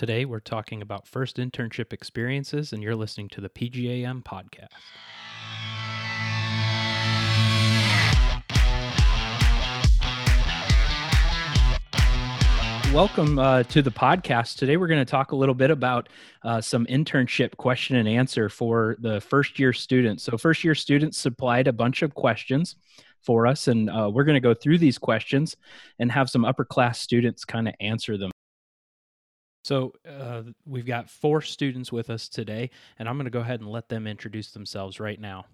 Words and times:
Today, 0.00 0.24
we're 0.24 0.40
talking 0.40 0.80
about 0.80 1.06
first 1.06 1.36
internship 1.36 1.92
experiences, 1.92 2.72
and 2.72 2.82
you're 2.82 2.96
listening 2.96 3.28
to 3.28 3.42
the 3.42 3.50
PGAM 3.50 4.24
podcast. 4.24 4.68
Welcome 12.94 13.38
uh, 13.38 13.64
to 13.64 13.82
the 13.82 13.90
podcast. 13.90 14.56
Today, 14.56 14.78
we're 14.78 14.86
going 14.86 15.04
to 15.04 15.04
talk 15.04 15.32
a 15.32 15.36
little 15.36 15.54
bit 15.54 15.70
about 15.70 16.08
uh, 16.44 16.62
some 16.62 16.86
internship 16.86 17.58
question 17.58 17.96
and 17.96 18.08
answer 18.08 18.48
for 18.48 18.96
the 19.00 19.20
first 19.20 19.58
year 19.58 19.74
students. 19.74 20.22
So, 20.22 20.38
first 20.38 20.64
year 20.64 20.74
students 20.74 21.18
supplied 21.18 21.68
a 21.68 21.74
bunch 21.74 22.00
of 22.00 22.14
questions 22.14 22.76
for 23.20 23.46
us, 23.46 23.68
and 23.68 23.90
uh, 23.90 24.10
we're 24.10 24.24
going 24.24 24.32
to 24.32 24.40
go 24.40 24.54
through 24.54 24.78
these 24.78 24.96
questions 24.96 25.58
and 25.98 26.10
have 26.10 26.30
some 26.30 26.46
upper 26.46 26.64
class 26.64 26.98
students 27.00 27.44
kind 27.44 27.68
of 27.68 27.74
answer 27.80 28.16
them. 28.16 28.30
So 29.70 29.92
uh, 30.04 30.42
we've 30.66 30.84
got 30.84 31.08
four 31.08 31.40
students 31.42 31.92
with 31.92 32.10
us 32.10 32.28
today, 32.28 32.70
and 32.98 33.08
I'm 33.08 33.14
going 33.14 33.26
to 33.26 33.30
go 33.30 33.38
ahead 33.38 33.60
and 33.60 33.70
let 33.70 33.88
them 33.88 34.08
introduce 34.08 34.50
themselves 34.50 34.98
right 34.98 35.20
now. 35.20 35.46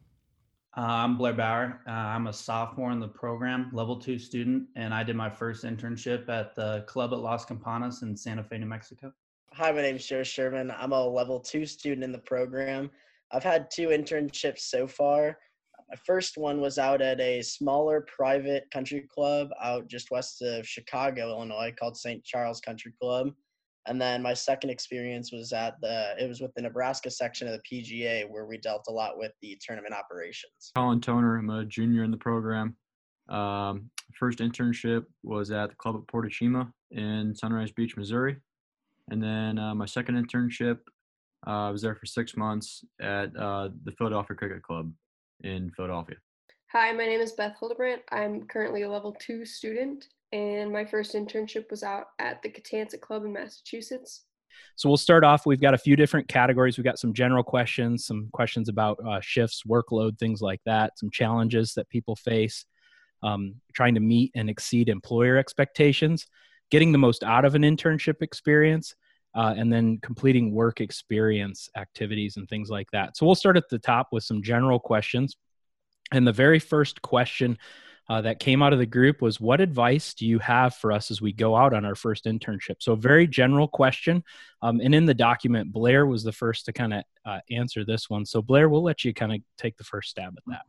Uh, 0.75 0.85
I'm 0.87 1.19
Blair 1.19 1.35
Bauer. 1.35 1.83
Uh, 1.87 1.91
I'm 1.91 2.27
a 2.27 2.33
sophomore 2.33 2.93
in 2.93 2.99
the 2.99 3.09
program, 3.09 3.69
level 3.75 4.01
two 4.01 4.19
student, 4.19 4.69
and 4.75 4.95
I 4.95 5.03
did 5.03 5.17
my 5.17 5.29
first 5.29 5.65
internship 5.65 6.31
at 6.31 6.57
the 6.57 6.83
club 6.87 7.13
at 7.13 7.19
Las 7.19 7.45
Campanas 7.45 8.01
in 8.01 8.17
Santa 8.17 8.43
Fe, 8.43 8.57
New 8.57 8.65
Mexico. 8.65 9.13
Hi, 9.53 9.71
my 9.71 9.83
name 9.83 9.97
is 9.97 10.07
Joe 10.07 10.23
Sherman. 10.23 10.71
I'm 10.71 10.93
a 10.93 11.07
level 11.07 11.39
two 11.39 11.67
student 11.67 12.03
in 12.03 12.11
the 12.11 12.21
program. 12.21 12.91
I've 13.33 13.45
had 13.45 13.71
two 13.71 13.89
internships 13.89 14.61
so 14.61 14.87
far. 14.87 15.37
My 15.91 15.97
first 16.07 16.39
one 16.39 16.63
was 16.63 16.79
out 16.79 17.03
at 17.03 17.21
a 17.21 17.43
smaller 17.43 18.07
private 18.09 18.71
country 18.71 19.07
club 19.15 19.51
out 19.63 19.89
just 19.89 20.11
west 20.11 20.41
of 20.41 20.67
Chicago, 20.67 21.29
Illinois, 21.29 21.75
called 21.79 21.99
St. 21.99 22.25
Charles 22.25 22.61
Country 22.63 22.95
Club. 22.99 23.35
And 23.87 24.01
then 24.01 24.23
my 24.23 24.35
second 24.35 24.71
experience 24.71 25.33
was 25.33 25.53
at 25.53 25.81
the 25.81 26.15
it 26.19 26.29
was 26.29 26.41
with 26.41 26.53
the 26.55 26.63
Nebraska 26.63 27.11
section 27.11 27.49
of 27.49 27.59
the 27.59 27.83
PGA 27.83 28.29
where 28.29 28.47
we 28.47 28.59
dealt 28.59 28.85
a 28.89 28.93
lot 28.93 29.17
with 29.17 29.33
the 29.43 29.59
tournament 29.61 29.95
operations. 29.95 30.73
Colin 30.75 31.01
Toner, 31.01 31.39
I'm 31.39 31.51
a 31.51 31.65
junior 31.65 32.05
in 32.05 32.11
the 32.11 32.17
program. 32.17 32.77
Um, 33.29 33.91
first 34.19 34.39
internship 34.39 35.05
was 35.23 35.51
at 35.51 35.71
the 35.71 35.77
club 35.77 35.97
at 35.97 36.07
Porto 36.09 36.29
Cima 36.29 36.73
in 36.93 37.35
Sunrise 37.35 37.73
Beach, 37.73 37.97
Missouri, 37.97 38.37
and 39.11 39.23
then 39.23 39.59
uh, 39.59 39.75
my 39.75 39.87
second 39.87 40.15
internship 40.17 40.79
uh, 41.47 41.69
I 41.69 41.71
was 41.71 41.83
there 41.83 41.95
for 41.95 42.07
six 42.07 42.37
months 42.37 42.85
at 43.01 43.37
uh, 43.37 43.69
the 43.85 43.93
Philadelphia 43.93 44.37
Cricket 44.37 44.63
Club 44.63 44.93
in 45.43 45.71
Philadelphia. 45.77 46.17
Hi, 46.73 46.93
my 46.93 47.07
name 47.07 47.21
is 47.21 47.33
Beth 47.33 47.55
Hildebrandt. 47.61 48.03
I'm 48.11 48.47
currently 48.49 48.83
a 48.83 48.91
level 48.91 49.15
two 49.21 49.45
student 49.45 50.07
and 50.37 50.71
my 50.71 50.85
first 50.85 51.15
internship 51.15 51.71
was 51.71 51.83
out 51.83 52.09
at 52.19 52.43
the 52.43 52.51
Kittansett 52.51 53.01
Club 53.01 53.25
in 53.25 53.33
Massachusetts. 53.33 54.25
So 54.75 54.89
we'll 54.89 54.99
start 54.99 55.25
off. 55.25 55.47
We've 55.47 55.61
got 55.61 55.73
a 55.73 55.79
few 55.79 55.97
different 55.97 56.29
categories. 56.29 56.77
We've 56.77 56.85
got 56.85 56.99
some 56.99 57.15
general 57.15 57.43
questions, 57.43 58.05
some 58.05 58.29
questions 58.33 58.69
about 58.69 58.99
uh, 59.07 59.21
shifts, 59.23 59.63
workload, 59.67 60.19
things 60.19 60.43
like 60.43 60.61
that, 60.67 60.99
some 60.99 61.11
challenges 61.11 61.73
that 61.75 61.89
people 61.89 62.17
face, 62.17 62.67
um, 63.23 63.55
trying 63.73 63.95
to 63.95 64.01
meet 64.01 64.31
and 64.35 64.51
exceed 64.51 64.91
employer 64.91 65.39
expectations, 65.39 66.27
getting 66.71 66.93
the 66.93 66.99
most 66.99 67.23
out 67.23 67.47
of 67.47 67.55
an 67.55 67.63
internship 67.63 68.21
experience, 68.21 68.95
uh, 69.35 69.55
and 69.57 69.73
then 69.73 69.99
completing 70.03 70.53
work 70.53 70.83
experience 70.83 71.71
activities 71.77 72.37
and 72.37 72.47
things 72.47 72.69
like 72.69 72.91
that. 72.91 73.17
So 73.17 73.25
we'll 73.25 73.35
start 73.35 73.57
at 73.57 73.71
the 73.71 73.79
top 73.79 74.09
with 74.13 74.25
some 74.25 74.43
general 74.43 74.79
questions. 74.79 75.35
And 76.13 76.27
the 76.27 76.33
very 76.33 76.59
first 76.59 77.01
question 77.01 77.59
uh, 78.09 78.21
that 78.21 78.39
came 78.39 78.63
out 78.63 78.73
of 78.73 78.79
the 78.79 78.87
group 78.87 79.21
was 79.21 79.41
what 79.41 79.61
advice 79.61 80.15
do 80.15 80.27
you 80.27 80.39
have 80.39 80.75
for 80.75 80.93
us 80.93 81.11
as 81.11 81.21
we 81.21 81.33
go 81.33 81.57
out 81.57 81.75
on 81.75 81.85
our 81.85 81.95
first 81.95 82.25
internship? 82.25 82.77
So 82.79 82.95
very 82.95 83.27
general 83.27 83.69
question 83.69 84.23
um, 84.63 84.81
and 84.81 84.95
in 84.95 85.07
the 85.07 85.15
document 85.15 85.73
blair 85.73 86.07
was 86.07 86.23
the 86.23 86.33
first 86.33 86.67
to 86.67 86.73
kind 86.73 86.95
of 86.95 87.03
uh, 87.25 87.41
answer 87.51 87.85
this 87.85 88.09
one. 88.09 88.25
So 88.25 88.43
blair 88.43 88.69
we'll 88.69 88.83
let 88.83 89.05
you 89.05 89.13
kind 89.13 89.33
of 89.33 89.41
take 89.59 89.77
the 89.77 89.85
first 89.85 90.11
stab 90.11 90.35
at 90.37 90.43
that. 90.47 90.63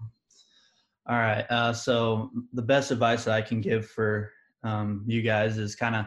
All 1.10 1.18
right 1.18 1.46
uh, 1.50 1.74
so 1.74 2.32
the 2.54 2.62
best 2.62 2.92
advice 2.92 3.24
that 3.26 3.34
i 3.34 3.42
can 3.42 3.62
give 3.62 3.88
for 3.88 4.32
um, 4.64 5.04
you 5.08 5.22
guys 5.22 5.58
is 5.58 5.76
kind 5.76 5.96
of 5.96 6.06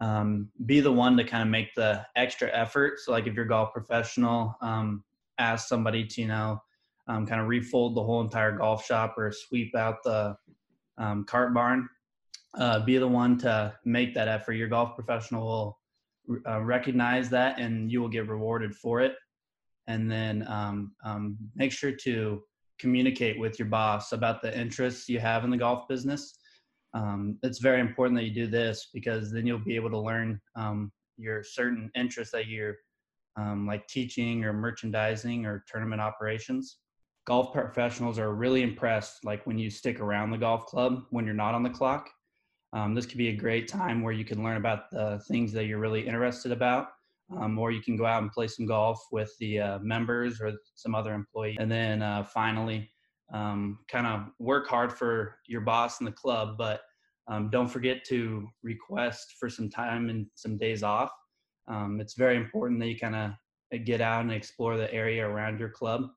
um, 0.00 0.48
be 0.64 0.80
the 0.80 0.92
one 0.92 1.16
to 1.16 1.24
kind 1.24 1.42
of 1.42 1.48
make 1.48 1.74
the 1.74 2.04
extra 2.16 2.48
effort. 2.52 3.00
So 3.00 3.12
like 3.12 3.26
if 3.26 3.34
you're 3.34 3.44
golf 3.44 3.72
professional 3.72 4.56
um, 4.62 5.04
ask 5.38 5.68
somebody 5.68 6.04
to 6.04 6.20
you 6.20 6.28
know 6.28 6.62
um, 7.08 7.26
kind 7.26 7.40
of 7.40 7.48
refold 7.48 7.96
the 7.96 8.02
whole 8.02 8.20
entire 8.20 8.52
golf 8.52 8.84
shop 8.84 9.14
or 9.18 9.32
sweep 9.32 9.74
out 9.74 10.02
the 10.04 10.36
um, 11.00 11.24
cart 11.24 11.52
barn. 11.52 11.88
Uh, 12.56 12.80
be 12.80 12.98
the 12.98 13.08
one 13.08 13.38
to 13.38 13.72
make 13.84 14.14
that 14.14 14.28
effort. 14.28 14.52
Your 14.52 14.68
golf 14.68 14.94
professional 14.94 15.46
will 15.46 15.78
uh, 16.46 16.60
recognize 16.60 17.30
that 17.30 17.58
and 17.58 17.90
you 17.90 18.00
will 18.00 18.08
get 18.08 18.28
rewarded 18.28 18.74
for 18.74 19.00
it. 19.00 19.14
And 19.86 20.10
then 20.10 20.46
um, 20.48 20.92
um, 21.04 21.36
make 21.56 21.72
sure 21.72 21.92
to 21.92 22.42
communicate 22.78 23.38
with 23.38 23.58
your 23.58 23.68
boss 23.68 24.12
about 24.12 24.42
the 24.42 24.56
interests 24.58 25.08
you 25.08 25.20
have 25.20 25.44
in 25.44 25.50
the 25.50 25.56
golf 25.56 25.88
business. 25.88 26.38
Um, 26.92 27.38
it's 27.42 27.58
very 27.58 27.80
important 27.80 28.18
that 28.18 28.24
you 28.24 28.34
do 28.34 28.46
this 28.46 28.88
because 28.92 29.32
then 29.32 29.46
you'll 29.46 29.58
be 29.58 29.76
able 29.76 29.90
to 29.90 29.98
learn 29.98 30.40
um, 30.56 30.90
your 31.16 31.44
certain 31.44 31.90
interests 31.94 32.32
that 32.32 32.46
you're 32.46 32.76
um, 33.36 33.66
like 33.66 33.86
teaching 33.86 34.44
or 34.44 34.52
merchandising 34.52 35.46
or 35.46 35.64
tournament 35.70 36.00
operations 36.00 36.78
golf 37.26 37.52
professionals 37.52 38.18
are 38.18 38.34
really 38.34 38.62
impressed 38.62 39.24
like 39.24 39.46
when 39.46 39.58
you 39.58 39.70
stick 39.70 40.00
around 40.00 40.30
the 40.30 40.38
golf 40.38 40.66
club 40.66 41.04
when 41.10 41.24
you're 41.24 41.34
not 41.34 41.54
on 41.54 41.62
the 41.62 41.70
clock. 41.70 42.10
Um, 42.72 42.94
this 42.94 43.06
could 43.06 43.18
be 43.18 43.28
a 43.28 43.36
great 43.36 43.68
time 43.68 44.02
where 44.02 44.12
you 44.12 44.24
can 44.24 44.42
learn 44.44 44.56
about 44.56 44.90
the 44.90 45.20
things 45.28 45.52
that 45.52 45.64
you're 45.66 45.78
really 45.78 46.06
interested 46.06 46.52
about 46.52 46.88
um, 47.36 47.58
or 47.58 47.72
you 47.72 47.82
can 47.82 47.96
go 47.96 48.06
out 48.06 48.22
and 48.22 48.32
play 48.32 48.46
some 48.46 48.66
golf 48.66 49.04
with 49.12 49.32
the 49.38 49.60
uh, 49.60 49.78
members 49.80 50.40
or 50.40 50.52
some 50.74 50.94
other 50.94 51.12
employee. 51.12 51.56
And 51.58 51.70
then 51.70 52.02
uh, 52.02 52.24
finally 52.24 52.90
um, 53.32 53.78
kind 53.88 54.06
of 54.06 54.28
work 54.38 54.68
hard 54.68 54.92
for 54.92 55.36
your 55.46 55.60
boss 55.60 56.00
in 56.00 56.06
the 56.06 56.12
club 56.12 56.56
but 56.58 56.82
um, 57.28 57.48
don't 57.50 57.68
forget 57.68 58.04
to 58.06 58.48
request 58.62 59.36
for 59.38 59.48
some 59.48 59.70
time 59.70 60.08
and 60.08 60.26
some 60.34 60.58
days 60.58 60.82
off. 60.82 61.10
Um, 61.68 62.00
it's 62.00 62.14
very 62.14 62.36
important 62.36 62.80
that 62.80 62.88
you 62.88 62.98
kind 62.98 63.14
of 63.14 63.84
get 63.84 64.00
out 64.00 64.22
and 64.22 64.32
explore 64.32 64.76
the 64.76 64.92
area 64.92 65.24
around 65.24 65.60
your 65.60 65.68
club 65.68 66.08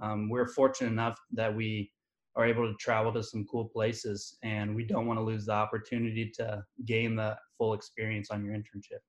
um, 0.00 0.28
we're 0.28 0.48
fortunate 0.48 0.90
enough 0.90 1.18
that 1.32 1.54
we 1.54 1.90
are 2.36 2.46
able 2.46 2.70
to 2.70 2.74
travel 2.78 3.12
to 3.12 3.22
some 3.22 3.44
cool 3.50 3.64
places 3.64 4.38
and 4.42 4.74
we 4.74 4.84
don't 4.84 5.06
want 5.06 5.18
to 5.18 5.24
lose 5.24 5.46
the 5.46 5.52
opportunity 5.52 6.30
to 6.36 6.62
gain 6.86 7.16
the 7.16 7.36
full 7.58 7.74
experience 7.74 8.30
on 8.30 8.44
your 8.44 8.54
internship. 8.54 9.00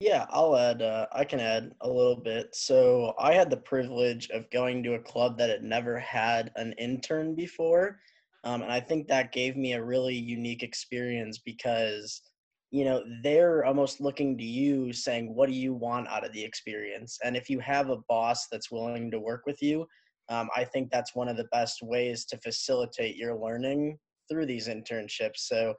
Yeah 0.00 0.26
i'll 0.30 0.56
add 0.56 0.80
uh, 0.80 1.06
i 1.12 1.24
can 1.24 1.40
add 1.40 1.72
a 1.82 1.88
little 1.88 2.16
bit. 2.16 2.54
So 2.54 3.14
i 3.18 3.34
had 3.34 3.50
the 3.50 3.56
privilege 3.56 4.30
of 4.30 4.50
going 4.50 4.82
to 4.84 4.94
a 4.94 5.00
club 5.00 5.36
that 5.38 5.50
had 5.50 5.62
never 5.62 5.98
had 5.98 6.50
an 6.56 6.72
intern 6.78 7.34
before 7.34 7.98
um, 8.44 8.62
and 8.62 8.72
i 8.72 8.80
think 8.80 9.08
that 9.08 9.32
gave 9.32 9.56
me 9.56 9.72
a 9.72 9.84
really 9.84 10.14
unique 10.14 10.62
experience 10.62 11.38
because 11.38 12.22
you 12.70 12.84
know 12.84 13.02
they're 13.22 13.64
almost 13.64 14.00
looking 14.00 14.36
to 14.36 14.44
you 14.44 14.92
saying 14.92 15.34
what 15.34 15.48
do 15.48 15.54
you 15.54 15.72
want 15.72 16.06
out 16.08 16.24
of 16.24 16.32
the 16.32 16.44
experience 16.44 17.18
and 17.24 17.36
if 17.36 17.48
you 17.48 17.58
have 17.58 17.88
a 17.88 17.96
boss 18.08 18.46
that's 18.52 18.70
willing 18.70 19.10
to 19.10 19.18
work 19.18 19.42
with 19.46 19.62
you 19.62 19.86
um, 20.28 20.48
I 20.54 20.64
think 20.64 20.90
that's 20.90 21.14
one 21.14 21.28
of 21.28 21.36
the 21.36 21.48
best 21.52 21.80
ways 21.82 22.24
to 22.26 22.38
facilitate 22.38 23.16
your 23.16 23.36
learning 23.36 23.98
through 24.30 24.46
these 24.46 24.68
internships. 24.68 25.38
So, 25.38 25.74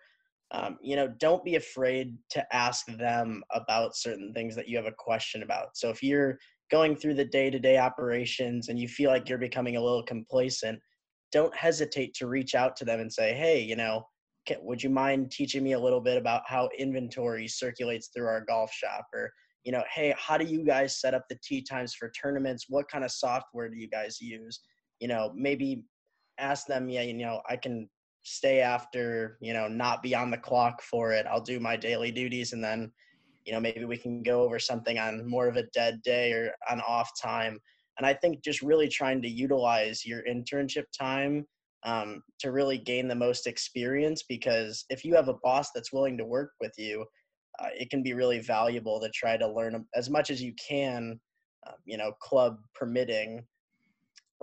um, 0.51 0.77
you 0.81 0.95
know, 0.95 1.07
don't 1.19 1.43
be 1.43 1.55
afraid 1.55 2.17
to 2.31 2.55
ask 2.55 2.85
them 2.87 3.43
about 3.53 3.95
certain 3.95 4.33
things 4.33 4.55
that 4.55 4.67
you 4.67 4.75
have 4.77 4.87
a 4.87 4.91
question 4.91 5.43
about. 5.43 5.77
So, 5.77 5.89
if 5.89 6.01
you're 6.01 6.39
going 6.71 6.95
through 6.95 7.15
the 7.15 7.25
day 7.25 7.51
to 7.51 7.59
day 7.59 7.77
operations 7.77 8.69
and 8.69 8.79
you 8.79 8.87
feel 8.87 9.11
like 9.11 9.29
you're 9.29 9.37
becoming 9.37 9.77
a 9.77 9.81
little 9.81 10.03
complacent, 10.03 10.79
don't 11.31 11.55
hesitate 11.55 12.15
to 12.15 12.27
reach 12.27 12.55
out 12.55 12.75
to 12.77 12.85
them 12.85 12.99
and 12.99 13.13
say, 13.13 13.33
hey, 13.33 13.61
you 13.61 13.75
know, 13.75 14.03
would 14.61 14.81
you 14.81 14.89
mind 14.89 15.31
teaching 15.31 15.63
me 15.63 15.73
a 15.73 15.79
little 15.79 16.01
bit 16.01 16.17
about 16.17 16.43
how 16.45 16.69
inventory 16.77 17.47
circulates 17.47 18.07
through 18.07 18.27
our 18.27 18.45
golf 18.45 18.71
shop? 18.71 19.05
Or, 19.13 19.31
you 19.63 19.71
know, 19.71 19.83
hey, 19.93 20.13
how 20.17 20.37
do 20.37 20.45
you 20.45 20.63
guys 20.63 20.99
set 20.99 21.13
up 21.13 21.25
the 21.29 21.37
tee 21.43 21.61
times 21.61 21.93
for 21.93 22.09
tournaments? 22.11 22.65
What 22.69 22.89
kind 22.89 23.03
of 23.03 23.11
software 23.11 23.69
do 23.69 23.77
you 23.77 23.89
guys 23.89 24.19
use? 24.19 24.61
You 24.99 25.07
know, 25.07 25.31
maybe 25.35 25.83
ask 26.37 26.65
them, 26.67 26.89
yeah, 26.89 27.01
you 27.01 27.13
know, 27.13 27.41
I 27.49 27.55
can 27.55 27.89
stay 28.23 28.61
after, 28.61 29.37
you 29.41 29.53
know, 29.53 29.67
not 29.67 30.03
be 30.03 30.15
on 30.15 30.31
the 30.31 30.37
clock 30.37 30.81
for 30.81 31.11
it. 31.11 31.25
I'll 31.25 31.41
do 31.41 31.59
my 31.59 31.75
daily 31.75 32.11
duties 32.11 32.53
and 32.53 32.63
then, 32.63 32.91
you 33.45 33.53
know, 33.53 33.59
maybe 33.59 33.85
we 33.85 33.97
can 33.97 34.21
go 34.23 34.41
over 34.41 34.59
something 34.59 34.99
on 34.99 35.27
more 35.27 35.47
of 35.47 35.57
a 35.57 35.63
dead 35.73 36.01
day 36.03 36.31
or 36.33 36.51
on 36.69 36.81
off 36.81 37.09
time. 37.21 37.59
And 37.97 38.05
I 38.05 38.13
think 38.13 38.43
just 38.43 38.61
really 38.61 38.87
trying 38.87 39.21
to 39.21 39.29
utilize 39.29 40.05
your 40.05 40.23
internship 40.23 40.85
time 40.97 41.45
um, 41.83 42.21
to 42.39 42.51
really 42.51 42.77
gain 42.77 43.07
the 43.07 43.15
most 43.15 43.47
experience 43.47 44.23
because 44.27 44.85
if 44.89 45.05
you 45.05 45.15
have 45.15 45.27
a 45.27 45.37
boss 45.43 45.71
that's 45.73 45.93
willing 45.93 46.17
to 46.17 46.25
work 46.25 46.51
with 46.59 46.73
you, 46.77 47.05
uh, 47.59 47.67
it 47.77 47.89
can 47.89 48.03
be 48.03 48.13
really 48.13 48.39
valuable 48.39 48.99
to 48.99 49.09
try 49.09 49.37
to 49.37 49.47
learn 49.47 49.85
as 49.95 50.09
much 50.09 50.29
as 50.29 50.41
you 50.41 50.53
can, 50.55 51.19
uh, 51.67 51.73
you 51.85 51.97
know, 51.97 52.11
club 52.21 52.57
permitting, 52.73 53.45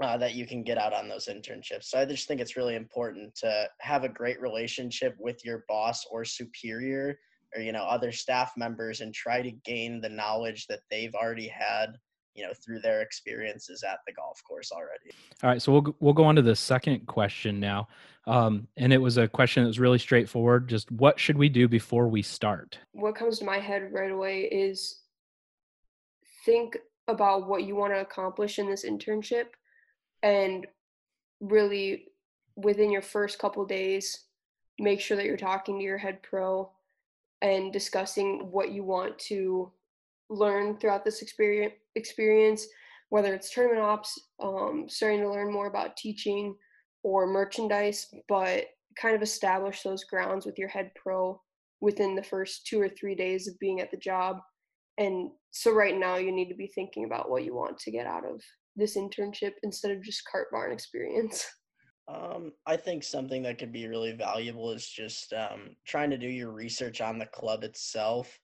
uh, 0.03 0.17
that 0.19 0.35
you 0.35 0.47
can 0.47 0.62
get 0.62 0.77
out 0.77 0.93
on 0.93 1.09
those 1.09 1.27
internships. 1.27 1.85
So 1.85 1.99
I 1.99 2.05
just 2.05 2.29
think 2.29 2.41
it's 2.41 2.56
really 2.56 2.75
important 2.75 3.35
to 3.37 3.69
have 3.81 4.05
a 4.05 4.09
great 4.09 4.41
relationship 4.41 5.17
with 5.19 5.43
your 5.44 5.65
boss 5.69 6.05
or 6.11 6.25
superior 6.25 7.19
or 7.55 7.62
you 7.62 7.73
know 7.73 7.85
other 7.85 8.12
staff 8.12 8.53
members 8.56 9.00
and 9.00 9.15
try 9.15 9.41
to 9.41 9.50
gain 9.65 10.00
the 10.00 10.09
knowledge 10.09 10.67
that 10.67 10.81
they've 10.91 11.15
already 11.15 11.49
had 11.49 11.97
you 12.37 12.47
know 12.47 12.53
through 12.53 12.81
their 12.81 13.00
experiences 13.00 13.83
at 13.83 13.99
the 14.06 14.12
golf 14.12 14.43
course 14.44 14.71
already. 14.73 15.11
All 15.43 15.50
right 15.50 15.61
so 15.61 15.73
we'll 15.73 15.97
we'll 16.00 16.15
go 16.15 16.25
on 16.25 16.37
to 16.37 16.43
the 16.43 16.56
second 16.56 17.06
question 17.06 17.59
now 17.59 17.88
um, 18.27 18.67
and 18.77 18.93
it 18.93 18.99
was 18.99 19.19
a 19.19 19.29
question 19.29 19.62
that 19.62 19.69
was 19.69 19.79
really 19.79 19.99
straightforward 19.99 20.69
just 20.69 20.91
what 20.91 21.19
should 21.19 21.38
we 21.38 21.49
do 21.49 21.69
before 21.69 22.09
we 22.09 22.23
start? 22.23 22.79
What 22.93 23.15
comes 23.15 23.38
to 23.38 23.44
my 23.44 23.59
head 23.59 23.93
right 23.93 24.11
away 24.11 24.43
is 24.43 25.00
think 26.44 26.77
about 27.09 27.47
what 27.47 27.65
you 27.65 27.77
want 27.77 27.93
to 27.93 28.00
accomplish 28.00 28.59
in 28.59 28.69
this 28.69 28.85
internship 28.85 29.47
and 30.23 30.67
really 31.41 32.06
within 32.56 32.91
your 32.91 33.03
first 33.03 33.39
couple 33.39 33.65
days 33.65 34.25
make 34.79 35.00
sure 35.00 35.17
that 35.17 35.27
you're 35.27 35.37
talking 35.37 35.79
to 35.79 35.85
your 35.85 35.99
head 35.99 36.23
pro 36.23 36.71
and 37.43 37.73
discussing 37.73 38.50
what 38.50 38.73
you 38.73 38.82
want 38.82 39.19
to 39.19 39.71
learn 40.31 40.76
throughout 40.76 41.05
this 41.05 41.23
experience 41.23 41.75
experience 41.94 42.67
whether 43.11 43.32
it's 43.32 43.52
tournament 43.52 43.81
ops 43.81 44.19
um, 44.43 44.87
starting 44.88 45.20
to 45.20 45.31
learn 45.31 45.52
more 45.52 45.67
about 45.69 45.96
teaching 45.96 46.55
or 47.05 47.26
merchandise 47.26 48.06
but 48.28 48.67
kind 49.00 49.14
of 49.14 49.23
establish 49.23 49.82
those 49.82 50.05
grounds 50.05 50.46
with 50.46 50.58
your 50.58 50.69
head 50.69 50.90
pro 50.96 51.40
within 51.81 52.14
the 52.14 52.23
first 52.23 52.67
two 52.67 52.81
or 52.81 52.88
three 52.88 53.14
days 53.14 53.46
of 53.46 53.58
being 53.58 53.81
at 53.81 53.90
the 53.90 53.96
job. 53.96 54.38
And 54.99 55.31
so 55.50 55.73
right 55.73 55.96
now 55.96 56.17
you 56.17 56.32
need 56.32 56.49
to 56.49 56.55
be 56.55 56.70
thinking 56.75 57.05
about 57.05 57.31
what 57.31 57.44
you 57.44 57.55
want 57.55 57.79
to 57.79 57.90
get 57.90 58.06
out 58.06 58.25
of 58.25 58.40
this 58.76 58.96
internship 58.96 59.52
instead 59.62 59.90
of 59.90 60.02
just 60.02 60.22
cart 60.31 60.49
barn 60.50 60.72
experience. 60.72 61.46
Um, 62.08 62.52
I 62.64 62.76
think 62.76 63.02
something 63.02 63.43
that 63.43 63.58
could 63.58 63.72
be 63.72 63.88
really 63.88 64.12
valuable 64.12 64.70
is 64.70 64.88
just 64.88 65.32
um, 65.32 65.70
trying 65.88 66.08
to 66.11 66.17
do 66.17 66.29
your 66.29 66.52
research 66.52 67.00
on 67.00 67.19
the 67.19 67.26
club 67.26 67.64
itself, 67.64 68.38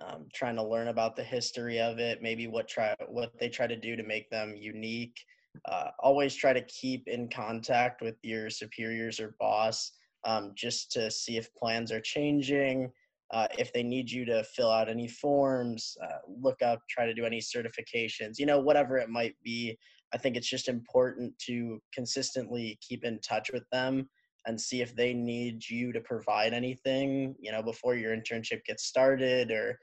um, 0.00 0.26
trying 0.34 0.56
to 0.56 0.62
learn 0.62 0.88
about 0.88 1.16
the 1.16 1.22
history 1.22 1.80
of 1.80 1.98
it, 1.98 2.22
maybe 2.22 2.46
what 2.46 2.68
try 2.68 2.94
what 3.08 3.32
they 3.38 3.48
try 3.48 3.66
to 3.66 3.76
do 3.76 3.96
to 3.96 4.02
make 4.02 4.30
them 4.30 4.54
unique. 4.56 5.18
Uh, 5.66 5.90
always 6.00 6.34
try 6.34 6.52
to 6.52 6.62
keep 6.62 7.06
in 7.06 7.28
contact 7.28 8.02
with 8.02 8.16
your 8.22 8.50
superiors 8.50 9.20
or 9.20 9.36
boss, 9.38 9.92
um, 10.24 10.52
just 10.56 10.90
to 10.92 11.10
see 11.10 11.36
if 11.36 11.54
plans 11.54 11.92
are 11.92 12.00
changing. 12.00 12.90
Uh, 13.30 13.46
if 13.58 13.72
they 13.72 13.82
need 13.82 14.10
you 14.10 14.24
to 14.24 14.44
fill 14.44 14.70
out 14.70 14.88
any 14.88 15.08
forms, 15.08 15.96
uh, 16.02 16.18
look 16.28 16.60
up, 16.62 16.80
try 16.90 17.06
to 17.06 17.14
do 17.14 17.24
any 17.24 17.40
certifications, 17.40 18.38
you 18.38 18.46
know, 18.46 18.60
whatever 18.60 18.98
it 18.98 19.08
might 19.08 19.34
be 19.42 19.76
I 20.14 20.16
think 20.16 20.36
it's 20.36 20.48
just 20.48 20.68
important 20.68 21.36
to 21.40 21.82
consistently 21.92 22.78
keep 22.80 23.04
in 23.04 23.18
touch 23.20 23.50
with 23.52 23.64
them 23.70 24.08
and 24.46 24.60
see 24.60 24.82
if 24.82 24.94
they 24.94 25.14
need 25.14 25.68
you 25.68 25.92
to 25.92 26.00
provide 26.00 26.52
anything, 26.52 27.34
you 27.40 27.50
know, 27.50 27.62
before 27.62 27.94
your 27.94 28.14
internship 28.14 28.64
gets 28.64 28.84
started 28.84 29.50
or 29.50 29.78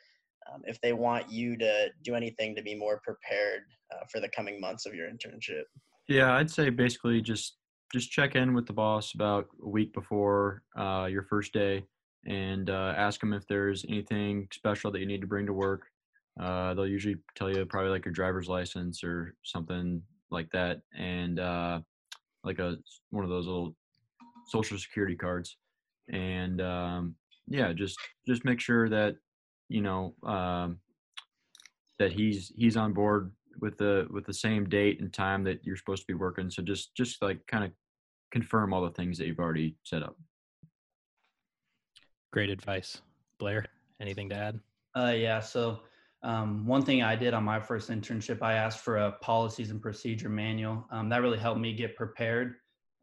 um, 0.51 0.61
if 0.65 0.79
they 0.81 0.93
want 0.93 1.29
you 1.31 1.57
to 1.57 1.89
do 2.03 2.15
anything 2.15 2.55
to 2.55 2.61
be 2.61 2.75
more 2.75 3.01
prepared 3.03 3.61
uh, 3.93 4.05
for 4.11 4.19
the 4.19 4.29
coming 4.29 4.59
months 4.59 4.85
of 4.85 4.93
your 4.93 5.07
internship. 5.07 5.63
Yeah, 6.07 6.33
I'd 6.35 6.51
say 6.51 6.69
basically 6.69 7.21
just 7.21 7.57
just 7.93 8.09
check 8.09 8.35
in 8.35 8.53
with 8.53 8.65
the 8.65 8.73
boss 8.73 9.13
about 9.13 9.47
a 9.63 9.67
week 9.67 9.93
before 9.93 10.63
uh, 10.77 11.07
your 11.11 11.23
first 11.23 11.51
day 11.51 11.83
and 12.25 12.69
uh, 12.69 12.93
ask 12.95 13.19
them 13.19 13.33
if 13.33 13.45
there's 13.47 13.83
anything 13.89 14.47
special 14.53 14.91
that 14.91 14.99
you 14.99 15.05
need 15.05 15.21
to 15.21 15.27
bring 15.27 15.45
to 15.45 15.53
work. 15.53 15.87
Uh, 16.39 16.73
they'll 16.73 16.87
usually 16.87 17.17
tell 17.35 17.49
you 17.49 17.65
probably 17.65 17.89
like 17.89 18.05
your 18.05 18.13
driver's 18.13 18.47
license 18.47 19.03
or 19.03 19.35
something 19.43 20.01
like 20.29 20.49
that, 20.51 20.79
and 20.97 21.39
uh, 21.39 21.79
like 22.43 22.59
a 22.59 22.77
one 23.09 23.25
of 23.25 23.29
those 23.29 23.45
little 23.45 23.75
social 24.51 24.77
security 24.77 25.15
cards, 25.15 25.57
and 26.11 26.61
um, 26.61 27.15
yeah, 27.47 27.73
just 27.73 27.97
just 28.27 28.45
make 28.45 28.59
sure 28.59 28.89
that 28.89 29.15
you 29.69 29.81
know 29.81 30.13
um, 30.23 30.79
that 31.99 32.11
he's 32.11 32.51
he's 32.55 32.77
on 32.77 32.93
board 32.93 33.31
with 33.59 33.77
the 33.77 34.07
with 34.09 34.25
the 34.25 34.33
same 34.33 34.67
date 34.67 35.01
and 35.01 35.13
time 35.13 35.43
that 35.43 35.63
you're 35.63 35.77
supposed 35.77 36.03
to 36.03 36.07
be 36.07 36.13
working. 36.13 36.49
So 36.49 36.61
just 36.61 36.95
just 36.95 37.21
like 37.21 37.45
kind 37.47 37.63
of 37.63 37.71
confirm 38.31 38.73
all 38.73 38.81
the 38.81 38.91
things 38.91 39.17
that 39.17 39.27
you've 39.27 39.39
already 39.39 39.75
set 39.83 40.03
up. 40.03 40.15
Great 42.31 42.49
advice, 42.49 43.01
Blair. 43.39 43.65
Anything 43.99 44.29
to 44.29 44.35
add? 44.35 44.59
Uh, 44.95 45.13
yeah. 45.15 45.39
So 45.39 45.81
um, 46.23 46.65
one 46.65 46.83
thing 46.83 47.03
I 47.03 47.15
did 47.15 47.33
on 47.33 47.43
my 47.43 47.59
first 47.59 47.89
internship, 47.89 48.41
I 48.41 48.53
asked 48.53 48.79
for 48.79 48.97
a 48.97 49.11
policies 49.21 49.69
and 49.69 49.81
procedure 49.81 50.29
manual. 50.29 50.85
Um, 50.91 51.09
that 51.09 51.21
really 51.21 51.37
helped 51.37 51.59
me 51.59 51.73
get 51.73 51.95
prepared. 51.95 52.55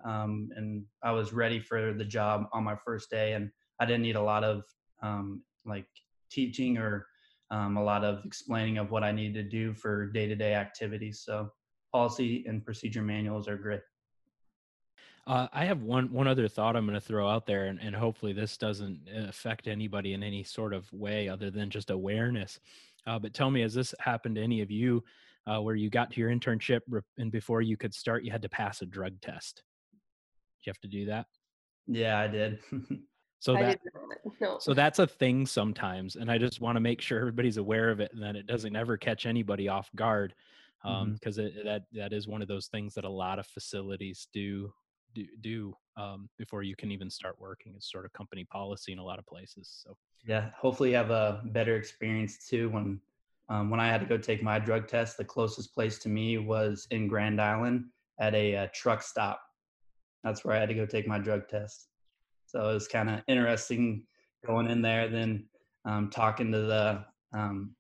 Um, 0.05 0.51
and 0.57 0.85
I 1.03 1.13
was 1.13 1.33
ready 1.33 1.61
for 1.61 1.93
the 1.93 2.05
job 2.05 2.47
on 2.53 2.65
my 2.65 2.77
first 2.85 3.11
day. 3.11 3.33
And 3.33 3.51
I 3.81 3.87
didn't 3.87 4.03
need 4.03 4.17
a 4.17 4.23
lot 4.23 4.45
of 4.45 4.63
um, 5.03 5.43
like 5.65 5.87
teaching 6.31 6.79
or 6.79 7.07
um, 7.51 7.77
a 7.77 7.83
lot 7.83 8.05
of 8.05 8.25
explaining 8.25 8.79
of 8.79 8.91
what 8.91 9.05
I 9.05 9.13
needed 9.13 9.35
to 9.35 9.49
do 9.49 9.75
for 9.75 10.07
day 10.07 10.27
to 10.27 10.35
day 10.35 10.55
activities. 10.55 11.23
So 11.25 11.51
policy 11.93 12.45
and 12.47 12.65
procedure 12.65 13.03
manuals 13.03 13.49
are 13.49 13.57
great. 13.57 13.81
Uh, 15.27 15.47
I 15.53 15.67
have 15.67 15.83
one 15.83 16.11
one 16.11 16.27
other 16.27 16.49
thought 16.49 16.75
I'm 16.75 16.87
going 16.87 16.99
to 16.99 17.07
throw 17.07 17.29
out 17.29 17.47
there, 17.47 17.67
and, 17.67 17.79
and 17.81 17.95
hopefully 17.95 18.33
this 18.33 18.57
doesn't 18.57 19.01
affect 19.15 19.69
anybody 19.69 20.15
in 20.15 20.23
any 20.23 20.43
sort 20.43 20.73
of 20.73 20.91
way 20.91 21.29
other 21.29 21.51
than 21.51 21.69
just 21.69 21.91
awareness. 21.91 22.59
Uh, 23.07 23.19
but 23.19 23.35
tell 23.35 23.51
me, 23.51 23.61
has 23.61 23.75
this 23.75 23.95
happened 24.01 24.37
to 24.37 24.43
any 24.43 24.63
of 24.63 24.71
you 24.71 25.05
uh, 25.47 25.61
where 25.61 25.75
you 25.75 25.91
got 25.91 26.11
to 26.13 26.21
your 26.21 26.31
internship 26.31 26.81
and 27.19 27.31
before 27.31 27.61
you 27.61 27.77
could 27.77 27.95
start, 27.95 28.25
you 28.25 28.31
had 28.31 28.43
to 28.43 28.49
pass 28.49 28.81
a 28.81 28.87
drug 28.87 29.21
test? 29.21 29.63
Did 30.69 30.73
you 30.73 30.73
have 30.73 30.81
to 30.81 30.89
do 30.89 31.07
that? 31.07 31.27
Yeah, 31.87 32.19
I 32.19 32.29
did. 32.29 32.59
so 33.39 33.57
I 33.57 33.63
that 33.63 33.81
did. 33.83 33.93
No. 34.41 34.59
so 34.61 34.75
that's 34.75 34.99
a 34.99 35.07
thing 35.07 35.47
sometimes, 35.47 36.17
and 36.17 36.31
I 36.31 36.39
just 36.39 36.61
want 36.61 36.77
to 36.77 36.81
make 36.81 37.01
sure 37.01 37.19
everybody's 37.19 37.57
aware 37.57 37.91
of 37.91 37.99
it 37.99 38.13
and 38.13 38.23
that 38.23 38.37
it 38.37 38.47
doesn't 38.47 38.77
ever 38.77 38.97
catch 38.97 39.27
anybody 39.27 39.69
off 39.69 39.89
guard, 39.97 40.35
because 40.83 41.39
um, 41.39 41.45
mm-hmm. 41.45 41.67
that 41.67 41.83
that 41.93 42.13
is 42.13 42.29
one 42.29 42.43
of 42.43 42.49
those 42.49 42.67
things 42.67 42.95
that 42.95 43.05
a 43.05 43.09
lot 43.09 43.39
of 43.39 43.47
facilities 43.47 44.29
do 44.33 44.73
do 45.15 45.25
do 45.41 45.75
um, 45.97 46.29
before 46.37 46.63
you 46.63 46.77
can 46.77 46.91
even 46.91 47.11
start 47.11 47.37
working. 47.41 47.73
It's 47.75 47.91
sort 47.91 48.05
of 48.05 48.13
company 48.13 48.45
policy 48.45 48.93
in 48.93 48.99
a 48.99 49.05
lot 49.05 49.19
of 49.19 49.27
places. 49.27 49.83
So 49.83 49.97
yeah, 50.27 50.51
hopefully 50.57 50.91
you 50.91 50.97
have 50.97 51.11
a 51.11 51.41
better 51.47 51.77
experience 51.77 52.47
too. 52.47 52.69
When 52.69 53.01
um, 53.49 53.71
when 53.71 53.81
I 53.81 53.89
had 53.89 54.01
to 54.01 54.07
go 54.07 54.19
take 54.19 54.43
my 54.43 54.59
drug 54.59 54.89
test, 54.89 55.17
the 55.17 55.25
closest 55.25 55.75
place 55.75 55.99
to 56.01 56.09
me 56.09 56.37
was 56.39 56.87
in 56.91 57.09
Grand 57.09 57.41
Island 57.41 57.87
at 58.21 58.35
a, 58.35 58.53
a 58.53 58.65
uh, 58.65 58.67
truck 58.75 59.03
stop. 59.03 59.41
That's 60.29 60.45
where 60.45 60.55
I 60.55 60.61
had 60.61 60.69
to 60.69 60.75
go 60.75 60.85
take 60.85 61.09
my 61.09 61.19
drug 61.19 61.49
test. 61.49 61.89
So 62.47 62.69
it 62.69 62.75
was 62.75 62.87
kind 62.87 63.09
of 63.09 63.23
interesting 63.29 64.05
going 64.47 64.71
in 64.71 64.83
there, 64.83 65.09
then 65.09 65.49
um, 65.85 66.11
talking 66.11 66.53
to 66.53 66.61
the 66.61 67.05
um, 67.33 67.75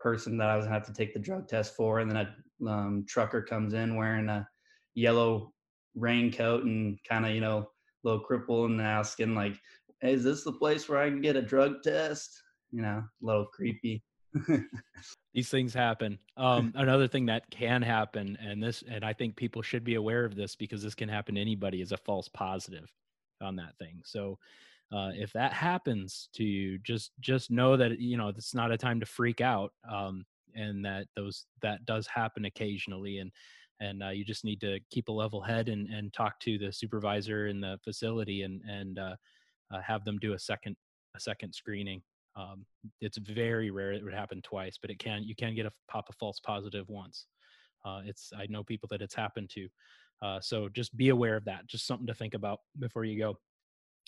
person 0.00 0.38
that 0.38 0.48
I 0.48 0.56
was 0.56 0.64
gonna 0.64 0.74
have 0.74 0.86
to 0.86 0.94
take 0.94 1.12
the 1.12 1.20
drug 1.20 1.46
test 1.46 1.76
for, 1.76 2.00
and 2.00 2.10
then 2.10 2.16
a 2.16 2.70
um, 2.70 3.04
trucker 3.06 3.42
comes 3.42 3.74
in 3.74 3.96
wearing 3.96 4.28
a 4.28 4.48
yellow 4.94 5.52
raincoat 5.94 6.64
and 6.64 6.98
kind 7.08 7.26
of 7.26 7.32
you 7.32 7.40
know 7.40 7.58
a 7.58 7.66
little 8.08 8.24
cripple 8.24 8.66
and 8.66 8.80
asking 8.80 9.34
like 9.34 9.58
hey, 10.00 10.12
is 10.12 10.24
this 10.24 10.44
the 10.44 10.52
place 10.52 10.88
where 10.88 10.98
I 10.98 11.08
can 11.08 11.20
get 11.20 11.36
a 11.36 11.42
drug 11.42 11.82
test? 11.82 12.42
You 12.72 12.82
know, 12.82 13.02
a 13.02 13.26
little 13.26 13.46
creepy. 13.46 14.02
These 15.34 15.48
things 15.48 15.74
happen. 15.74 16.18
Um, 16.36 16.72
another 16.76 17.08
thing 17.08 17.26
that 17.26 17.50
can 17.50 17.82
happen, 17.82 18.36
and 18.40 18.62
this, 18.62 18.82
and 18.88 19.04
I 19.04 19.12
think 19.12 19.36
people 19.36 19.62
should 19.62 19.84
be 19.84 19.94
aware 19.94 20.24
of 20.24 20.34
this 20.34 20.56
because 20.56 20.82
this 20.82 20.94
can 20.94 21.08
happen 21.08 21.34
to 21.34 21.40
anybody, 21.40 21.80
is 21.80 21.92
a 21.92 21.96
false 21.96 22.28
positive 22.28 22.92
on 23.40 23.56
that 23.56 23.76
thing. 23.78 24.00
So, 24.04 24.38
uh, 24.92 25.10
if 25.14 25.32
that 25.32 25.52
happens 25.52 26.28
to 26.34 26.44
you, 26.44 26.78
just 26.78 27.12
just 27.20 27.50
know 27.50 27.76
that 27.76 27.98
you 27.98 28.16
know 28.16 28.28
it's 28.28 28.54
not 28.54 28.70
a 28.70 28.78
time 28.78 29.00
to 29.00 29.06
freak 29.06 29.40
out, 29.40 29.72
um, 29.90 30.24
and 30.54 30.84
that 30.84 31.06
those 31.16 31.46
that 31.62 31.84
does 31.84 32.06
happen 32.06 32.44
occasionally, 32.44 33.18
and 33.18 33.32
and 33.80 34.02
uh, 34.02 34.10
you 34.10 34.24
just 34.24 34.44
need 34.44 34.60
to 34.60 34.78
keep 34.90 35.08
a 35.08 35.12
level 35.12 35.40
head 35.40 35.68
and 35.68 35.88
and 35.88 36.12
talk 36.12 36.38
to 36.40 36.58
the 36.58 36.72
supervisor 36.72 37.48
in 37.48 37.60
the 37.60 37.78
facility 37.82 38.42
and 38.42 38.62
and 38.62 38.98
uh, 38.98 39.16
uh, 39.72 39.80
have 39.80 40.04
them 40.04 40.18
do 40.18 40.34
a 40.34 40.38
second 40.38 40.76
a 41.16 41.20
second 41.20 41.52
screening. 41.52 42.02
Um, 42.36 42.64
it's 43.00 43.18
very 43.18 43.70
rare 43.70 43.92
it 43.92 44.04
would 44.04 44.14
happen 44.14 44.42
twice, 44.42 44.78
but 44.80 44.90
it 44.90 44.98
can 44.98 45.22
you 45.22 45.34
can 45.34 45.54
get 45.54 45.66
a 45.66 45.72
pop 45.88 46.06
a 46.08 46.12
false 46.14 46.40
positive 46.40 46.88
once. 46.88 47.26
Uh, 47.84 48.00
it's 48.04 48.32
I 48.36 48.46
know 48.48 48.64
people 48.64 48.88
that 48.90 49.02
it's 49.02 49.14
happened 49.14 49.50
to, 49.50 49.68
uh, 50.22 50.40
so 50.40 50.68
just 50.68 50.96
be 50.96 51.10
aware 51.10 51.36
of 51.36 51.44
that. 51.44 51.66
Just 51.66 51.86
something 51.86 52.06
to 52.06 52.14
think 52.14 52.34
about 52.34 52.60
before 52.78 53.04
you 53.04 53.18
go. 53.18 53.38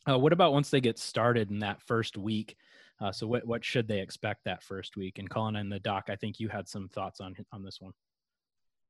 Uh, 0.09 0.19
what 0.19 0.33
about 0.33 0.53
once 0.53 0.71
they 0.71 0.81
get 0.81 0.99
started 0.99 1.51
in 1.51 1.59
that 1.61 1.83
first 1.83 2.17
week? 2.17 2.57
Uh, 3.01 3.13
so 3.13 3.27
what 3.27 3.47
what 3.47 3.65
should 3.65 3.87
they 3.87 4.01
expect 4.01 4.45
that 4.45 4.63
first 4.63 4.97
week? 4.97 5.19
And 5.19 5.29
Colin 5.29 5.57
and 5.57 5.71
the 5.71 5.81
doc, 5.81 6.07
I 6.09 6.17
think 6.17 6.41
you 6.41 6.49
had 6.49 6.69
some 6.69 6.89
thoughts 6.89 7.21
on 7.21 7.35
on 7.53 7.63
this 7.63 7.81
one. 7.81 7.93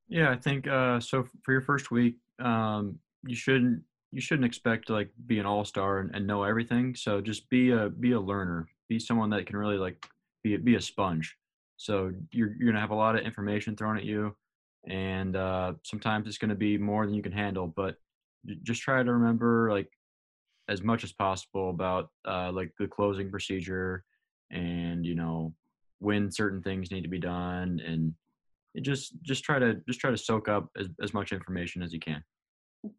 Yeah, 0.09 0.31
I 0.31 0.37
think 0.37 0.69
uh, 0.69 1.00
so. 1.00 1.26
For 1.43 1.52
your 1.52 1.62
first 1.62 1.90
week, 1.90 2.16
um, 2.38 2.99
you 3.26 3.35
shouldn't 3.35 3.83
you 4.12 4.21
shouldn't 4.21 4.47
expect 4.47 4.87
to 4.87 4.93
like 4.93 5.11
be 5.26 5.38
an 5.40 5.47
all 5.47 5.64
star 5.64 5.99
and, 5.99 6.14
and, 6.14 6.26
know 6.26 6.45
everything. 6.45 6.95
So 6.95 7.21
just 7.21 7.49
be 7.50 7.71
a 7.71 7.90
be 7.90 8.12
a 8.12 8.21
learner. 8.21 8.69
Be 8.88 8.99
someone 8.99 9.31
that 9.31 9.47
can 9.47 9.57
really 9.57 9.78
like 9.78 10.07
be 10.43 10.57
be 10.57 10.76
a 10.76 10.81
sponge. 10.81 11.37
So 11.76 12.12
you're 12.31 12.55
you're 12.59 12.69
gonna 12.71 12.81
have 12.81 12.90
a 12.90 12.95
lot 12.95 13.16
of 13.16 13.25
information 13.25 13.76
thrown 13.76 13.97
at 13.97 14.05
you, 14.05 14.35
and 14.88 15.37
uh, 15.37 15.75
sometimes 15.83 16.26
it's 16.28 16.38
gonna 16.38 16.55
be 16.55 16.78
more 16.78 17.05
than 17.05 17.14
you 17.14 17.23
can 17.23 17.33
handle. 17.33 17.66
But 17.66 17.97
just 18.62 18.83
try 18.83 19.02
to 19.02 19.12
remember 19.12 19.71
like 19.71 19.90
as 20.69 20.83
much 20.83 21.05
as 21.05 21.12
possible 21.12 21.71
about 21.71 22.11
uh, 22.26 22.50
like 22.52 22.73
the 22.78 22.87
closing 22.87 23.31
procedure 23.31 24.05
and 24.50 25.05
you 25.05 25.14
know 25.14 25.52
when 25.99 26.31
certain 26.31 26.62
things 26.62 26.90
need 26.90 27.02
to 27.02 27.09
be 27.09 27.19
done 27.19 27.81
and 27.85 28.14
just 28.85 29.14
just 29.23 29.43
try 29.43 29.59
to 29.59 29.81
just 29.88 29.99
try 29.99 30.11
to 30.11 30.16
soak 30.16 30.49
up 30.49 30.69
as, 30.78 30.88
as 31.02 31.14
much 31.14 31.33
information 31.33 31.83
as 31.83 31.93
you 31.93 32.00
can 32.00 32.23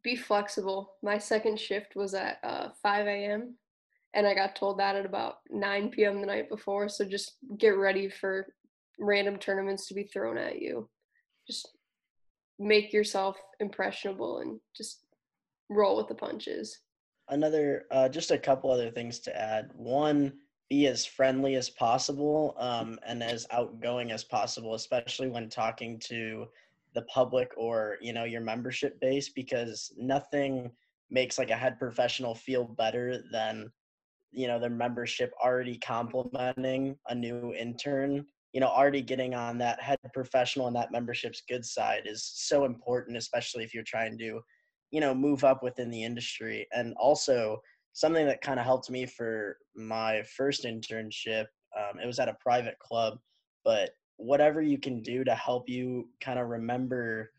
Be 0.04 0.16
flexible. 0.16 0.96
My 1.04 1.18
second 1.18 1.60
shift 1.60 1.96
was 1.96 2.14
at 2.14 2.40
uh, 2.44 2.70
5 2.82 3.08
a.m. 3.08 3.56
and 4.14 4.26
I 4.26 4.34
got 4.34 4.56
told 4.56 4.80
that 4.80 4.96
at 4.96 5.06
about 5.06 5.38
9 5.50 5.90
p.m. 5.90 6.22
the 6.22 6.28
night 6.28 6.50
before. 6.50 6.90
So 6.90 7.06
just 7.06 7.34
get 7.58 7.78
ready 7.78 8.10
for 8.10 8.48
random 9.00 9.38
tournaments 9.38 9.88
to 9.88 9.94
be 9.94 10.04
thrown 10.04 10.38
at 10.38 10.62
you. 10.62 10.90
Just 11.46 11.70
make 12.60 12.92
yourself 12.94 13.38
impressionable 13.60 14.40
and 14.40 14.60
just 14.76 15.04
roll 15.70 15.98
with 15.98 16.08
the 16.08 16.16
punches. 16.16 16.80
another 17.30 17.86
uh, 17.92 18.10
just 18.10 18.32
a 18.32 18.38
couple 18.38 18.72
other 18.72 18.90
things 18.90 19.20
to 19.20 19.38
add 19.38 19.70
one 19.76 20.34
be 20.70 20.88
as 20.88 21.06
friendly 21.06 21.56
as 21.56 21.70
possible 21.70 22.54
um, 22.58 23.00
and 23.06 23.24
as 23.24 23.48
outgoing 23.52 24.12
as 24.12 24.24
possible 24.24 24.76
especially 24.76 25.30
when 25.30 25.50
talking 25.50 26.00
to 26.00 26.46
the 26.94 27.02
public 27.04 27.52
or 27.58 27.98
you 28.02 28.14
know 28.14 28.24
your 28.24 28.42
membership 28.42 29.00
base 29.00 29.30
because 29.30 29.94
nothing 29.98 30.72
makes 31.10 31.38
like 31.38 31.52
a 31.52 31.56
head 31.56 31.78
professional 31.78 32.34
feel 32.34 32.64
better 32.64 33.22
than 33.32 33.72
you 34.38 34.48
know 34.48 34.60
their 34.60 34.70
membership 34.70 35.34
already 35.44 35.78
complimenting 35.78 36.96
a 37.08 37.16
new 37.16 37.54
intern 37.56 38.26
you 38.54 38.62
know 38.62 38.68
already 38.68 39.02
getting 39.02 39.34
on 39.34 39.58
that 39.58 39.82
head 39.82 39.98
professional 40.14 40.68
and 40.68 40.76
that 40.76 40.92
membership's 40.92 41.44
good 41.50 41.66
side 41.66 42.04
is 42.06 42.24
so 42.24 42.66
important 42.66 43.18
especially 43.18 43.64
if 43.64 43.74
you're 43.74 43.84
trying 43.84 44.18
to 44.18 44.40
you 44.92 45.02
know 45.02 45.14
move 45.14 45.44
up 45.44 45.64
within 45.64 45.90
the 45.90 46.04
industry. 46.04 46.68
And 46.72 46.94
also 46.98 47.62
something 47.94 48.26
that 48.28 48.42
kind 48.42 48.60
of 48.60 48.66
helped 48.66 48.90
me 48.90 49.06
for 49.06 49.58
my 49.76 50.24
first 50.36 50.64
internship 50.64 51.46
um, 51.78 52.00
it 52.02 52.06
was 52.06 52.20
at 52.20 52.30
a 52.30 52.38
private 52.40 52.78
club 52.80 53.18
but 53.66 53.92
whatever 54.18 54.62
you 54.62 54.78
can 54.78 55.02
do 55.02 55.24
to 55.24 55.36
help 55.36 55.68
you 55.68 56.08
kind 56.22 56.40
of 56.40 56.48
remember 56.48 57.32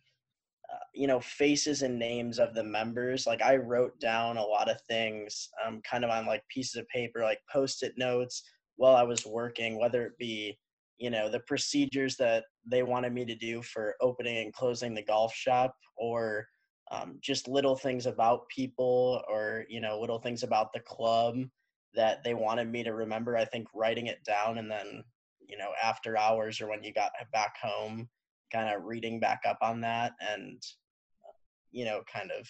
you 0.95 1.07
know 1.07 1.21
faces 1.21 1.83
and 1.83 1.99
names 1.99 2.39
of 2.39 2.55
the 2.55 2.63
members 2.63 3.27
like 3.27 3.43
i 3.43 3.57
wrote 3.57 3.99
down 4.01 4.37
a 4.37 4.43
lot 4.43 4.71
of 4.71 4.81
things 4.83 5.49
um, 5.67 5.81
kind 5.83 6.05
of 6.05 6.11
on 6.11 6.27
like 6.27 6.43
pieces 6.49 6.77
of 6.77 6.89
paper 6.89 7.21
like 7.23 7.41
post-it 7.51 7.95
notes 7.97 8.43
while 8.77 8.97
i 8.97 9.03
was 9.03 9.27
working 9.27 9.79
whether 9.79 10.05
it 10.05 10.17
be 10.19 10.59
you 10.99 11.11
know 11.11 11.31
the 11.31 11.41
procedures 11.41 12.17
that 12.17 12.45
they 12.67 12.83
wanted 12.83 13.13
me 13.13 13.25
to 13.25 13.35
do 13.35 13.63
for 13.63 13.95
opening 14.01 14.39
and 14.39 14.53
closing 14.53 14.95
the 14.95 15.03
golf 15.03 15.33
shop 15.35 15.75
or 15.97 16.47
um, 16.91 17.19
just 17.21 17.49
little 17.49 17.77
things 17.77 18.07
about 18.07 18.49
people 18.49 19.23
or 19.31 19.65
you 19.69 19.81
know 19.81 20.01
little 20.01 20.19
things 20.19 20.43
about 20.43 20.73
the 20.73 20.81
club 20.81 21.37
that 21.95 22.23
they 22.25 22.35
wanted 22.35 22.69
me 22.69 22.83
to 22.83 22.93
remember 22.93 23.37
i 23.37 23.45
think 23.45 23.67
writing 23.75 24.07
it 24.07 24.23
down 24.25 24.59
and 24.59 24.71
then 24.71 25.03
you 25.41 25.57
know 25.57 25.71
after 25.83 26.17
hours 26.19 26.61
or 26.61 26.69
when 26.69 26.83
you 26.83 26.93
got 26.93 27.13
back 27.33 27.55
home 27.63 28.09
kind 28.52 28.75
of 28.75 28.85
reading 28.85 29.21
back 29.21 29.43
up 29.49 29.59
on 29.62 29.81
that 29.81 30.12
and 30.21 30.62
you 31.71 31.85
know 31.85 32.02
kind 32.12 32.31
of 32.31 32.49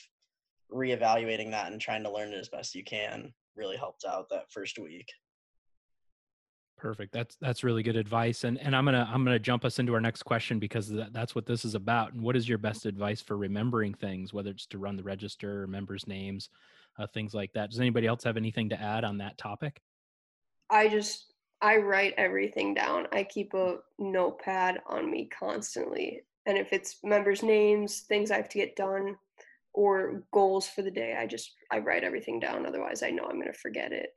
reevaluating 0.73 1.51
that 1.51 1.73
and 1.73 1.81
trying 1.81 2.03
to 2.03 2.13
learn 2.13 2.33
it 2.33 2.39
as 2.39 2.49
best 2.49 2.75
you 2.75 2.85
can 2.85 3.33
really 3.57 3.77
helped 3.77 4.05
out 4.05 4.29
that 4.31 4.51
first 4.53 4.79
week 4.79 5.09
Perfect. 6.79 7.13
That's 7.13 7.37
that's 7.41 7.65
really 7.65 7.83
good 7.83 7.97
advice. 7.97 8.45
And 8.45 8.59
and 8.61 8.75
I'm 8.75 8.85
gonna 8.85 9.09
I'm 9.13 9.25
gonna 9.25 9.39
jump 9.39 9.65
us 9.65 9.81
into 9.81 9.95
our 9.95 10.01
next 10.01 10.23
question 10.23 10.61
because 10.61 10.89
that, 10.91 11.13
that's 11.13 11.35
what 11.35 11.45
this 11.45 11.65
is 11.65 11.75
about. 11.75 12.13
And 12.13 12.23
what 12.23 12.37
is 12.37 12.49
your 12.49 12.59
best 12.59 12.87
advice 12.87 13.21
for 13.21 13.37
remembering 13.37 13.95
things, 13.95 14.33
whether 14.33 14.51
it's 14.51 14.67
to 14.67 14.79
run 14.79 14.97
the 14.97 15.03
register 15.03 15.65
or 15.65 15.67
members' 15.67 16.07
names, 16.07 16.51
uh, 16.97 17.07
things 17.09 17.35
like 17.35 17.53
that? 17.55 17.71
Does 17.71 17.81
anybody 17.81 18.07
else 18.07 18.23
have 18.23 18.37
anything 18.37 18.69
to 18.69 18.81
add 18.81 19.03
on 19.03 19.19
that 19.19 19.37
topic? 19.39 19.83
I 20.71 20.89
just 20.89 21.28
I 21.61 21.77
write 21.79 22.15
everything 22.17 22.75
down. 22.75 23.09
I 23.13 23.25
keep 23.25 23.55
a 23.55 23.79
notepad 23.99 24.81
on 24.87 25.11
me 25.11 25.29
constantly. 25.37 26.23
And 26.47 26.57
if 26.57 26.73
it's 26.73 26.99
members' 27.03 27.43
names, 27.43 28.01
things 28.01 28.31
I 28.31 28.37
have 28.37 28.49
to 28.51 28.59
get 28.59 28.77
done, 28.77 29.17
or 29.75 30.25
goals 30.33 30.67
for 30.67 30.83
the 30.83 30.91
day, 30.91 31.17
I 31.19 31.27
just 31.27 31.53
I 31.71 31.79
write 31.79 32.05
everything 32.05 32.41
down. 32.41 32.67
Otherwise, 32.67 33.03
I 33.03 33.11
know 33.11 33.25
I'm 33.25 33.39
gonna 33.39 33.53
forget 33.53 33.93
it. 33.93 34.11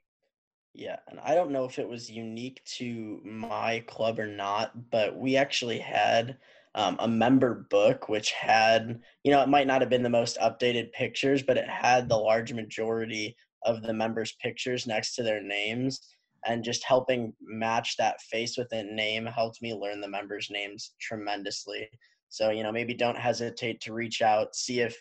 Yeah, 0.74 0.98
and 1.10 1.20
I 1.20 1.36
don't 1.36 1.52
know 1.52 1.66
if 1.66 1.80
it 1.80 1.88
was 1.88 2.10
unique 2.10 2.64
to 2.78 3.20
my 3.26 3.84
club 3.88 4.20
or 4.20 4.28
not, 4.28 4.90
but 4.90 5.18
we 5.18 5.36
actually 5.36 5.80
had 5.80 6.38
um, 6.76 6.96
a 7.00 7.08
member 7.08 7.68
book 7.70 8.08
which 8.08 8.32
had, 8.32 9.02
you 9.24 9.32
know, 9.32 9.42
it 9.42 9.50
might 9.50 9.68
not 9.68 9.82
have 9.82 9.90
been 9.90 10.04
the 10.04 10.10
most 10.10 10.38
updated 10.40 10.94
pictures, 10.94 11.44
but 11.44 11.58
it 11.58 11.68
had 11.68 12.08
the 12.08 12.16
large 12.16 12.54
majority 12.54 13.36
of 13.64 13.82
the 13.82 13.94
members' 13.94 14.38
pictures 14.42 14.88
next 14.88 15.16
to 15.16 15.24
their 15.24 15.44
names. 15.44 16.00
And 16.46 16.64
just 16.64 16.84
helping 16.84 17.34
match 17.42 17.98
that 17.98 18.22
face 18.22 18.58
with 18.58 18.72
a 18.74 18.84
name 18.84 19.26
helped 19.26 19.62
me 19.62 19.74
learn 19.74 20.02
the 20.02 20.08
members' 20.08 20.50
names 20.50 20.94
tremendously. 21.00 21.88
So, 22.30 22.50
you 22.50 22.64
know, 22.64 22.72
maybe 22.72 22.94
don't 22.94 23.18
hesitate 23.18 23.82
to 23.82 23.94
reach 23.94 24.22
out, 24.22 24.56
see 24.56 24.80
if 24.80 24.98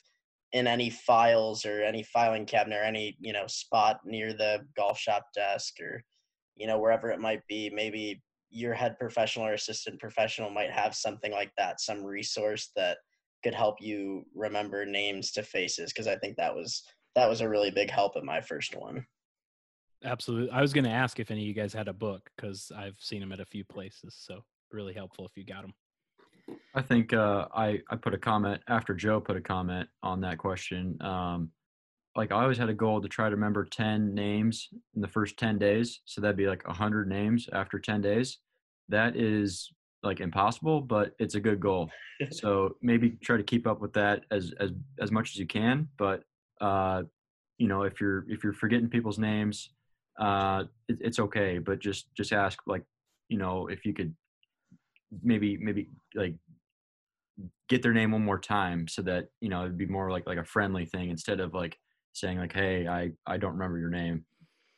in 0.52 0.66
any 0.66 0.90
files 0.90 1.64
or 1.64 1.82
any 1.82 2.02
filing 2.02 2.44
cabinet 2.44 2.76
or 2.76 2.82
any 2.82 3.16
you 3.20 3.32
know 3.32 3.46
spot 3.46 4.00
near 4.04 4.32
the 4.32 4.60
golf 4.76 4.98
shop 4.98 5.26
desk 5.34 5.74
or 5.80 6.02
you 6.56 6.66
know 6.66 6.78
wherever 6.78 7.10
it 7.10 7.20
might 7.20 7.46
be 7.48 7.70
maybe 7.70 8.20
your 8.50 8.74
head 8.74 8.98
professional 8.98 9.46
or 9.46 9.52
assistant 9.52 10.00
professional 10.00 10.50
might 10.50 10.70
have 10.70 10.94
something 10.94 11.30
like 11.30 11.52
that 11.56 11.80
some 11.80 12.04
resource 12.04 12.70
that 12.74 12.98
could 13.44 13.54
help 13.54 13.76
you 13.80 14.24
remember 14.34 14.84
names 14.84 15.30
to 15.30 15.42
faces 15.42 15.92
because 15.92 16.08
i 16.08 16.16
think 16.16 16.36
that 16.36 16.54
was 16.54 16.82
that 17.14 17.28
was 17.28 17.40
a 17.40 17.48
really 17.48 17.70
big 17.70 17.90
help 17.90 18.16
in 18.16 18.24
my 18.24 18.40
first 18.40 18.74
one 18.76 19.04
Absolutely. 20.04 20.50
I 20.50 20.62
was 20.62 20.72
going 20.72 20.84
to 20.84 20.90
ask 20.90 21.20
if 21.20 21.30
any 21.30 21.42
of 21.42 21.46
you 21.46 21.54
guys 21.54 21.72
had 21.72 21.88
a 21.88 21.92
book 21.92 22.30
because 22.36 22.72
I've 22.76 22.96
seen 22.98 23.20
them 23.20 23.32
at 23.32 23.40
a 23.40 23.44
few 23.44 23.64
places. 23.64 24.16
So 24.18 24.42
really 24.72 24.94
helpful 24.94 25.26
if 25.26 25.36
you 25.36 25.44
got 25.44 25.62
them. 25.62 25.74
I 26.74 26.82
think 26.82 27.12
uh, 27.12 27.46
I 27.54 27.80
I 27.90 27.96
put 27.96 28.14
a 28.14 28.18
comment 28.18 28.60
after 28.68 28.94
Joe 28.94 29.20
put 29.20 29.36
a 29.36 29.40
comment 29.40 29.88
on 30.02 30.20
that 30.22 30.38
question. 30.38 31.00
Um, 31.00 31.50
like 32.16 32.32
I 32.32 32.42
always 32.42 32.58
had 32.58 32.68
a 32.68 32.74
goal 32.74 33.00
to 33.00 33.08
try 33.08 33.28
to 33.28 33.34
remember 33.34 33.64
ten 33.64 34.14
names 34.14 34.68
in 34.94 35.00
the 35.00 35.08
first 35.08 35.36
ten 35.36 35.58
days, 35.58 36.00
so 36.06 36.20
that'd 36.20 36.36
be 36.36 36.48
like 36.48 36.64
hundred 36.66 37.08
names 37.08 37.48
after 37.52 37.78
ten 37.78 38.00
days. 38.00 38.38
That 38.88 39.16
is 39.16 39.70
like 40.02 40.20
impossible, 40.20 40.80
but 40.80 41.12
it's 41.18 41.34
a 41.34 41.40
good 41.40 41.60
goal. 41.60 41.90
so 42.30 42.76
maybe 42.82 43.10
try 43.22 43.36
to 43.36 43.42
keep 43.42 43.66
up 43.66 43.80
with 43.80 43.92
that 43.92 44.24
as 44.30 44.52
as 44.58 44.70
as 45.00 45.12
much 45.12 45.30
as 45.30 45.36
you 45.36 45.46
can. 45.46 45.88
But 45.98 46.24
uh, 46.60 47.02
you 47.58 47.68
know, 47.68 47.82
if 47.82 48.00
you're 48.00 48.24
if 48.28 48.42
you're 48.42 48.52
forgetting 48.54 48.88
people's 48.88 49.18
names, 49.18 49.70
uh, 50.18 50.64
it, 50.88 50.98
it's 51.00 51.18
okay. 51.18 51.58
But 51.58 51.78
just 51.80 52.14
just 52.14 52.32
ask 52.32 52.58
like, 52.66 52.82
you 53.28 53.38
know, 53.38 53.68
if 53.68 53.84
you 53.84 53.94
could 53.94 54.14
maybe 55.22 55.56
maybe 55.56 55.88
like 56.14 56.34
get 57.68 57.82
their 57.82 57.92
name 57.92 58.12
one 58.12 58.24
more 58.24 58.38
time 58.38 58.88
so 58.88 59.02
that 59.02 59.28
you 59.40 59.48
know 59.48 59.62
it'd 59.62 59.78
be 59.78 59.86
more 59.86 60.10
like 60.10 60.26
like 60.26 60.38
a 60.38 60.44
friendly 60.44 60.84
thing 60.84 61.10
instead 61.10 61.40
of 61.40 61.54
like 61.54 61.78
saying 62.12 62.38
like 62.38 62.52
hey 62.52 62.86
i 62.86 63.10
i 63.26 63.36
don't 63.36 63.52
remember 63.52 63.78
your 63.78 63.90
name 63.90 64.24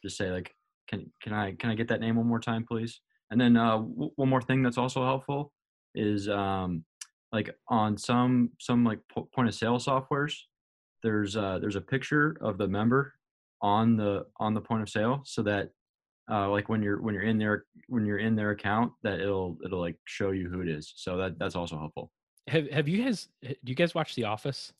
just 0.02 0.16
say 0.16 0.30
like 0.30 0.54
can 0.88 1.10
can 1.22 1.32
i 1.32 1.52
can 1.52 1.70
i 1.70 1.74
get 1.74 1.88
that 1.88 2.00
name 2.00 2.16
one 2.16 2.26
more 2.26 2.40
time 2.40 2.64
please 2.64 3.00
and 3.30 3.40
then 3.40 3.56
uh 3.56 3.78
w- 3.78 4.10
one 4.16 4.28
more 4.28 4.42
thing 4.42 4.62
that's 4.62 4.78
also 4.78 5.04
helpful 5.04 5.52
is 5.94 6.28
um 6.28 6.84
like 7.32 7.50
on 7.68 7.96
some 7.96 8.50
some 8.60 8.84
like 8.84 9.00
po- 9.12 9.28
point 9.34 9.48
of 9.48 9.54
sale 9.54 9.78
softwares 9.78 10.34
there's 11.02 11.36
uh 11.36 11.58
there's 11.58 11.76
a 11.76 11.80
picture 11.80 12.36
of 12.40 12.58
the 12.58 12.68
member 12.68 13.14
on 13.62 13.96
the 13.96 14.26
on 14.38 14.54
the 14.54 14.60
point 14.60 14.82
of 14.82 14.88
sale 14.88 15.22
so 15.24 15.42
that 15.42 15.70
uh, 16.30 16.48
like 16.48 16.68
when 16.68 16.82
you're 16.82 17.00
when 17.00 17.14
you're 17.14 17.22
in 17.24 17.38
their 17.38 17.64
when 17.88 18.04
you're 18.04 18.18
in 18.18 18.34
their 18.36 18.50
account 18.50 18.92
that 19.02 19.20
it'll 19.20 19.56
it'll 19.64 19.80
like 19.80 19.96
show 20.04 20.30
you 20.32 20.48
who 20.48 20.60
it 20.60 20.68
is 20.68 20.92
so 20.96 21.16
that 21.16 21.38
that's 21.38 21.54
also 21.56 21.78
helpful 21.78 22.10
Have 22.48 22.68
Have 22.70 22.88
you 22.88 23.04
guys? 23.04 23.28
Do 23.42 23.54
you 23.64 23.74
guys 23.74 23.94
watch 23.94 24.14
The 24.14 24.24
Office, 24.24 24.72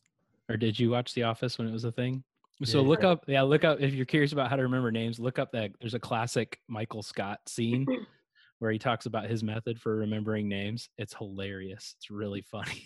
or 0.49 0.57
did 0.57 0.77
you 0.79 0.89
watch 0.89 1.13
The 1.13 1.23
Office 1.23 1.57
when 1.57 1.67
it 1.67 1.71
was 1.71 1.85
a 1.85 1.91
thing? 1.91 2.23
So 2.63 2.81
Yeah. 2.81 2.87
look 2.87 3.03
up, 3.03 3.25
yeah, 3.27 3.41
look 3.41 3.63
up 3.63 3.81
if 3.81 3.93
you're 3.93 4.05
curious 4.05 4.31
about 4.31 4.49
how 4.49 4.55
to 4.55 4.63
remember 4.63 4.91
names. 4.91 5.19
Look 5.19 5.39
up 5.39 5.51
that 5.53 5.71
there's 5.81 5.95
a 5.95 5.99
classic 5.99 6.59
Michael 6.67 7.01
Scott 7.03 7.39
scene 7.47 7.85
where 8.59 8.71
he 8.71 8.79
talks 8.79 9.05
about 9.05 9.25
his 9.29 9.43
method 9.43 9.79
for 9.81 9.95
remembering 9.97 10.47
names. 10.47 10.87
It's 10.97 11.15
hilarious. 11.15 11.95
It's 11.97 12.09
really 12.11 12.41
funny. 12.41 12.83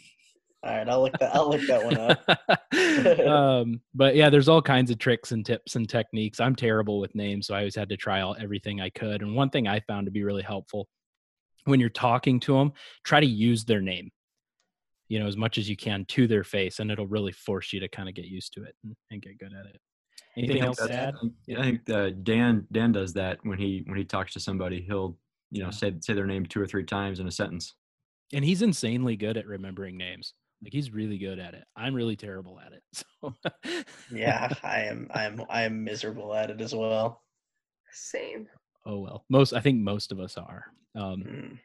All 0.64 0.76
right 0.76 0.90
i'll 0.90 1.02
look 1.02 1.18
that 1.20 1.36
i'll 1.36 1.50
look 1.50 1.66
that 1.68 1.84
one 1.84 1.98
up 1.98 2.20
um, 3.28 3.82
but 3.94 4.16
yeah, 4.16 4.30
there's 4.30 4.50
all 4.50 4.62
kinds 4.62 4.92
of 4.92 4.98
tricks 4.98 5.32
and 5.32 5.46
tips 5.46 5.76
and 5.76 5.88
techniques. 5.88 6.40
I'm 6.40 6.56
terrible 6.56 7.00
with 7.00 7.14
names, 7.16 7.48
so 7.48 7.56
I 7.56 7.60
always 7.60 7.76
had 7.76 7.90
to 7.90 7.98
try 7.98 8.22
all 8.22 8.36
everything 8.40 8.82
I 8.82 8.90
could. 8.90 9.22
And 9.22 9.36
one 9.36 9.50
thing 9.50 9.68
I 9.68 9.80
found 9.82 10.06
to 10.08 10.12
be 10.12 10.24
really 10.24 10.42
helpful 10.44 10.88
when 11.66 11.80
you're 11.80 11.90
talking 11.90 12.40
to 12.42 12.54
them, 12.54 12.74
try 13.04 13.20
to 13.20 13.26
use 13.26 13.66
their 13.66 13.82
name, 13.82 14.10
you 15.10 15.20
know, 15.20 15.28
as 15.28 15.38
much 15.38 15.58
as 15.58 15.70
you 15.70 15.76
can 15.76 16.06
to 16.06 16.28
their 16.28 16.44
face, 16.44 16.80
and 16.80 16.92
it'll 16.92 17.08
really 17.08 17.32
force 17.32 17.74
you 17.74 17.80
to 17.80 17.88
kind 17.88 18.10
of 18.10 18.16
get 18.16 18.26
used 18.26 18.54
to 18.54 18.64
it 18.64 18.76
and, 18.84 18.96
and 19.12 19.22
get 19.22 19.38
good 19.38 19.54
at 19.54 19.66
it. 19.66 19.80
Anything 20.38 20.62
else 20.64 20.78
to 20.78 20.94
add? 20.94 21.16
I 21.58 21.62
think 21.62 21.90
uh, 21.90 22.12
Dan 22.24 22.68
Dan 22.72 22.92
does 22.92 23.14
that 23.14 23.40
when 23.44 23.58
he 23.58 23.84
when 23.88 23.98
he 23.98 24.06
talks 24.06 24.34
to 24.34 24.40
somebody. 24.40 24.82
He'll 24.82 25.18
you 25.52 25.62
know 25.64 25.68
Yeah. 25.68 25.72
say 25.72 25.94
say 26.02 26.14
their 26.14 26.28
name 26.28 26.46
two 26.46 26.62
or 26.62 26.68
three 26.68 26.84
times 26.84 27.20
in 27.20 27.28
a 27.28 27.32
sentence. 27.32 27.76
And 28.34 28.44
he's 28.44 28.62
insanely 28.62 29.16
good 29.16 29.38
at 29.38 29.48
remembering 29.48 29.98
names. 29.98 30.34
Like 30.64 30.74
he's 30.74 30.92
really 30.92 31.18
good 31.18 31.40
at 31.40 31.54
it. 31.54 31.64
I'm 31.76 31.94
really 31.94 32.16
terrible 32.16 32.60
at 32.60 32.74
it. 32.74 32.84
So 33.22 33.34
yeah 34.12 34.54
i 34.64 34.82
am 34.82 35.08
i 35.14 35.24
am 35.26 35.44
i 35.50 35.64
am 35.64 35.84
miserable 35.84 36.34
at 36.36 36.50
it 36.52 36.62
as 36.62 36.74
well 36.74 37.24
Same. 37.92 38.48
oh 38.86 39.00
well. 39.00 39.26
Most 39.30 39.54
I 39.54 39.60
think 39.60 39.80
most 39.82 40.12
of 40.12 40.20
us 40.20 40.38
are. 40.38 40.66
Um, 40.96 41.24
Mm. 41.24 41.60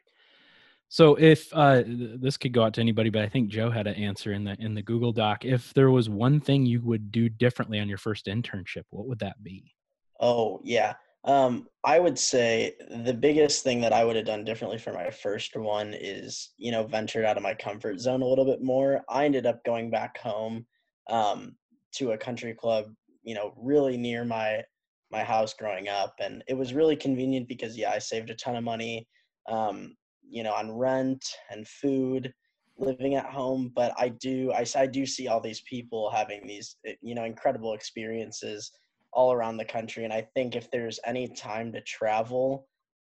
so 0.89 1.15
if 1.15 1.47
uh, 1.53 1.83
th- 1.83 2.19
this 2.19 2.37
could 2.37 2.53
go 2.53 2.63
out 2.63 2.73
to 2.75 2.81
anybody, 2.81 3.09
but 3.09 3.21
I 3.23 3.29
think 3.29 3.49
Joe 3.49 3.69
had 3.71 3.87
an 3.87 3.95
answer 3.95 4.33
in 4.33 4.43
the 4.43 4.55
in 4.59 4.73
the 4.73 4.81
Google 4.81 5.11
Doc. 5.11 5.45
If 5.45 5.73
there 5.73 5.91
was 5.91 6.09
one 6.09 6.39
thing 6.39 6.65
you 6.65 6.81
would 6.81 7.11
do 7.11 7.29
differently 7.29 7.79
on 7.79 7.87
your 7.89 7.97
first 7.99 8.25
internship, 8.27 8.83
what 8.89 9.07
would 9.07 9.19
that 9.19 9.41
be? 9.43 9.73
Oh, 10.19 10.59
yeah. 10.63 10.93
Um, 11.25 11.67
I 11.85 11.99
would 11.99 12.19
say 12.19 12.73
the 12.89 13.13
biggest 13.13 13.63
thing 13.63 13.79
that 13.81 13.93
I 13.93 14.03
would 14.03 14.15
have 14.17 14.25
done 14.25 14.43
differently 14.43 14.77
for 14.77 14.91
my 14.91 15.09
first 15.09 15.55
one 15.55 15.93
is, 15.93 16.53
you 16.57 16.71
know, 16.71 16.83
ventured 16.83 17.23
out 17.23 17.37
of 17.37 17.43
my 17.43 17.53
comfort 17.53 17.99
zone 17.99 18.21
a 18.21 18.27
little 18.27 18.45
bit 18.45 18.61
more. 18.61 19.01
I 19.09 19.25
ended 19.25 19.45
up 19.45 19.63
going 19.63 19.89
back 19.89 20.17
home 20.17 20.65
um, 21.09 21.55
to 21.93 22.11
a 22.11 22.17
country 22.17 22.53
club, 22.53 22.85
you 23.23 23.35
know, 23.35 23.53
really 23.57 23.97
near 23.97 24.25
my 24.25 24.63
my 25.11 25.23
house 25.23 25.53
growing 25.53 25.87
up, 25.87 26.15
and 26.19 26.43
it 26.47 26.55
was 26.55 26.73
really 26.73 26.95
convenient 26.95 27.47
because 27.47 27.77
yeah, 27.77 27.91
I 27.91 27.99
saved 27.99 28.31
a 28.31 28.35
ton 28.35 28.55
of 28.55 28.63
money, 28.63 29.07
um, 29.47 29.95
you 30.27 30.41
know, 30.43 30.53
on 30.53 30.71
rent 30.71 31.23
and 31.51 31.67
food, 31.67 32.33
living 32.77 33.15
at 33.15 33.27
home. 33.27 33.71
But 33.75 33.93
I 33.97 34.09
do, 34.09 34.51
I, 34.51 34.65
I 34.75 34.87
do 34.87 35.05
see 35.05 35.27
all 35.27 35.39
these 35.39 35.61
people 35.61 36.09
having 36.09 36.47
these, 36.47 36.77
eh, 36.87 36.95
you 37.01 37.13
know, 37.13 37.25
incredible 37.25 37.73
experiences 37.73 38.71
all 39.13 39.31
around 39.31 39.57
the 39.57 39.65
country. 39.65 40.03
And 40.03 40.13
I 40.13 40.27
think 40.33 40.55
if 40.55 40.69
there's 40.71 40.99
any 41.05 41.27
time 41.27 41.71
to 41.73 41.81
travel 41.81 42.67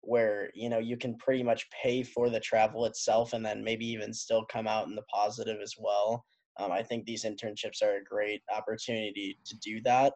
where, 0.02 0.50
you 0.54 0.68
know, 0.68 0.78
you 0.78 0.96
can 0.96 1.16
pretty 1.16 1.42
much 1.42 1.68
pay 1.70 2.02
for 2.02 2.30
the 2.30 2.40
travel 2.40 2.84
itself 2.86 3.32
and 3.32 3.44
then 3.44 3.64
maybe 3.64 3.86
even 3.86 4.12
still 4.12 4.44
come 4.50 4.66
out 4.66 4.86
in 4.86 4.94
the 4.94 5.02
positive 5.02 5.60
as 5.62 5.74
well. 5.78 6.24
Um, 6.58 6.72
I 6.72 6.82
think 6.82 7.04
these 7.04 7.24
internships 7.24 7.82
are 7.82 7.96
a 7.96 8.04
great 8.04 8.42
opportunity 8.54 9.38
to 9.44 9.56
do 9.58 9.80
that 9.82 10.14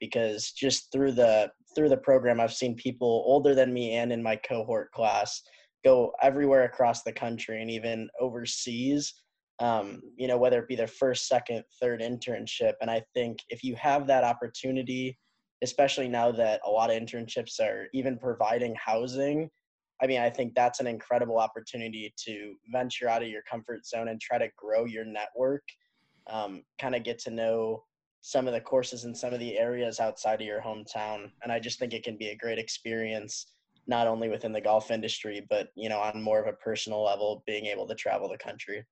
because 0.00 0.52
just 0.52 0.90
through 0.92 1.12
the 1.12 1.50
through 1.74 1.88
the 1.88 1.96
program 1.96 2.40
I've 2.40 2.52
seen 2.52 2.74
people 2.74 3.24
older 3.26 3.54
than 3.54 3.72
me 3.72 3.92
and 3.92 4.12
in 4.12 4.22
my 4.22 4.36
cohort 4.36 4.90
class 4.92 5.40
go 5.84 6.12
everywhere 6.22 6.64
across 6.64 7.02
the 7.02 7.12
country 7.12 7.60
and 7.60 7.70
even 7.70 8.08
overseas 8.20 9.12
um, 9.60 10.02
you 10.16 10.26
know, 10.26 10.36
whether 10.36 10.58
it 10.58 10.68
be 10.68 10.76
their 10.76 10.86
first, 10.86 11.28
second, 11.28 11.64
third 11.80 12.00
internship. 12.00 12.74
And 12.80 12.90
I 12.90 13.02
think 13.14 13.38
if 13.48 13.62
you 13.62 13.76
have 13.76 14.06
that 14.06 14.24
opportunity, 14.24 15.18
especially 15.62 16.08
now 16.08 16.32
that 16.32 16.60
a 16.64 16.70
lot 16.70 16.90
of 16.90 17.00
internships 17.00 17.60
are 17.60 17.86
even 17.92 18.18
providing 18.18 18.74
housing, 18.74 19.48
I 20.02 20.06
mean, 20.06 20.20
I 20.20 20.28
think 20.28 20.54
that's 20.54 20.80
an 20.80 20.86
incredible 20.86 21.38
opportunity 21.38 22.12
to 22.26 22.54
venture 22.72 23.08
out 23.08 23.22
of 23.22 23.28
your 23.28 23.42
comfort 23.42 23.86
zone 23.86 24.08
and 24.08 24.20
try 24.20 24.38
to 24.38 24.48
grow 24.56 24.84
your 24.84 25.04
network, 25.04 25.62
um, 26.28 26.62
kind 26.80 26.96
of 26.96 27.04
get 27.04 27.18
to 27.20 27.30
know 27.30 27.84
some 28.20 28.46
of 28.48 28.54
the 28.54 28.60
courses 28.60 29.04
in 29.04 29.14
some 29.14 29.32
of 29.32 29.38
the 29.38 29.56
areas 29.58 30.00
outside 30.00 30.40
of 30.40 30.46
your 30.46 30.60
hometown. 30.60 31.30
And 31.42 31.52
I 31.52 31.60
just 31.60 31.78
think 31.78 31.92
it 31.92 32.02
can 32.02 32.16
be 32.16 32.28
a 32.28 32.36
great 32.36 32.58
experience 32.58 33.46
not 33.86 34.06
only 34.06 34.30
within 34.30 34.52
the 34.52 34.60
golf 34.60 34.90
industry, 34.90 35.46
but 35.48 35.68
you 35.76 35.88
know, 35.88 36.00
on 36.00 36.22
more 36.22 36.40
of 36.40 36.48
a 36.48 36.56
personal 36.56 37.04
level, 37.04 37.42
being 37.46 37.66
able 37.66 37.86
to 37.86 37.94
travel 37.94 38.28
the 38.28 38.38
country. 38.38 38.84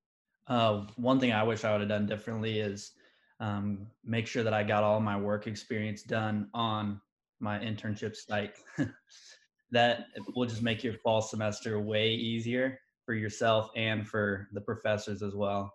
Uh, 0.49 0.87
one 0.97 1.21
thing 1.21 1.33
I 1.33 1.43
wish 1.43 1.65
I 1.65 1.73
would 1.73 1.81
have 1.81 1.89
done 1.89 2.07
differently 2.07 2.59
is 2.59 2.93
um, 3.41 3.87
make 4.05 4.27
sure 4.27 4.43
that 4.43 4.55
I 4.55 4.63
got 4.63 4.85
all 4.85 5.01
my 5.01 5.17
work 5.17 5.47
experience 5.47 6.03
done 6.03 6.49
on 6.55 7.01
my 7.41 7.59
internship 7.59 8.17
site. 8.17 8.55
that 9.71 10.07
will 10.35 10.47
just 10.47 10.63
make 10.63 10.85
your 10.85 10.95
fall 10.95 11.23
semester 11.23 11.81
way 11.81 12.11
easier 12.11 12.79
for 13.05 13.15
yourself 13.15 13.71
and 13.75 14.07
for 14.07 14.49
the 14.53 14.61
professors 14.61 15.23
as 15.23 15.35
well. 15.35 15.73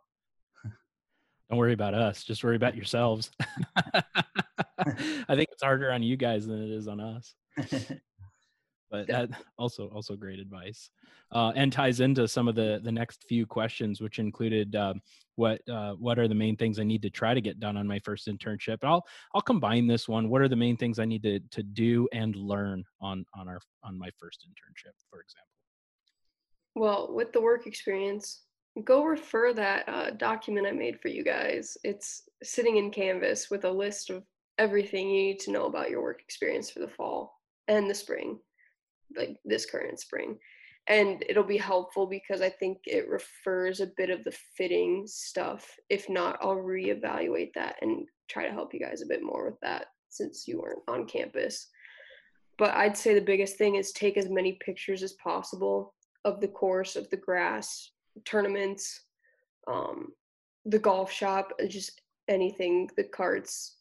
Don't 1.50 1.59
worry 1.59 1.74
about 1.74 1.93
us. 1.93 2.24
Just 2.24 2.43
worry 2.43 2.57
about 2.57 2.75
yourselves. 2.75 3.31
I 4.79 5.36
think 5.36 5.50
it's 5.51 5.63
harder 5.63 5.91
on 5.91 6.03
you 6.03 6.17
guys 6.17 6.45
than 6.45 6.62
it 6.62 6.71
is 6.71 6.88
on 6.88 7.00
us. 7.00 7.36
But 8.89 9.08
that 9.08 9.29
also 9.58 9.88
also 9.88 10.15
great 10.15 10.39
advice, 10.39 10.89
uh, 11.32 11.51
and 11.56 11.72
ties 11.72 12.00
into 12.00 12.27
some 12.27 12.48
of 12.48 12.56
the 12.56 12.79
the 12.84 12.91
next 12.91 13.25
few 13.27 13.46
questions, 13.46 14.01
which 14.01 14.20
included 14.20 14.75
um, 14.75 15.01
what 15.36 15.62
uh, 15.70 15.94
what 15.94 16.20
are 16.20 16.27
the 16.27 16.35
main 16.35 16.55
things 16.55 16.79
I 16.79 16.83
need 16.83 17.01
to 17.03 17.09
try 17.09 17.33
to 17.33 17.42
get 17.42 17.59
done 17.59 17.77
on 17.77 17.88
my 17.88 18.00
first 18.00 18.27
internship. 18.27 18.77
I'll 18.83 19.05
I'll 19.33 19.42
combine 19.42 19.88
this 19.88 20.07
one. 20.07 20.29
What 20.29 20.42
are 20.42 20.48
the 20.48 20.55
main 20.55 20.77
things 20.77 21.00
I 21.00 21.05
need 21.05 21.24
to 21.24 21.40
to 21.40 21.64
do 21.64 22.07
and 22.14 22.35
learn 22.35 22.83
on 23.01 23.25
on 23.33 23.48
our 23.48 23.59
on 23.83 23.98
my 23.98 24.09
first 24.20 24.46
internship, 24.48 24.94
for 25.09 25.22
example? 25.22 25.48
Well, 26.75 27.14
with 27.14 27.33
the 27.33 27.42
work 27.42 27.66
experience, 27.66 28.44
go 28.83 29.03
refer 29.03 29.53
that 29.53 29.90
uh, 29.90 30.11
document 30.11 30.68
I 30.68 30.72
made 30.72 31.00
for 31.01 31.07
you 31.07 31.24
guys. 31.24 31.77
It's 31.83 32.24
sitting 32.44 32.77
in 32.77 32.92
Canvas 32.92 33.50
with 33.50 33.66
a 33.66 33.72
list 33.72 34.09
of 34.09 34.24
everything 34.57 35.09
you 35.09 35.24
need 35.24 35.40
to 35.40 35.51
know 35.51 35.66
about 35.66 35.90
your 35.90 36.01
work 36.01 36.22
experience 36.22 36.70
for 36.70 36.79
the 36.79 36.88
fall 36.88 37.40
and 37.68 37.90
the 37.90 37.96
spring, 37.96 38.40
like 39.15 39.37
this 39.46 39.65
current 39.65 40.00
spring. 40.00 40.37
And 40.89 41.24
it'll 41.27 41.43
be 41.43 41.57
helpful 41.57 42.07
because 42.07 42.41
I 42.41 42.50
think 42.50 42.79
it 42.85 43.09
refers 43.09 43.81
a 43.81 43.91
bit 43.98 44.09
of 44.09 44.24
the 44.24 44.35
fitting 44.57 45.03
stuff. 45.05 45.70
If 45.89 46.09
not, 46.09 46.37
I'll 46.41 46.55
reevaluate 46.55 47.51
that 47.55 47.75
and 47.81 48.07
try 48.29 48.48
to 48.48 48.53
help 48.53 48.74
you 48.74 48.79
guys 48.79 49.01
a 49.01 49.07
bit 49.07 49.22
more 49.22 49.46
with 49.46 49.59
that 49.61 49.87
since 50.09 50.48
you 50.48 50.61
weren't 50.61 50.83
on 50.87 51.05
campus. 51.05 51.67
But 52.57 52.74
I'd 52.74 52.98
say 52.98 53.13
the 53.13 53.22
biggest 53.22 53.57
thing 53.57 53.75
is 53.75 53.91
take 53.91 54.17
as 54.17 54.29
many 54.29 54.57
pictures 54.63 55.03
as 55.03 55.13
possible 55.13 55.93
of 56.25 56.41
the 56.41 56.48
course, 56.48 56.96
of 56.96 57.09
the 57.09 57.17
grass, 57.17 57.91
tournaments, 58.25 59.01
um, 59.67 60.09
the 60.65 60.79
golf 60.79 61.11
shop, 61.11 61.51
just 61.70 62.01
anything, 62.27 62.89
the 62.98 63.03
carts, 63.03 63.77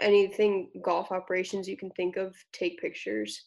anything 0.00 0.70
golf 0.82 1.12
operations 1.12 1.68
you 1.68 1.76
can 1.76 1.90
think 1.90 2.16
of, 2.16 2.34
take 2.52 2.80
pictures. 2.80 3.46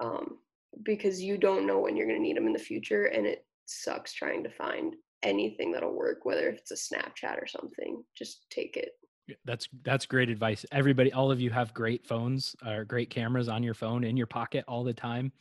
Um, 0.00 0.38
because 0.82 1.20
you 1.20 1.36
don't 1.36 1.66
know 1.66 1.80
when 1.80 1.96
you're 1.96 2.06
going 2.06 2.18
to 2.18 2.22
need 2.22 2.36
them 2.36 2.46
in 2.46 2.52
the 2.52 2.58
future 2.58 3.06
and 3.06 3.26
it 3.26 3.44
sucks 3.66 4.12
trying 4.12 4.42
to 4.42 4.50
find 4.50 4.94
anything 5.22 5.70
that'll 5.70 5.94
work 5.94 6.24
whether 6.24 6.48
it's 6.48 6.70
a 6.70 6.74
snapchat 6.74 7.40
or 7.40 7.46
something 7.46 8.02
just 8.16 8.46
take 8.50 8.76
it 8.76 8.92
That's 9.44 9.68
that's 9.84 10.06
great 10.06 10.28
advice. 10.28 10.66
Everybody, 10.72 11.12
all 11.12 11.30
of 11.30 11.40
you 11.40 11.50
have 11.50 11.72
great 11.74 12.06
phones 12.06 12.56
or 12.66 12.84
great 12.84 13.10
cameras 13.10 13.48
on 13.48 13.62
your 13.62 13.74
phone 13.74 14.04
in 14.04 14.16
your 14.16 14.26
pocket 14.26 14.64
all 14.66 14.82
the 14.84 14.94
time. 14.94 15.32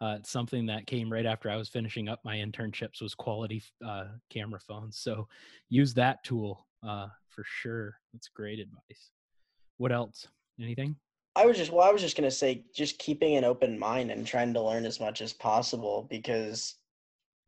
Uh, 0.00 0.16
it's 0.18 0.30
something 0.30 0.66
that 0.66 0.86
came 0.86 1.10
right 1.10 1.26
after 1.26 1.50
I 1.50 1.56
was 1.56 1.68
finishing 1.68 2.08
up 2.08 2.20
my 2.24 2.36
internships 2.36 3.00
was 3.00 3.14
quality 3.14 3.62
uh, 3.86 4.04
camera 4.30 4.60
phones. 4.60 4.98
So 4.98 5.26
use 5.68 5.94
that 5.94 6.22
tool 6.22 6.66
uh, 6.86 7.08
for 7.30 7.44
sure. 7.46 7.96
That's 8.12 8.28
great 8.28 8.58
advice. 8.58 9.10
What 9.78 9.92
else? 9.92 10.28
Anything? 10.60 10.96
I 11.36 11.44
was 11.44 11.58
just 11.58 11.70
well, 11.70 11.86
I 11.86 11.92
was 11.92 12.00
just 12.00 12.16
gonna 12.16 12.30
say 12.30 12.64
just 12.74 12.98
keeping 12.98 13.36
an 13.36 13.44
open 13.44 13.78
mind 13.78 14.10
and 14.10 14.26
trying 14.26 14.54
to 14.54 14.62
learn 14.62 14.86
as 14.86 14.98
much 14.98 15.20
as 15.20 15.34
possible 15.34 16.06
because 16.08 16.76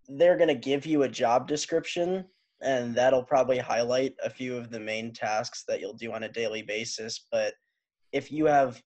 they're 0.09 0.37
gonna 0.37 0.55
give 0.55 0.85
you 0.85 1.03
a 1.03 1.09
job 1.09 1.48
description 1.48 2.27
and 2.61 2.94
that'll 2.94 3.22
probably 3.22 3.59
highlight 3.59 4.14
a 4.22 4.29
few 4.29 4.57
of 4.57 4.70
the 4.70 4.81
main 4.81 5.12
tasks 5.12 5.64
that 5.68 5.81
you'll 5.81 5.94
do 5.94 6.12
on 6.12 6.24
a 6.24 6.29
daily 6.29 6.61
basis. 6.61 7.27
But 7.33 7.55
if 8.12 8.31
you 8.31 8.44
have 8.44 8.83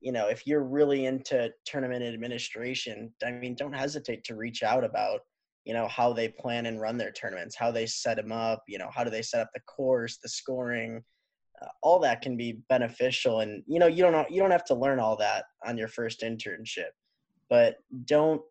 you 0.00 0.12
know, 0.12 0.28
if 0.28 0.46
you're 0.46 0.62
really 0.62 1.06
into 1.06 1.50
tournament 1.64 2.04
administration, 2.04 3.10
I 3.24 3.30
mean, 3.32 3.54
don't 3.54 3.72
hesitate 3.72 4.22
to 4.24 4.36
reach 4.36 4.62
out 4.62 4.84
about, 4.84 5.20
you 5.64 5.72
know, 5.72 5.88
how 5.88 6.12
they 6.12 6.28
plan 6.28 6.66
and 6.66 6.80
run 6.80 6.98
their 6.98 7.10
tournaments, 7.10 7.56
how 7.56 7.70
they 7.70 7.86
set 7.86 8.18
them 8.18 8.30
up, 8.30 8.62
you 8.68 8.78
know, 8.78 8.90
how 8.94 9.02
do 9.02 9.10
they 9.10 9.22
set 9.22 9.40
up 9.40 9.48
the 9.54 9.60
course, 9.60 10.18
the 10.22 10.28
scoring, 10.28 11.02
all 11.82 11.98
that 11.98 12.22
can 12.22 12.36
be 12.36 12.60
beneficial 12.68 13.40
and 13.40 13.62
you 13.66 13.78
know 13.78 13.86
you 13.86 14.02
don't 14.02 14.30
you 14.30 14.40
don't 14.40 14.50
have 14.50 14.64
to 14.64 14.74
learn 14.74 14.98
all 14.98 15.16
that 15.16 15.44
on 15.64 15.78
your 15.78 15.88
first 15.88 16.22
internship 16.22 16.90
but 17.48 17.76
don't 18.04 18.42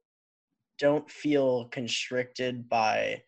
don't 0.80 1.10
feel 1.10 1.66
constricted 1.66 2.68
by 2.68 3.22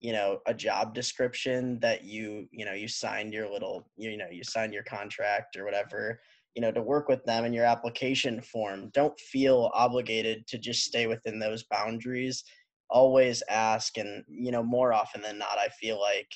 you 0.00 0.12
know 0.12 0.38
a 0.46 0.54
job 0.54 0.94
description 0.94 1.78
that 1.80 2.04
you 2.04 2.48
you 2.50 2.64
know 2.64 2.72
you 2.72 2.88
signed 2.88 3.32
your 3.32 3.50
little 3.50 3.88
you 3.96 4.16
know 4.16 4.28
you 4.30 4.42
signed 4.42 4.72
your 4.72 4.82
contract 4.84 5.56
or 5.56 5.64
whatever 5.64 6.20
you 6.54 6.62
know 6.62 6.72
to 6.72 6.82
work 6.82 7.08
with 7.08 7.24
them 7.24 7.44
in 7.44 7.52
your 7.52 7.64
application 7.64 8.40
form. 8.40 8.90
Don't 8.92 9.18
feel 9.18 9.70
obligated 9.74 10.46
to 10.48 10.58
just 10.58 10.84
stay 10.84 11.06
within 11.06 11.38
those 11.38 11.64
boundaries. 11.70 12.44
Always 12.88 13.42
ask 13.48 13.96
and 13.98 14.24
you 14.28 14.50
know 14.50 14.62
more 14.62 14.92
often 14.92 15.22
than 15.22 15.38
not 15.38 15.58
i 15.58 15.68
feel 15.68 16.00
like 16.00 16.28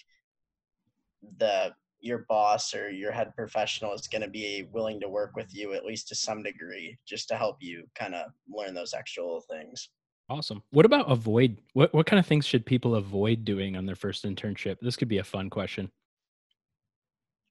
the 1.38 1.72
your 2.04 2.26
boss 2.28 2.74
or 2.74 2.90
your 2.90 3.10
head 3.10 3.34
professional 3.34 3.92
is 3.94 4.06
going 4.06 4.22
to 4.22 4.28
be 4.28 4.68
willing 4.72 5.00
to 5.00 5.08
work 5.08 5.34
with 5.36 5.54
you 5.54 5.72
at 5.72 5.84
least 5.84 6.08
to 6.08 6.14
some 6.14 6.42
degree 6.42 6.96
just 7.06 7.28
to 7.28 7.36
help 7.36 7.56
you 7.60 7.84
kind 7.94 8.14
of 8.14 8.26
learn 8.48 8.74
those 8.74 8.94
extra 8.94 9.22
little 9.22 9.44
things 9.50 9.88
Awesome. 10.30 10.62
What 10.70 10.86
about 10.86 11.12
avoid? 11.12 11.58
What 11.74 11.92
what 11.92 12.06
kind 12.06 12.18
of 12.18 12.24
things 12.24 12.46
should 12.46 12.64
people 12.64 12.94
avoid 12.94 13.44
doing 13.44 13.76
on 13.76 13.84
their 13.84 13.94
first 13.94 14.24
internship? 14.24 14.78
This 14.80 14.96
could 14.96 15.06
be 15.06 15.18
a 15.18 15.22
fun 15.22 15.50
question. 15.50 15.90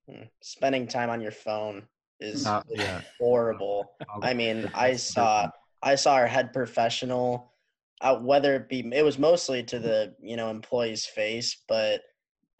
Hmm. 0.09 0.23
spending 0.41 0.85
time 0.85 1.09
on 1.09 1.21
your 1.21 1.31
phone 1.31 1.83
is, 2.19 2.41
is 2.41 2.47
yeah. 2.69 3.01
horrible 3.17 3.93
i 4.09 4.15
mean 4.15 4.23
i 4.23 4.33
mean 4.33 4.61
that's 4.63 4.75
i 4.75 4.87
a 4.87 4.91
big 4.91 4.99
saw 4.99 5.49
i 5.81 5.95
saw 5.95 6.15
our 6.15 6.27
head 6.27 6.51
professional 6.51 7.53
uh, 8.01 8.17
whether 8.17 8.53
it 8.55 8.67
be 8.67 8.79
it 8.93 9.01
was 9.01 9.17
mostly 9.17 9.63
to 9.63 9.79
the 9.79 10.13
you 10.21 10.35
know 10.35 10.49
employee's 10.49 11.05
face 11.05 11.63
but 11.69 12.01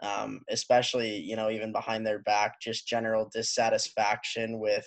um, 0.04 0.42
especially 0.50 1.18
you 1.18 1.36
know 1.36 1.50
even 1.50 1.72
behind 1.72 2.06
their 2.06 2.20
back 2.20 2.60
just 2.62 2.88
general 2.88 3.30
dissatisfaction 3.34 4.60
with 4.60 4.86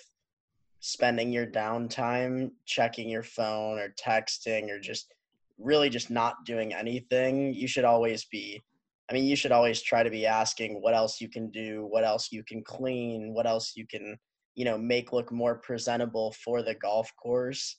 spending 0.79 1.31
your 1.31 1.45
downtime 1.45 2.51
checking 2.65 3.09
your 3.09 3.23
phone 3.23 3.77
or 3.79 3.93
texting 3.99 4.69
or 4.69 4.79
just 4.79 5.13
really 5.57 5.89
just 5.89 6.11
not 6.11 6.45
doing 6.45 6.73
anything, 6.73 7.53
you 7.53 7.67
should 7.67 7.83
always 7.83 8.25
be 8.25 8.61
I 9.09 9.13
mean, 9.13 9.25
you 9.25 9.37
should 9.37 9.53
always 9.53 9.81
try 9.81 10.03
to 10.03 10.09
be 10.09 10.25
asking 10.25 10.81
what 10.81 10.93
else 10.93 11.21
you 11.21 11.29
can 11.29 11.49
do, 11.49 11.85
what 11.89 12.03
else 12.03 12.29
you 12.31 12.43
can 12.43 12.61
clean, 12.61 13.33
what 13.33 13.47
else 13.47 13.71
you 13.75 13.87
can, 13.87 14.17
you 14.55 14.65
know, 14.65 14.77
make 14.77 15.13
look 15.13 15.31
more 15.31 15.55
presentable 15.55 16.33
for 16.33 16.61
the 16.61 16.75
golf 16.75 17.13
course. 17.15 17.77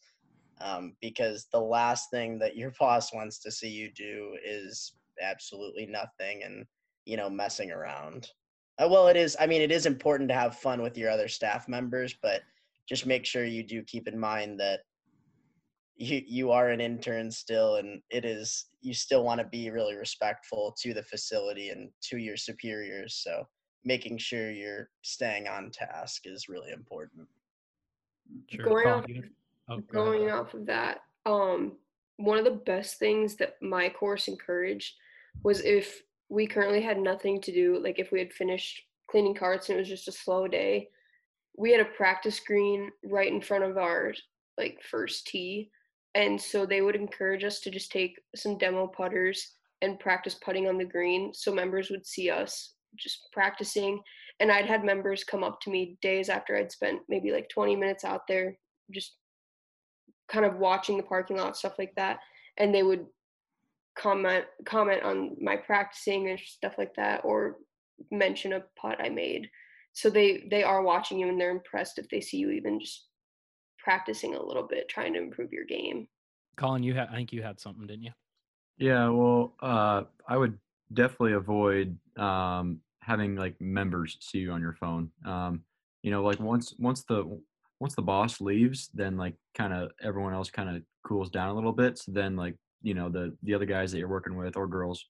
Um, 0.61 0.95
because 1.03 1.47
the 1.53 1.61
last 1.61 2.11
thing 2.11 2.39
that 2.39 2.57
your 2.57 2.73
boss 2.81 3.13
wants 3.13 3.41
to 3.41 3.51
see 3.51 3.69
you 3.69 3.91
do 3.95 4.37
is 4.43 4.95
absolutely 5.21 5.87
nothing 5.87 6.43
and, 6.45 6.65
you 7.09 7.17
know, 7.17 7.31
messing 7.31 7.71
around. 7.73 8.31
Uh, 8.79 8.87
well, 8.89 9.09
it 9.09 9.17
is, 9.17 9.37
I 9.41 9.47
mean, 9.47 9.63
it 9.63 9.73
is 9.73 9.87
important 9.87 10.29
to 10.29 10.35
have 10.35 10.59
fun 10.59 10.83
with 10.83 10.97
your 10.97 11.11
other 11.11 11.27
staff 11.27 11.67
members, 11.69 12.15
but 12.23 12.43
just 12.89 13.07
make 13.07 13.25
sure 13.25 13.45
you 13.45 13.63
do 13.63 13.83
keep 13.83 14.07
in 14.07 14.19
mind 14.19 14.61
that 14.61 14.81
you 15.97 16.23
you 16.27 16.53
are 16.53 16.69
an 16.69 16.81
intern 16.81 17.29
still 17.29 17.77
and 17.77 18.01
it 18.09 18.25
is 18.25 18.67
you 18.83 18.95
still 18.95 19.25
want 19.25 19.41
to 19.41 19.47
be 19.49 19.69
really 19.69 19.97
respectful 19.97 20.73
to 20.81 20.95
the 20.95 21.03
facility 21.03 21.71
and 21.71 21.91
to 22.01 22.19
your 22.19 22.37
superiors 22.37 23.21
so 23.25 23.43
making 23.85 24.17
sure 24.17 24.53
you're 24.53 24.89
staying 25.03 25.49
on 25.49 25.73
task 25.73 26.23
is 26.25 26.49
really 26.49 26.71
important 26.71 27.27
Sure. 28.49 28.65
Going 28.65 28.87
off- 28.87 29.05
oh, 29.69 29.77
go 29.79 30.05
going 30.05 30.31
off 30.31 30.55
of 30.55 30.67
that, 30.67 31.03
um, 31.27 31.79
one 32.17 32.39
of 32.39 32.45
the 32.45 32.51
best 32.51 32.99
things 32.99 33.37
that 33.37 33.61
my 33.63 33.89
course 33.89 34.29
encouraged 34.29 34.95
was 35.43 35.61
if 35.65 36.03
we 36.29 36.47
currently 36.47 36.81
had 36.81 36.99
nothing 36.99 37.41
to 37.43 37.53
do, 37.53 37.79
like 37.83 37.99
if 37.99 38.13
we 38.13 38.19
had 38.19 38.33
finished 38.33 38.83
cleaning 39.11 39.35
carts 39.35 39.69
and 39.69 39.77
it 39.77 39.81
was 39.81 39.89
just 39.89 40.09
a 40.09 40.13
slow 40.13 40.47
day, 40.47 40.89
we 41.57 41.73
had 41.73 41.81
a 41.81 41.85
practice 41.85 42.41
green 42.41 42.91
right 43.05 43.33
in 43.33 43.41
front 43.41 43.65
of 43.65 43.77
our 43.77 44.13
like 44.57 44.79
first 44.83 45.27
tee. 45.27 45.71
And 46.15 46.41
so 46.41 46.67
they 46.67 46.83
would 46.83 46.97
encourage 46.97 47.45
us 47.45 47.61
to 47.61 47.71
just 47.71 47.91
take 47.91 48.21
some 48.35 48.59
demo 48.59 48.87
putters 48.87 49.55
and 49.83 49.99
practice 50.01 50.35
putting 50.35 50.69
on 50.69 50.79
the 50.79 50.85
green. 50.85 51.33
So 51.33 51.55
members 51.55 51.91
would 51.91 52.07
see 52.07 52.31
us 52.31 52.75
just 52.97 53.29
practicing. 53.33 54.01
And 54.41 54.51
I'd 54.51 54.67
had 54.67 54.85
members 54.85 55.25
come 55.25 55.45
up 55.45 55.61
to 55.63 55.71
me 55.71 55.99
days 56.03 56.29
after 56.29 56.57
I'd 56.57 56.73
spent 56.73 57.01
maybe 57.09 57.33
like 57.33 57.49
20 57.49 57.77
minutes 57.77 58.05
out 58.05 58.23
there 58.29 58.57
just 58.93 59.17
kind 60.31 60.45
of 60.45 60.59
watching 60.59 60.97
the 60.97 61.03
parking 61.03 61.37
lot 61.37 61.57
stuff 61.57 61.79
like 61.79 61.95
that. 61.97 62.19
And 62.59 62.75
they 62.75 62.83
would 62.83 63.07
comment 63.99 64.45
comment 64.65 65.03
on 65.03 65.37
my 65.41 65.57
practicing 65.57 66.31
and 66.31 66.41
stuff 66.41 66.75
like 66.79 66.95
that 66.95 67.25
or 67.25 67.57
mention 68.11 68.53
a 68.53 68.63
putt 68.81 69.01
I 69.01 69.09
made 69.09 69.49
so 69.93 70.09
they 70.09 70.47
they 70.51 70.63
are 70.63 70.83
watching 70.83 71.19
you 71.19 71.29
and 71.29 71.41
they're 71.41 71.51
impressed 71.51 71.99
if 71.99 72.09
they 72.09 72.21
see 72.21 72.37
you 72.37 72.51
even 72.51 72.81
just 72.81 73.07
practicing 73.79 74.35
a 74.35 74.43
little 74.43 74.67
bit 74.67 74.89
trying 74.89 75.15
to 75.15 75.19
improve 75.19 75.53
your 75.53 75.65
game 75.65 76.07
Colin, 76.59 76.83
you 76.83 76.93
had 76.93 77.09
I 77.09 77.15
think 77.15 77.33
you 77.33 77.43
had 77.43 77.59
something, 77.59 77.87
didn't 77.87 78.03
you? 78.03 78.13
Yeah, 78.77 79.09
well, 79.09 79.55
uh, 79.63 80.03
I 80.29 80.37
would 80.37 80.59
definitely 80.93 81.33
avoid 81.33 81.97
um, 82.19 82.81
having 83.01 83.37
like 83.37 83.59
members 83.61 84.19
see 84.21 84.39
you 84.39 84.51
on 84.51 84.61
your 84.61 84.75
phone. 84.75 85.11
Um, 85.25 85.63
you 86.03 86.11
know, 86.11 86.23
like 86.23 86.41
once 86.41 86.75
once 86.79 87.05
the 87.05 87.41
once 87.81 87.95
the 87.95 88.03
boss 88.03 88.41
leaves, 88.41 88.91
then 88.93 89.17
like 89.17 89.35
kind 89.57 89.73
of 89.73 89.93
everyone 90.03 90.35
else 90.35 90.51
kind 90.51 90.69
of 90.69 90.83
cools 91.07 91.31
down 91.31 91.49
a 91.49 91.55
little 91.55 91.73
bit. 91.73 91.97
So 91.97 92.13
then 92.13 92.37
like 92.37 92.57
you 92.83 92.95
know 92.95 93.09
the 93.09 93.37
the 93.43 93.55
other 93.55 93.67
guys 93.67 93.93
that 93.93 93.99
you're 93.99 94.09
working 94.09 94.37
with 94.37 94.57
or 94.57 94.67
girls, 94.67 95.05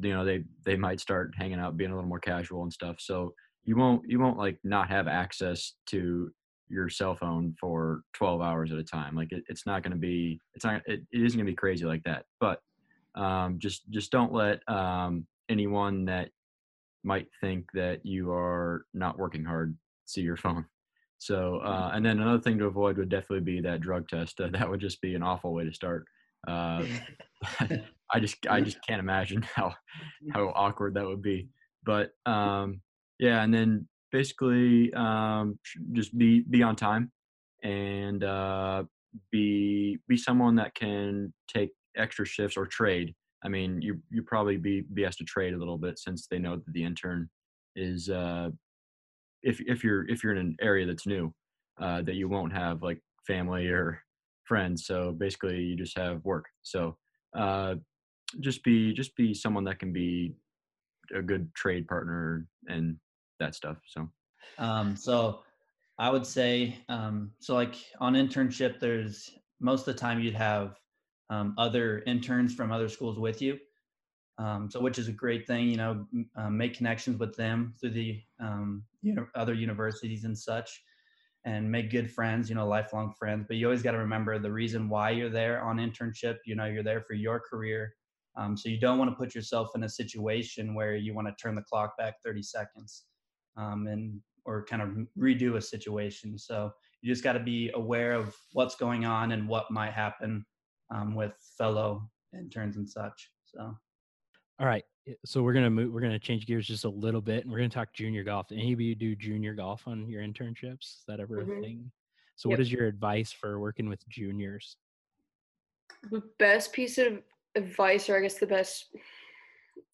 you 0.00 0.12
know 0.12 0.24
they 0.24 0.44
they 0.64 0.76
might 0.76 1.00
start 1.00 1.34
hanging 1.36 1.58
out, 1.58 1.76
being 1.76 1.90
a 1.90 1.94
little 1.94 2.08
more 2.08 2.20
casual 2.20 2.62
and 2.62 2.72
stuff. 2.72 2.96
So 2.98 3.34
you 3.64 3.76
won't 3.76 4.02
you 4.06 4.18
won't 4.18 4.38
like 4.38 4.58
not 4.64 4.88
have 4.88 5.08
access 5.08 5.74
to 5.86 6.30
your 6.68 6.88
cell 6.88 7.14
phone 7.14 7.54
for 7.60 8.02
12 8.14 8.40
hours 8.40 8.72
at 8.72 8.78
a 8.78 8.84
time. 8.84 9.14
Like 9.14 9.32
it, 9.32 9.44
it's 9.48 9.66
not 9.66 9.82
going 9.82 9.92
to 9.92 9.98
be 9.98 10.40
it's 10.54 10.64
not 10.64 10.82
it, 10.86 11.00
it 11.12 11.22
isn't 11.22 11.38
going 11.38 11.46
to 11.46 11.52
be 11.52 11.56
crazy 11.56 11.84
like 11.84 12.02
that. 12.04 12.24
But 12.40 12.60
um, 13.14 13.58
just 13.58 13.88
just 13.90 14.10
don't 14.10 14.32
let 14.32 14.60
um, 14.68 15.26
anyone 15.48 16.04
that 16.06 16.30
might 17.02 17.28
think 17.40 17.66
that 17.74 18.04
you 18.04 18.32
are 18.32 18.86
not 18.94 19.18
working 19.18 19.44
hard 19.44 19.76
see 20.06 20.22
your 20.22 20.36
phone. 20.36 20.64
So 21.18 21.58
uh, 21.58 21.90
and 21.94 22.04
then 22.04 22.20
another 22.20 22.40
thing 22.40 22.58
to 22.58 22.66
avoid 22.66 22.98
would 22.98 23.08
definitely 23.08 23.40
be 23.40 23.60
that 23.62 23.80
drug 23.80 24.08
test. 24.08 24.40
Uh, 24.40 24.48
that 24.52 24.68
would 24.68 24.80
just 24.80 25.00
be 25.00 25.14
an 25.14 25.22
awful 25.22 25.54
way 25.54 25.64
to 25.64 25.72
start. 25.72 26.06
Uh, 26.46 26.84
I 28.12 28.20
just 28.20 28.46
I 28.48 28.60
just 28.60 28.78
can't 28.86 29.00
imagine 29.00 29.42
how 29.54 29.74
how 30.32 30.52
awkward 30.54 30.94
that 30.94 31.06
would 31.06 31.22
be. 31.22 31.48
But 31.84 32.10
um, 32.26 32.80
yeah, 33.18 33.42
and 33.42 33.52
then 33.52 33.88
basically 34.12 34.92
um, 34.94 35.58
just 35.92 36.16
be 36.16 36.40
be 36.48 36.62
on 36.62 36.76
time 36.76 37.10
and 37.62 38.22
uh, 38.22 38.84
be 39.30 39.98
be 40.08 40.16
someone 40.16 40.56
that 40.56 40.74
can 40.74 41.32
take 41.48 41.70
extra 41.96 42.26
shifts 42.26 42.56
or 42.56 42.66
trade. 42.66 43.14
I 43.44 43.48
mean, 43.48 43.82
you 43.82 44.00
you 44.10 44.22
probably 44.22 44.56
be 44.56 44.82
be 44.92 45.04
asked 45.04 45.18
to 45.18 45.24
trade 45.24 45.54
a 45.54 45.58
little 45.58 45.78
bit 45.78 45.98
since 45.98 46.26
they 46.26 46.38
know 46.38 46.56
that 46.56 46.72
the 46.72 46.84
intern 46.84 47.28
is 47.76 48.08
uh, 48.08 48.50
if 49.42 49.60
if 49.60 49.84
you're 49.84 50.08
if 50.08 50.22
you're 50.22 50.34
in 50.34 50.38
an 50.38 50.56
area 50.60 50.86
that's 50.86 51.06
new 51.06 51.32
uh, 51.80 52.02
that 52.02 52.14
you 52.14 52.28
won't 52.28 52.52
have 52.52 52.82
like 52.82 53.00
family 53.26 53.68
or 53.68 54.00
friends. 54.44 54.86
So 54.86 55.12
basically, 55.12 55.60
you 55.60 55.76
just 55.76 55.96
have 55.98 56.24
work. 56.24 56.46
So 56.62 56.96
uh, 57.36 57.76
just 58.40 58.62
be 58.64 58.92
just 58.92 59.14
be 59.16 59.34
someone 59.34 59.64
that 59.64 59.78
can 59.78 59.92
be 59.92 60.34
a 61.14 61.22
good 61.22 61.52
trade 61.54 61.86
partner 61.86 62.46
and 62.68 62.96
that 63.40 63.54
stuff. 63.54 63.78
So 63.86 64.10
Um, 64.58 64.96
so 64.96 65.42
I 65.98 66.10
would 66.10 66.26
say, 66.26 66.78
um, 66.88 67.32
so 67.40 67.54
like 67.54 67.76
on 68.00 68.14
internship, 68.14 68.80
there's 68.80 69.30
most 69.60 69.86
of 69.86 69.94
the 69.94 70.00
time 70.00 70.20
you'd 70.20 70.34
have 70.34 70.76
um, 71.30 71.54
other 71.58 72.00
interns 72.06 72.54
from 72.54 72.72
other 72.72 72.88
schools 72.88 73.18
with 73.18 73.40
you. 73.40 73.58
Um, 74.36 74.68
so 74.68 74.80
which 74.80 74.98
is 74.98 75.06
a 75.06 75.12
great 75.12 75.46
thing, 75.46 75.68
you 75.68 75.76
know, 75.76 76.06
m- 76.12 76.28
um, 76.36 76.56
make 76.56 76.74
connections 76.74 77.18
with 77.18 77.36
them 77.36 77.72
through 77.80 77.90
the 77.90 78.20
um, 78.40 78.82
you 79.00 79.14
know, 79.14 79.26
other 79.36 79.54
universities 79.54 80.24
and 80.24 80.36
such, 80.36 80.82
and 81.44 81.70
make 81.70 81.90
good 81.90 82.10
friends, 82.10 82.48
you 82.48 82.54
know, 82.54 82.66
lifelong 82.66 83.12
friends. 83.18 83.44
But 83.46 83.56
you 83.56 83.66
always 83.66 83.82
got 83.82 83.92
to 83.92 83.98
remember 83.98 84.38
the 84.38 84.52
reason 84.52 84.88
why 84.88 85.10
you're 85.10 85.30
there 85.30 85.62
on 85.62 85.76
internship. 85.76 86.36
You 86.46 86.56
know, 86.56 86.64
you're 86.64 86.82
there 86.82 87.02
for 87.02 87.14
your 87.14 87.40
career. 87.40 87.94
Um, 88.36 88.56
so 88.56 88.68
you 88.68 88.80
don't 88.80 88.98
want 88.98 89.10
to 89.10 89.16
put 89.16 89.34
yourself 89.34 89.70
in 89.74 89.84
a 89.84 89.88
situation 89.88 90.74
where 90.74 90.96
you 90.96 91.14
want 91.14 91.28
to 91.28 91.34
turn 91.40 91.54
the 91.54 91.62
clock 91.62 91.96
back 91.96 92.14
30 92.24 92.42
seconds 92.42 93.04
um, 93.56 93.86
and 93.86 94.20
or 94.44 94.64
kind 94.64 94.82
of 94.82 94.90
redo 95.18 95.56
a 95.56 95.60
situation. 95.60 96.38
So 96.38 96.72
you 97.00 97.12
just 97.12 97.24
got 97.24 97.34
to 97.34 97.40
be 97.40 97.70
aware 97.74 98.12
of 98.12 98.34
what's 98.52 98.74
going 98.74 99.04
on 99.04 99.32
and 99.32 99.48
what 99.48 99.70
might 99.70 99.92
happen 99.92 100.44
um, 100.94 101.14
with 101.14 101.32
fellow 101.56 102.08
interns 102.32 102.76
and 102.76 102.88
such. 102.88 103.30
So 103.44 103.74
All 104.60 104.66
right. 104.66 104.84
So 105.24 105.42
we're 105.42 105.52
gonna 105.52 105.70
move. 105.70 105.92
We're 105.92 106.00
gonna 106.00 106.18
change 106.18 106.46
gears 106.46 106.66
just 106.66 106.84
a 106.84 106.88
little 106.88 107.20
bit, 107.20 107.42
and 107.44 107.52
we're 107.52 107.58
gonna 107.58 107.68
talk 107.68 107.92
junior 107.92 108.24
golf. 108.24 108.50
Any 108.52 108.72
of 108.72 108.80
you 108.80 108.94
do 108.94 109.14
junior 109.14 109.54
golf 109.54 109.86
on 109.86 110.08
your 110.08 110.22
internships? 110.22 110.80
Is 110.98 111.04
that 111.06 111.20
ever 111.20 111.44
Mhm. 111.44 111.58
a 111.58 111.60
thing? 111.60 111.92
So, 112.36 112.48
what 112.48 112.58
Yep. 112.58 112.60
is 112.62 112.72
your 112.72 112.86
advice 112.86 113.30
for 113.32 113.60
working 113.60 113.88
with 113.88 114.06
juniors? 114.08 114.76
the 116.10 116.22
best 116.38 116.72
piece 116.72 116.98
of 116.98 117.22
advice 117.54 118.08
or 118.08 118.16
i 118.16 118.20
guess 118.20 118.38
the 118.38 118.46
best 118.46 118.94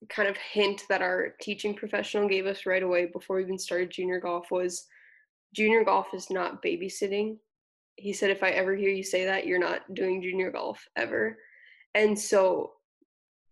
kind 0.09 0.29
of 0.29 0.37
hint 0.37 0.83
that 0.89 1.03
our 1.03 1.37
teaching 1.41 1.75
professional 1.75 2.29
gave 2.29 2.47
us 2.47 2.67
right 2.67 2.83
away 2.83 3.07
before 3.07 3.37
we 3.37 3.43
even 3.43 3.59
started 3.59 3.91
junior 3.91 4.19
golf 4.21 4.51
was 4.51 4.87
junior 5.55 5.85
golf 5.85 6.13
is 6.15 6.31
not 6.31 6.63
babysitting 6.63 7.39
he 7.97 8.13
said 8.13 8.31
if 8.31 8.43
i 8.43 8.51
ever 8.51 8.75
hear 8.75 8.89
you 8.89 9.03
say 9.03 9.25
that 9.25 9.47
you're 9.47 9.59
not 9.59 9.83
doing 9.95 10.23
junior 10.23 10.51
golf 10.51 10.85
ever 10.97 11.39
and 11.95 12.19
so 12.19 12.73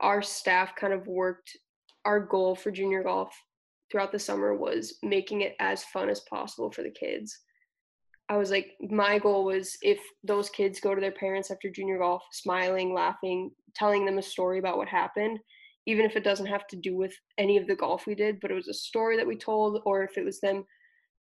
our 0.01 0.23
staff 0.23 0.75
kind 0.77 0.93
of 0.93 1.07
worked 1.07 1.57
our 2.05 2.21
goal 2.21 2.55
for 2.55 2.71
junior 2.71 3.03
golf 3.03 3.33
throughout 3.91 4.13
the 4.13 4.19
summer 4.19 4.55
was 4.55 4.99
making 5.03 5.41
it 5.41 5.55
as 5.61 5.85
fun 5.85 6.09
as 6.09 6.21
possible 6.31 6.71
for 6.71 6.83
the 6.83 6.91
kids 6.91 7.39
I 8.29 8.37
was 8.37 8.51
like, 8.51 8.73
my 8.81 9.19
goal 9.19 9.45
was 9.45 9.77
if 9.81 9.99
those 10.23 10.51
kids 10.51 10.81
go 10.81 10.95
to 10.95 11.01
their 11.01 11.13
parents 11.13 11.51
after 11.51 11.71
junior 11.71 11.99
golf, 11.99 12.23
smiling, 12.33 12.93
laughing, 12.93 13.51
telling 13.75 14.05
them 14.05 14.19
a 14.19 14.23
story 14.23 14.59
about 14.59 14.77
what 14.77 14.89
happened, 14.89 15.39
even 15.87 16.05
if 16.05 16.15
it 16.15 16.25
doesn't 16.25 16.47
have 16.47 16.67
to 16.69 16.77
do 16.77 16.95
with 16.95 17.15
any 17.39 17.57
of 17.57 17.67
the 17.67 17.75
golf 17.75 18.07
we 18.07 18.15
did, 18.15 18.39
but 18.41 18.51
it 18.51 18.55
was 18.55 18.69
a 18.69 18.75
story 18.75 19.17
that 19.17 19.27
we 19.27 19.37
told, 19.37 19.81
or 19.87 20.03
if 20.03 20.19
it 20.19 20.25
was 20.25 20.41
them 20.41 20.65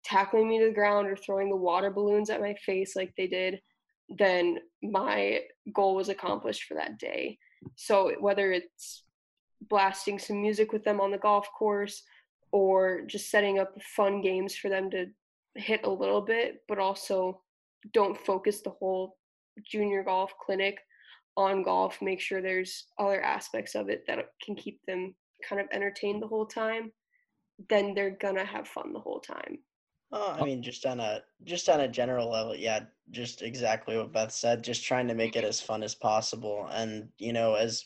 tackling 0.04 0.50
me 0.50 0.60
to 0.60 0.66
the 0.66 0.74
ground 0.74 1.08
or 1.08 1.16
throwing 1.16 1.50
the 1.50 1.56
water 1.56 1.92
balloons 1.92 2.32
at 2.32 2.42
my 2.42 2.56
face 2.66 2.96
like 2.96 3.14
they 3.16 3.28
did, 3.28 3.60
then 4.18 4.58
my 4.82 5.42
goal 5.76 5.96
was 5.96 6.10
accomplished 6.10 6.64
for 6.64 6.74
that 6.74 6.98
day. 6.98 7.38
So 7.76 8.14
whether 8.20 8.52
it's 8.52 9.04
blasting 9.70 10.20
some 10.20 10.42
music 10.42 10.72
with 10.72 10.84
them 10.84 11.02
on 11.02 11.12
the 11.12 11.18
golf 11.18 11.48
course 11.58 12.04
or 12.52 13.02
just 13.02 13.30
setting 13.30 13.60
up 13.60 13.82
fun 13.82 14.22
games 14.22 14.56
for 14.56 14.70
them 14.70 14.90
to 14.92 15.08
hit 15.56 15.82
a 15.84 15.90
little 15.90 16.22
bit, 16.22 16.62
but 16.68 16.80
also 16.80 17.42
don't 17.94 18.18
focus 18.18 18.62
the 18.62 18.70
whole 18.70 19.18
junior 19.64 20.04
golf 20.04 20.34
clinic 20.44 20.80
on 21.38 21.64
golf. 21.64 22.02
Make 22.02 22.22
sure 22.22 22.42
there's 22.42 22.86
other 22.98 23.22
aspects 23.22 23.76
of 23.76 23.90
it 23.90 24.06
that 24.08 24.20
can 24.44 24.56
keep 24.56 24.80
them 24.86 25.16
kind 25.48 25.62
of 25.62 25.68
entertained 25.72 26.22
the 26.22 26.28
whole 26.28 26.46
time. 26.46 26.92
Then 27.70 27.94
they're 27.94 28.18
gonna 28.22 28.46
have 28.46 28.68
fun 28.68 28.94
the 28.94 29.00
whole 29.00 29.20
time. 29.20 29.60
Oh, 30.12 30.38
I 30.40 30.44
mean, 30.46 30.62
just 30.62 30.86
on 30.86 31.00
a 31.00 31.22
just 31.44 31.68
on 31.68 31.82
a 31.82 31.88
general 31.88 32.30
level, 32.30 32.56
yeah, 32.56 32.82
just 33.12 33.42
exactly 33.42 33.98
what 33.98 34.14
Beth 34.14 34.32
said. 34.32 34.64
Just 34.64 34.86
trying 34.86 35.08
to 35.08 35.16
make 35.16 35.36
it 35.36 35.44
as 35.44 35.60
fun 35.62 35.84
as 35.84 35.96
possible, 35.96 36.68
and 36.72 37.10
you 37.18 37.34
know, 37.34 37.56
as 37.56 37.86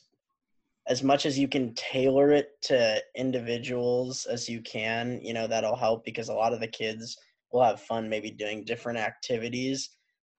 as 0.87 1.03
much 1.03 1.25
as 1.25 1.37
you 1.37 1.47
can 1.47 1.73
tailor 1.75 2.31
it 2.31 2.61
to 2.63 3.01
individuals 3.15 4.25
as 4.25 4.49
you 4.49 4.61
can, 4.61 5.19
you 5.23 5.33
know, 5.33 5.47
that'll 5.47 5.75
help 5.75 6.03
because 6.03 6.29
a 6.29 6.33
lot 6.33 6.51
of 6.51 6.59
the 6.59 6.67
kids 6.67 7.17
will 7.51 7.63
have 7.63 7.81
fun 7.81 8.09
maybe 8.09 8.31
doing 8.31 8.63
different 8.63 8.97
activities. 8.97 9.91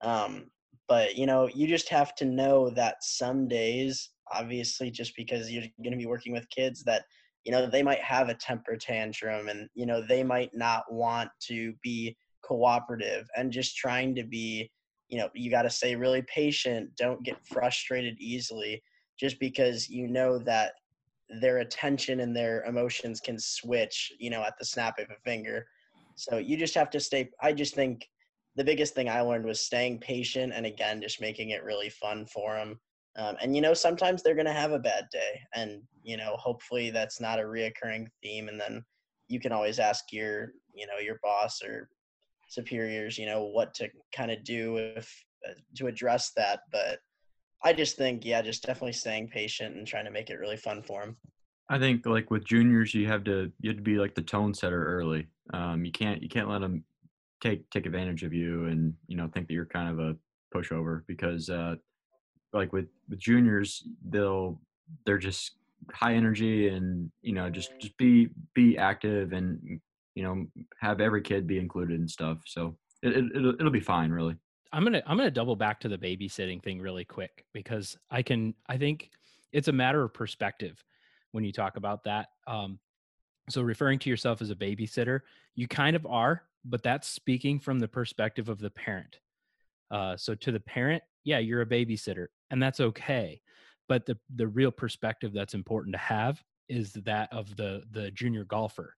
Um, 0.03 0.51
but 0.89 1.17
you 1.17 1.27
know, 1.27 1.49
you 1.55 1.67
just 1.67 1.89
have 1.89 2.15
to 2.17 2.25
know 2.25 2.69
that 2.71 3.03
some 3.03 3.47
days, 3.47 4.11
obviously, 4.33 4.91
just 4.91 5.15
because 5.17 5.51
you're 5.51 5.65
going 5.83 5.93
to 5.93 5.97
be 5.97 6.07
working 6.07 6.33
with 6.33 6.51
kids, 6.51 6.83
that 6.85 7.05
you 7.45 7.53
know 7.53 7.67
they 7.67 7.83
might 7.83 8.01
have 8.01 8.29
a 8.29 8.35
temper 8.35 8.77
tantrum 8.77 9.49
and 9.49 9.69
you 9.75 9.87
know 9.87 10.03
they 10.07 10.23
might 10.23 10.51
not 10.55 10.85
want 10.91 11.31
to 11.41 11.73
be 11.83 12.17
cooperative 12.43 13.29
and 13.37 13.53
just 13.53 13.77
trying 13.77 14.15
to 14.15 14.25
be 14.25 14.71
you 15.09 15.19
know 15.19 15.29
you 15.35 15.51
got 15.51 15.63
to 15.63 15.71
stay 15.71 15.97
really 15.97 16.23
patient 16.23 16.89
don't 16.97 17.23
get 17.23 17.37
frustrated 17.45 18.17
easily 18.19 18.83
just 19.19 19.39
because 19.41 19.89
you 19.89 20.09
know 20.09 20.39
that 20.39 20.73
their 21.41 21.59
attention 21.59 22.21
and 22.21 22.35
their 22.35 22.65
emotions 22.65 23.21
can 23.21 23.39
switch 23.39 24.13
you 24.19 24.31
know 24.31 24.43
at 24.43 24.55
the 24.59 24.65
snap 24.65 24.99
of 24.99 25.07
a 25.11 25.21
finger. 25.25 25.67
So 26.17 26.39
you 26.39 26.57
just 26.57 26.75
have 26.75 26.91
to 26.91 27.01
stay 27.01 27.31
i 27.41 27.53
just 27.53 27.75
think 27.75 28.07
the 28.57 28.65
biggest 28.65 28.95
thing 28.95 29.09
i 29.09 29.21
learned 29.21 29.47
was 29.47 29.61
staying 29.61 30.01
patient 30.01 30.53
and 30.55 30.67
again 30.67 31.01
just 31.01 31.21
making 31.21 31.51
it 31.51 31.65
really 31.65 31.89
fun 31.89 32.27
for 32.27 32.57
them 32.57 32.79
um, 33.17 33.37
and 33.43 33.55
you 33.55 33.63
know, 33.63 33.75
sometimes 33.75 34.23
they're 34.23 34.35
going 34.35 34.47
to 34.47 34.53
have 34.53 34.73
a 34.73 34.79
bad 34.79 35.05
day, 35.11 35.41
and 35.55 35.83
you 36.03 36.17
know, 36.17 36.37
hopefully 36.37 36.91
that's 36.91 37.21
not 37.21 37.41
a 37.41 37.43
reoccurring 37.43 38.07
theme. 38.23 38.49
And 38.49 38.61
then 38.61 38.85
you 39.29 39.41
can 39.41 39.53
always 39.53 39.79
ask 39.79 40.05
your, 40.13 40.53
you 40.75 40.87
know, 40.87 40.99
your 40.99 41.19
boss 41.23 41.63
or 41.63 41.89
superiors, 42.49 43.19
you 43.19 43.27
know, 43.27 43.45
what 43.45 43.75
to 43.75 43.89
kind 44.15 44.31
of 44.31 44.43
do 44.45 44.77
if 44.77 45.13
uh, 45.49 45.53
to 45.77 45.89
address 45.89 46.33
that. 46.37 46.61
But 46.73 47.01
I 47.63 47.73
just 47.73 47.97
think, 47.97 48.25
yeah, 48.25 48.43
just 48.43 48.63
definitely 48.63 48.93
staying 48.93 49.29
patient 49.29 49.77
and 49.77 49.87
trying 49.87 50.07
to 50.07 50.11
make 50.11 50.31
it 50.31 50.39
really 50.39 50.57
fun 50.57 50.83
for 50.83 51.01
them. 51.01 51.17
I 51.69 51.79
think 51.79 52.07
like 52.07 52.31
with 52.31 52.45
juniors, 52.45 52.95
you 52.95 53.07
have 53.07 53.25
to 53.25 53.53
you 53.61 53.71
have 53.71 53.77
to 53.77 53.83
be 53.83 53.99
like 53.99 54.15
the 54.15 54.23
tone 54.23 54.55
setter 54.55 54.85
early. 54.85 55.29
Um, 55.53 55.85
you 55.85 55.93
can't 55.93 56.23
you 56.23 56.29
can't 56.29 56.49
let 56.49 56.61
them 56.61 56.85
take 57.41 57.69
take 57.71 57.87
advantage 57.87 58.23
of 58.23 58.33
you 58.33 58.67
and 58.67 58.95
you 59.07 59.17
know 59.17 59.29
think 59.33 59.49
that 59.49 59.55
you're 59.55 59.67
kind 59.67 59.89
of 59.89 59.99
a 59.99 60.17
pushover 60.55 61.03
because 61.07 61.49
uh, 61.49 61.77
like 62.53 62.73
with 62.73 62.87
with 63.09 63.19
juniors 63.19 63.85
they'll 64.09 64.61
they're 65.05 65.19
just 65.19 65.53
high 65.93 66.15
energy 66.15 66.69
and 66.69 67.11
you 67.23 67.33
know 67.33 67.49
just 67.49 67.71
just 67.79 67.97
be 67.97 68.29
be 68.55 68.77
active 68.77 69.33
and 69.33 69.81
you 70.15 70.23
know 70.23 70.47
have 70.81 71.01
every 71.01 71.23
kid 71.23 71.47
be 71.47 71.59
included 71.59 71.99
and 71.99 72.11
stuff. 72.11 72.39
So 72.47 72.77
it, 73.03 73.17
it 73.17 73.25
it'll, 73.35 73.55
it'll 73.55 73.71
be 73.71 73.81
fine 73.81 74.11
really. 74.11 74.37
I'm 74.73 74.85
gonna 74.85 75.03
i'm 75.07 75.17
gonna 75.17 75.31
double 75.33 75.57
back 75.57 75.81
to 75.81 75.89
the 75.89 75.99
babysitting 75.99 76.63
thing 76.63 76.81
really 76.81 77.05
quick 77.05 77.45
because 77.53 77.99
i 78.09 78.23
can 78.23 78.55
i 78.69 78.77
think 78.77 79.11
it's 79.53 79.67
a 79.67 79.73
matter 79.73 80.05
of 80.05 80.15
perspective 80.15 80.85
when 81.33 81.43
you 81.43 81.53
talk 81.53 81.77
about 81.77 82.05
that. 82.05 82.29
Um 82.47 82.79
so 83.49 83.63
referring 83.63 83.99
to 84.01 84.11
yourself 84.11 84.41
as 84.41 84.51
a 84.51 84.55
babysitter 84.55 85.21
you 85.57 85.67
kind 85.67 85.97
of 85.97 86.07
are 86.07 86.45
but 86.65 86.85
that's 86.85 87.09
speaking 87.09 87.59
from 87.59 87.81
the 87.81 87.89
perspective 87.89 88.49
of 88.49 88.61
the 88.61 88.71
parent 88.71 89.19
uh, 89.91 90.17
so 90.17 90.35
to 90.35 90.53
the 90.53 90.61
parent 90.61 91.03
yeah 91.25 91.39
you're 91.39 91.63
a 91.63 91.67
babysitter 91.67 92.27
and 92.51 92.63
that's 92.63 92.81
okay 92.81 93.41
but 93.89 94.07
the 94.07 94.17
the 94.37 94.47
real 94.47 94.71
perspective 94.71 95.33
that's 95.33 95.55
important 95.55 95.93
to 95.95 95.99
have 95.99 96.43
is 96.69 96.93
that 96.93 97.29
of 97.33 97.55
the 97.57 97.83
the 97.91 98.11
junior 98.13 98.45
golfer 98.45 98.95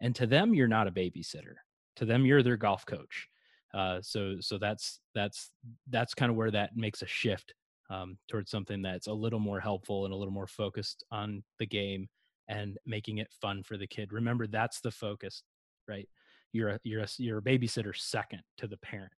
and 0.00 0.14
to 0.14 0.26
them 0.26 0.54
you're 0.54 0.68
not 0.68 0.86
a 0.86 0.92
babysitter 0.92 1.54
to 1.96 2.04
them 2.04 2.26
you're 2.26 2.42
their 2.42 2.56
golf 2.56 2.84
coach 2.86 3.28
uh, 3.74 4.00
so 4.00 4.36
so 4.40 4.56
that's 4.56 5.00
that's 5.14 5.50
that's 5.90 6.14
kind 6.14 6.30
of 6.30 6.36
where 6.36 6.50
that 6.50 6.76
makes 6.76 7.02
a 7.02 7.06
shift 7.06 7.52
um, 7.90 8.16
towards 8.28 8.50
something 8.50 8.80
that's 8.80 9.06
a 9.06 9.12
little 9.12 9.38
more 9.38 9.60
helpful 9.60 10.04
and 10.04 10.14
a 10.14 10.16
little 10.16 10.32
more 10.32 10.46
focused 10.46 11.04
on 11.10 11.42
the 11.58 11.66
game 11.66 12.08
and 12.48 12.78
making 12.86 13.18
it 13.18 13.28
fun 13.40 13.62
for 13.62 13.76
the 13.76 13.86
kid. 13.86 14.12
Remember 14.12 14.46
that's 14.46 14.80
the 14.80 14.90
focus 14.90 15.42
right? 15.88 16.08
You're 16.52 16.70
a 16.70 16.80
you're 16.84 17.02
a 17.02 17.08
you're 17.18 17.38
a 17.38 17.42
babysitter 17.42 17.96
second 17.96 18.42
to 18.58 18.66
the 18.66 18.76
parent 18.78 19.12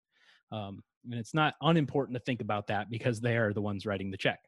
um, 0.52 0.82
and 1.10 1.20
it's 1.20 1.34
not 1.34 1.56
unimportant 1.62 2.18
to 2.18 2.24
think 2.24 2.42
about 2.42 2.68
that 2.68 2.90
because 2.90 3.20
they 3.20 3.38
are 3.38 3.54
the 3.54 3.62
ones 3.62 3.86
writing 3.86 4.12
the 4.12 4.18
check. 4.18 4.40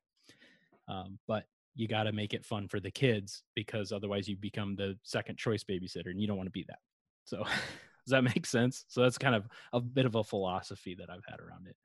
Um, 0.87 1.19
but 1.27 1.45
you 1.75 1.87
got 1.87 2.03
to 2.03 2.11
make 2.11 2.33
it 2.33 2.45
fun 2.45 2.67
for 2.67 2.79
the 2.79 2.91
kids 2.91 3.43
because 3.55 3.91
otherwise 3.91 4.27
you 4.27 4.35
become 4.35 4.75
the 4.75 4.97
second 5.03 5.37
choice 5.37 5.63
babysitter 5.63 6.07
and 6.07 6.19
you 6.19 6.27
don't 6.27 6.37
want 6.37 6.47
to 6.47 6.51
be 6.51 6.65
that. 6.67 6.79
So 7.25 7.37
does 7.43 8.11
that 8.11 8.23
make 8.23 8.45
sense? 8.45 8.85
So 8.87 9.01
that's 9.01 9.17
kind 9.17 9.35
of 9.35 9.47
a 9.71 9.79
bit 9.79 10.05
of 10.05 10.15
a 10.15 10.23
philosophy 10.23 10.95
that 10.99 11.09
I've 11.09 11.25
had 11.27 11.39
around 11.39 11.67
it. 11.67 11.75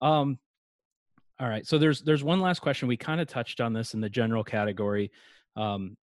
Um, 0.00 0.38
all 1.38 1.48
right. 1.48 1.66
So 1.66 1.78
there's 1.78 2.02
there's 2.02 2.24
one 2.24 2.40
last 2.40 2.60
question. 2.60 2.88
We 2.88 2.96
kind 2.96 3.20
of 3.20 3.28
touched 3.28 3.60
on 3.60 3.72
this 3.72 3.94
in 3.94 4.00
the 4.00 4.08
general 4.08 4.44
category, 4.44 5.10
um, 5.56 5.96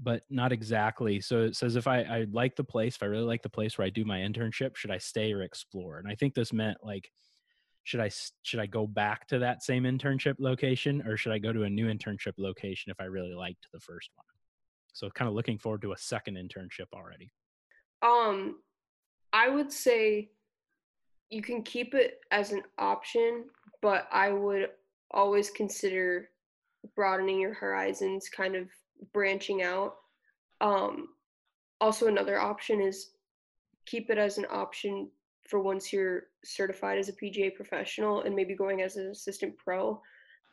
but 0.00 0.22
not 0.30 0.52
exactly. 0.52 1.20
So 1.20 1.42
it 1.42 1.56
says 1.56 1.76
if 1.76 1.86
I, 1.86 2.02
I 2.02 2.26
like 2.30 2.56
the 2.56 2.64
place, 2.64 2.96
if 2.96 3.02
I 3.02 3.06
really 3.06 3.24
like 3.24 3.42
the 3.42 3.48
place 3.48 3.76
where 3.76 3.86
I 3.86 3.90
do 3.90 4.04
my 4.04 4.18
internship, 4.18 4.76
should 4.76 4.90
I 4.90 4.98
stay 4.98 5.32
or 5.32 5.42
explore? 5.42 5.98
And 5.98 6.08
I 6.08 6.14
think 6.14 6.34
this 6.34 6.52
meant 6.52 6.78
like 6.82 7.10
should 7.84 8.00
I 8.00 8.10
should 8.42 8.60
I 8.60 8.66
go 8.66 8.86
back 8.86 9.28
to 9.28 9.38
that 9.38 9.62
same 9.62 9.84
internship 9.84 10.36
location 10.38 11.06
or 11.06 11.16
should 11.16 11.32
I 11.32 11.38
go 11.38 11.52
to 11.52 11.62
a 11.64 11.70
new 11.70 11.86
internship 11.86 12.32
location 12.38 12.90
if 12.90 12.98
I 12.98 13.04
really 13.04 13.34
liked 13.34 13.68
the 13.72 13.80
first 13.80 14.10
one? 14.16 14.24
So 14.94 15.10
kind 15.10 15.28
of 15.28 15.34
looking 15.34 15.58
forward 15.58 15.82
to 15.82 15.92
a 15.92 15.98
second 15.98 16.36
internship 16.36 16.86
already. 16.94 17.30
Um 18.02 18.56
I 19.32 19.50
would 19.50 19.70
say 19.70 20.30
you 21.28 21.42
can 21.42 21.62
keep 21.62 21.94
it 21.94 22.20
as 22.30 22.52
an 22.52 22.62
option, 22.78 23.44
but 23.82 24.08
I 24.10 24.30
would 24.30 24.70
always 25.10 25.50
consider 25.50 26.30
broadening 26.94 27.40
your 27.40 27.54
horizons, 27.54 28.28
kind 28.28 28.56
of 28.56 28.68
branching 29.12 29.62
out. 29.62 29.96
Um 30.62 31.08
also 31.82 32.06
another 32.06 32.40
option 32.40 32.80
is 32.80 33.10
keep 33.84 34.08
it 34.08 34.16
as 34.16 34.38
an 34.38 34.46
option 34.50 35.10
for 35.46 35.60
once 35.60 35.92
you're 35.92 36.24
certified 36.44 36.98
as 36.98 37.08
a 37.08 37.12
PGA 37.12 37.54
professional 37.54 38.22
and 38.22 38.34
maybe 38.34 38.54
going 38.54 38.82
as 38.82 38.96
an 38.96 39.08
assistant 39.08 39.56
pro. 39.58 40.00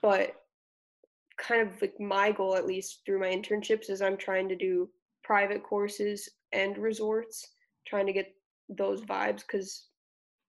But 0.02 0.36
kind 1.38 1.62
of 1.62 1.82
like 1.82 2.00
my 2.00 2.32
goal, 2.32 2.56
at 2.56 2.66
least 2.66 3.02
through 3.06 3.20
my 3.20 3.30
internships, 3.30 3.90
is 3.90 4.02
I'm 4.02 4.18
trying 4.18 4.50
to 4.50 4.56
do 4.56 4.90
private 5.24 5.64
courses 5.64 6.30
and 6.52 6.78
resorts, 6.78 7.48
trying 7.88 8.06
to 8.08 8.14
get 8.14 8.34
those 8.70 9.02
vibes 9.02 9.42
because 9.42 9.88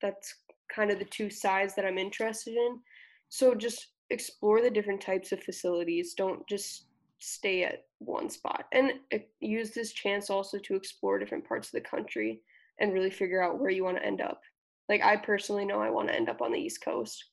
that's 0.00 0.34
kind 0.74 0.90
of 0.90 0.98
the 0.98 1.04
two 1.04 1.30
sides 1.30 1.74
that 1.74 1.84
I'm 1.84 1.98
interested 1.98 2.54
in. 2.54 2.80
So 3.28 3.54
just 3.54 3.88
explore 4.10 4.60
the 4.60 4.70
different 4.70 5.00
types 5.00 5.32
of 5.32 5.42
facilities. 5.42 6.14
Don't 6.14 6.46
just 6.48 6.86
stay 7.18 7.62
at 7.62 7.84
one 7.98 8.28
spot 8.28 8.64
and 8.72 8.94
uh, 9.14 9.18
use 9.40 9.70
this 9.70 9.92
chance 9.92 10.28
also 10.28 10.58
to 10.58 10.74
explore 10.74 11.18
different 11.18 11.46
parts 11.46 11.68
of 11.68 11.72
the 11.72 11.80
country 11.80 12.40
and 12.78 12.92
really 12.92 13.10
figure 13.10 13.42
out 13.42 13.58
where 13.58 13.70
you 13.70 13.84
want 13.84 13.96
to 13.96 14.06
end 14.06 14.20
up. 14.20 14.40
Like 14.88 15.02
I 15.02 15.16
personally 15.16 15.64
know 15.64 15.80
I 15.80 15.90
want 15.90 16.08
to 16.08 16.14
end 16.14 16.28
up 16.28 16.40
on 16.40 16.52
the 16.52 16.58
East 16.58 16.84
Coast. 16.84 17.24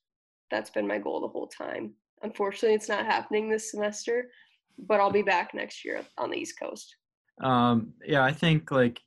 That's 0.52 0.70
been 0.70 0.88
my 0.88 0.98
goal 0.98 1.22
the 1.22 1.28
whole 1.28 1.48
time. 1.48 1.94
Unfortunately, 2.22 2.76
it's 2.76 2.90
not 2.90 3.06
happening 3.06 3.50
this 3.50 3.72
semester, 3.72 4.30
but 4.78 5.00
I'll 5.00 5.12
be 5.12 5.22
back 5.22 5.54
next 5.54 5.86
year 5.86 6.02
on 6.18 6.30
the 6.30 6.38
East 6.38 6.60
Coast. 6.60 6.96
Um, 7.42 7.94
yeah, 8.06 8.24
I 8.24 8.34
think 8.34 8.72
like 8.72 9.00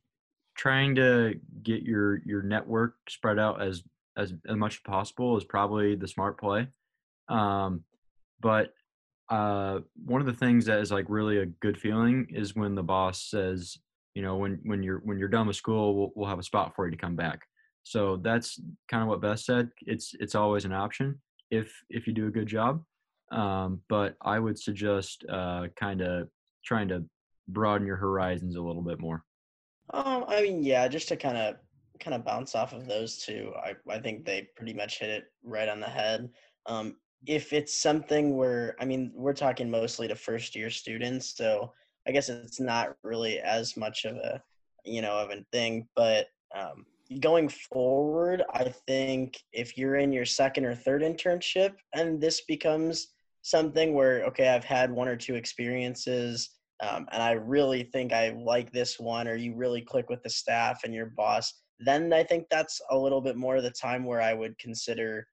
trying 0.56 0.94
to 0.96 1.34
get 1.62 1.82
your 1.82 2.22
your 2.24 2.42
network 2.42 2.94
spread 3.08 3.38
out 3.38 3.62
as 3.62 3.82
as, 4.16 4.34
as 4.46 4.56
much 4.56 4.74
as 4.74 4.80
possible 4.80 5.36
is 5.36 5.44
probably 5.44 5.94
the 5.94 6.08
smart 6.08 6.38
play. 6.38 6.68
Um, 7.28 7.84
but 8.40 8.74
uh, 9.30 9.80
one 10.04 10.20
of 10.20 10.26
the 10.26 10.32
things 10.34 10.66
that 10.66 10.80
is 10.80 10.92
like 10.92 11.06
really 11.08 11.38
a 11.38 11.46
good 11.46 11.78
feeling 11.80 12.26
is 12.30 12.54
when 12.54 12.74
the 12.74 12.82
boss 12.82 13.22
says, 13.22 13.78
you 14.14 14.22
know 14.22 14.36
when 14.36 14.60
when 14.64 14.82
you're 14.82 15.00
when 15.04 15.18
you're 15.18 15.28
done 15.28 15.46
with 15.46 15.56
school 15.56 15.96
we'll, 15.96 16.12
we'll 16.14 16.28
have 16.28 16.38
a 16.38 16.42
spot 16.42 16.74
for 16.74 16.86
you 16.86 16.90
to 16.90 16.96
come 16.96 17.16
back. 17.16 17.40
So 17.84 18.16
that's 18.16 18.60
kind 18.90 19.02
of 19.02 19.08
what 19.08 19.20
beth 19.20 19.40
said 19.40 19.68
it's 19.82 20.14
it's 20.20 20.34
always 20.34 20.64
an 20.64 20.72
option 20.72 21.20
if 21.50 21.72
if 21.90 22.06
you 22.06 22.12
do 22.12 22.26
a 22.26 22.30
good 22.30 22.46
job. 22.46 22.82
Um, 23.30 23.80
but 23.88 24.16
i 24.22 24.38
would 24.38 24.58
suggest 24.58 25.24
uh, 25.28 25.68
kind 25.76 26.02
of 26.02 26.28
trying 26.64 26.88
to 26.88 27.04
broaden 27.48 27.86
your 27.86 27.96
horizons 27.96 28.56
a 28.56 28.62
little 28.62 28.82
bit 28.82 29.00
more. 29.00 29.24
Um 29.92 30.24
i 30.28 30.42
mean 30.42 30.62
yeah 30.62 30.86
just 30.88 31.08
to 31.08 31.16
kind 31.16 31.36
of 31.36 31.56
kind 31.98 32.14
of 32.14 32.24
bounce 32.24 32.54
off 32.54 32.72
of 32.72 32.86
those 32.86 33.18
two 33.18 33.52
i 33.62 33.74
i 33.88 33.98
think 33.98 34.24
they 34.24 34.48
pretty 34.56 34.72
much 34.72 34.98
hit 34.98 35.10
it 35.10 35.24
right 35.44 35.68
on 35.68 35.80
the 35.80 35.86
head. 35.86 36.28
Um 36.66 36.96
if 37.26 37.52
it's 37.52 37.76
something 37.76 38.36
where 38.36 38.74
i 38.80 38.84
mean 38.84 39.12
we're 39.14 39.32
talking 39.32 39.70
mostly 39.70 40.08
to 40.08 40.14
first 40.16 40.56
year 40.56 40.70
students 40.70 41.36
so 41.36 41.72
I 42.06 42.12
guess 42.12 42.28
it's 42.28 42.60
not 42.60 42.94
really 43.02 43.38
as 43.38 43.76
much 43.76 44.04
of 44.04 44.16
a 44.16 44.42
you 44.84 45.02
know 45.02 45.16
of 45.16 45.30
a 45.30 45.44
thing, 45.52 45.88
but 45.94 46.26
um, 46.54 46.86
going 47.20 47.48
forward, 47.48 48.42
I 48.52 48.74
think 48.86 49.38
if 49.52 49.78
you're 49.78 49.96
in 49.96 50.12
your 50.12 50.24
second 50.24 50.64
or 50.64 50.74
third 50.74 51.02
internship 51.02 51.74
and 51.94 52.20
this 52.20 52.42
becomes 52.42 53.08
something 53.42 53.94
where 53.94 54.24
okay, 54.24 54.48
I've 54.48 54.64
had 54.64 54.90
one 54.90 55.08
or 55.08 55.16
two 55.16 55.34
experiences. 55.34 56.50
Um, 56.82 57.06
and 57.12 57.22
I 57.22 57.32
really 57.32 57.84
think 57.84 58.12
I 58.12 58.30
like 58.30 58.72
this 58.72 58.98
one, 58.98 59.28
or 59.28 59.36
you 59.36 59.54
really 59.54 59.82
click 59.82 60.10
with 60.10 60.20
the 60.24 60.30
staff 60.30 60.80
and 60.82 60.92
your 60.92 61.06
boss, 61.16 61.54
then 61.78 62.12
I 62.12 62.24
think 62.24 62.46
that's 62.50 62.80
a 62.90 62.98
little 62.98 63.20
bit 63.20 63.36
more 63.36 63.60
the 63.60 63.70
time 63.70 64.04
where 64.04 64.20
I 64.20 64.34
would 64.34 64.58
consider 64.58 65.26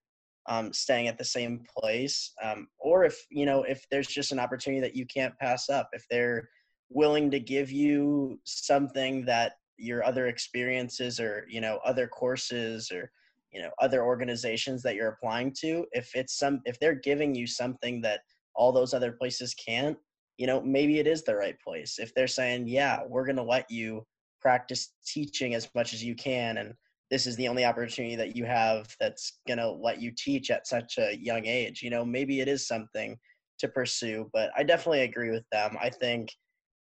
um, 0.47 0.73
staying 0.73 1.07
at 1.07 1.17
the 1.17 1.23
same 1.23 1.63
place. 1.77 2.33
Um, 2.43 2.67
or 2.79 3.03
if, 3.03 3.17
you 3.29 3.45
know, 3.45 3.63
if 3.63 3.85
there's 3.89 4.07
just 4.07 4.31
an 4.31 4.39
opportunity 4.39 4.81
that 4.81 4.95
you 4.95 5.05
can't 5.05 5.37
pass 5.37 5.69
up, 5.69 5.89
if 5.93 6.05
they're 6.09 6.49
willing 6.89 7.31
to 7.31 7.39
give 7.39 7.71
you 7.71 8.39
something 8.43 9.25
that 9.25 9.53
your 9.77 10.03
other 10.03 10.27
experiences 10.27 11.19
or, 11.19 11.45
you 11.49 11.61
know, 11.61 11.79
other 11.85 12.07
courses 12.07 12.91
or, 12.91 13.11
you 13.51 13.61
know, 13.61 13.69
other 13.79 14.03
organizations 14.03 14.81
that 14.83 14.95
you're 14.95 15.09
applying 15.09 15.53
to, 15.61 15.85
if 15.91 16.15
it's 16.15 16.37
some, 16.37 16.61
if 16.65 16.79
they're 16.79 16.95
giving 16.95 17.33
you 17.33 17.47
something 17.47 18.01
that 18.01 18.21
all 18.55 18.71
those 18.71 18.93
other 18.93 19.11
places 19.11 19.53
can't, 19.53 19.97
you 20.37 20.47
know, 20.47 20.61
maybe 20.61 20.99
it 20.99 21.07
is 21.07 21.23
the 21.23 21.35
right 21.35 21.59
place. 21.61 21.99
If 21.99 22.13
they're 22.13 22.27
saying, 22.27 22.67
yeah, 22.67 22.99
we're 23.07 23.25
going 23.25 23.35
to 23.37 23.43
let 23.43 23.69
you 23.69 24.05
practice 24.41 24.93
teaching 25.05 25.53
as 25.53 25.69
much 25.75 25.93
as 25.93 26.03
you 26.03 26.15
can 26.15 26.57
and 26.57 26.73
this 27.11 27.25
is 27.25 27.35
the 27.35 27.47
only 27.47 27.65
opportunity 27.65 28.15
that 28.15 28.35
you 28.35 28.45
have 28.45 28.95
that's 28.99 29.39
going 29.47 29.57
to 29.57 29.69
let 29.69 29.99
you 29.99 30.11
teach 30.15 30.51
at 30.51 30.67
such 30.67 30.97
a 30.97 31.17
young 31.17 31.45
age 31.45 31.81
you 31.81 31.89
know 31.89 32.05
maybe 32.05 32.39
it 32.39 32.47
is 32.47 32.67
something 32.67 33.17
to 33.57 33.67
pursue 33.67 34.29
but 34.31 34.49
i 34.55 34.63
definitely 34.63 35.01
agree 35.01 35.29
with 35.29 35.43
them 35.51 35.75
i 35.81 35.89
think 35.89 36.31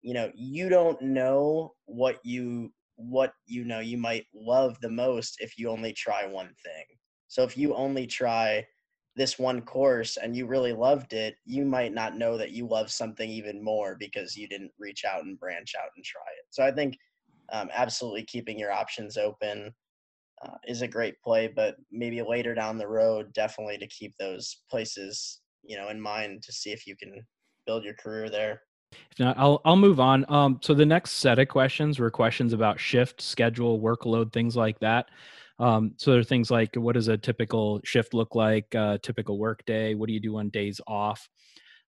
you 0.06 0.14
know 0.14 0.32
you 0.36 0.70
don't 0.70 1.02
know 1.02 1.74
what 1.86 2.20
you 2.24 2.72
what 2.96 3.34
you 3.48 3.66
know 3.66 3.80
you 3.80 3.98
might 3.98 4.26
love 4.36 4.80
the 4.80 4.90
most 4.90 5.38
if 5.40 5.58
you 5.58 5.68
only 5.68 5.92
try 5.92 6.28
one 6.28 6.54
thing 6.64 6.86
so 7.28 7.44
if 7.44 7.58
you 7.58 7.74
only 7.74 8.06
try 8.06 8.64
this 9.16 9.40
one 9.40 9.62
course 9.62 10.18
and 10.18 10.36
you 10.36 10.46
really 10.46 10.74
loved 10.74 11.14
it 11.14 11.36
you 11.46 11.66
might 11.66 11.92
not 11.92 12.18
know 12.18 12.38
that 12.38 12.52
you 12.52 12.68
love 12.68 12.92
something 12.92 13.30
even 13.30 13.64
more 13.64 13.98
because 14.00 14.36
you 14.36 14.48
didn't 14.48 14.72
reach 14.78 15.04
out 15.06 15.24
and 15.24 15.40
branch 15.40 15.74
out 15.76 15.90
and 15.96 16.06
try 16.06 16.22
it 16.38 16.46
so 16.52 16.64
i 16.64 16.72
think 16.72 16.96
um, 17.52 17.70
absolutely 17.74 18.24
keeping 18.24 18.60
your 18.60 18.72
options 18.72 19.18
open 19.18 19.74
uh, 20.44 20.58
is 20.68 20.82
a 20.82 20.88
great 20.88 21.20
play, 21.22 21.48
but 21.48 21.76
maybe 21.92 22.22
later 22.22 22.54
down 22.54 22.78
the 22.78 22.88
road, 22.88 23.32
definitely 23.34 23.78
to 23.78 23.88
keep 23.88 24.14
those 24.18 24.64
places, 24.70 25.42
you 25.64 25.78
know, 25.78 25.90
in 25.90 26.00
mind 26.00 26.44
to 26.44 26.52
see 26.52 26.72
if 26.72 26.86
you 26.86 26.96
can 26.96 27.26
build 27.66 27.84
your 27.84 27.94
career 27.94 28.30
there. 28.30 28.62
If 29.12 29.20
not, 29.20 29.38
I'll 29.38 29.62
I'll 29.66 29.76
move 29.76 30.00
on. 30.00 30.26
Um, 30.30 30.60
so 30.62 30.74
the 30.74 30.86
next 30.86 31.14
set 31.14 31.40
of 31.40 31.48
questions 31.48 32.00
were 32.00 32.12
questions 32.12 32.54
about 32.54 32.80
shift, 32.80 33.22
schedule, 33.22 33.80
workload, 33.80 34.34
things 34.34 34.56
like 34.56 34.80
that. 34.80 35.10
Um, 35.58 35.94
so 35.98 36.12
there 36.12 36.20
are 36.20 36.24
things 36.24 36.52
like 36.52 36.76
what 36.76 36.94
does 36.94 37.08
a 37.08 37.18
typical 37.18 37.80
shift 37.84 38.14
look 38.14 38.36
like, 38.36 38.74
uh, 38.76 38.98
typical 39.02 39.38
work 39.40 39.64
day, 39.66 39.96
what 39.96 40.08
do 40.08 40.14
you 40.14 40.20
do 40.20 40.38
on 40.38 40.50
days 40.50 40.82
off? 40.88 41.30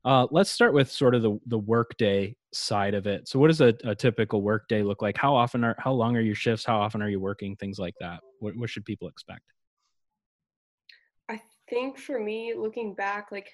Uh, 0.06 0.26
let's 0.32 0.50
start 0.50 0.74
with 0.74 0.89
sort 0.89 1.15
of 1.15 1.22
the 1.22 1.38
the 1.48 1.58
workday 1.58 2.36
side 2.54 2.93
of 2.93 3.08
it. 3.08 3.28
So, 3.28 3.39
what 3.39 3.48
does 3.48 3.60
a, 3.60 3.74
a 3.84 3.93
typical 3.93 4.41
workday 4.41 4.82
look 4.82 5.02
like? 5.02 5.17
How 5.17 5.36
often 5.36 5.65
are 5.65 5.76
how 5.80 5.91
long 5.91 6.15
are 6.15 6.22
your 6.22 6.36
shifts? 6.36 6.65
How 6.65 6.80
often 6.80 7.02
are 7.02 7.10
you 7.10 7.20
working? 7.20 7.56
Things 7.58 7.78
like 7.78 7.96
that. 8.00 8.22
What, 8.39 8.56
what 8.56 8.70
should 8.70 8.86
people 8.86 9.10
expect? 9.10 9.41
I 11.28 11.41
think 11.70 11.98
for 11.98 12.20
me, 12.20 12.54
looking 12.56 12.93
back, 12.93 13.34
like 13.34 13.52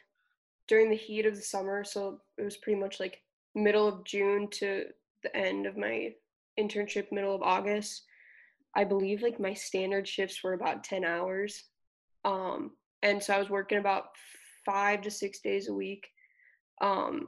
during 0.67 0.89
the 0.89 0.95
heat 0.95 1.25
of 1.25 1.35
the 1.35 1.41
summer, 1.41 1.83
so 1.83 2.19
it 2.37 2.43
was 2.43 2.57
pretty 2.57 2.79
much 2.79 2.99
like 2.99 3.21
middle 3.55 3.87
of 3.87 4.03
June 4.03 4.47
to 4.51 4.85
the 5.23 5.35
end 5.35 5.65
of 5.65 5.77
my 5.77 6.13
internship, 6.59 7.11
middle 7.11 7.35
of 7.35 7.41
August. 7.41 8.03
I 8.75 8.83
believe 8.83 9.21
like 9.21 9.39
my 9.39 9.53
standard 9.53 10.07
shifts 10.07 10.43
were 10.43 10.53
about 10.53 10.83
10 10.83 11.05
hours. 11.05 11.63
Um, 12.25 12.71
and 13.01 13.21
so 13.21 13.33
I 13.33 13.39
was 13.39 13.49
working 13.49 13.77
about 13.77 14.05
five 14.65 15.01
to 15.01 15.11
six 15.11 15.39
days 15.41 15.67
a 15.67 15.73
week 15.73 16.07
um, 16.81 17.27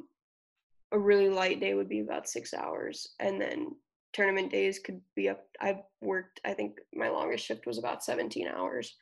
a 0.91 0.99
really 0.99 1.29
light 1.29 1.59
day 1.59 1.73
would 1.73 1.89
be 1.89 2.01
about 2.01 2.29
six 2.29 2.53
hours, 2.53 3.09
and 3.19 3.41
then 3.41 3.75
tournament 4.13 4.51
days 4.51 4.79
could 4.79 5.01
be 5.15 5.29
up. 5.29 5.45
I've 5.59 5.81
worked. 6.01 6.41
I 6.45 6.53
think 6.53 6.79
my 6.93 7.09
longest 7.09 7.45
shift 7.45 7.65
was 7.65 7.77
about 7.77 8.03
17 8.03 8.47
hours. 8.47 8.95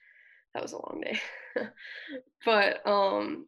That 0.53 0.63
was 0.63 0.73
a 0.73 0.77
long 0.77 1.01
day, 1.03 1.19
but 2.45 2.85
um, 2.87 3.47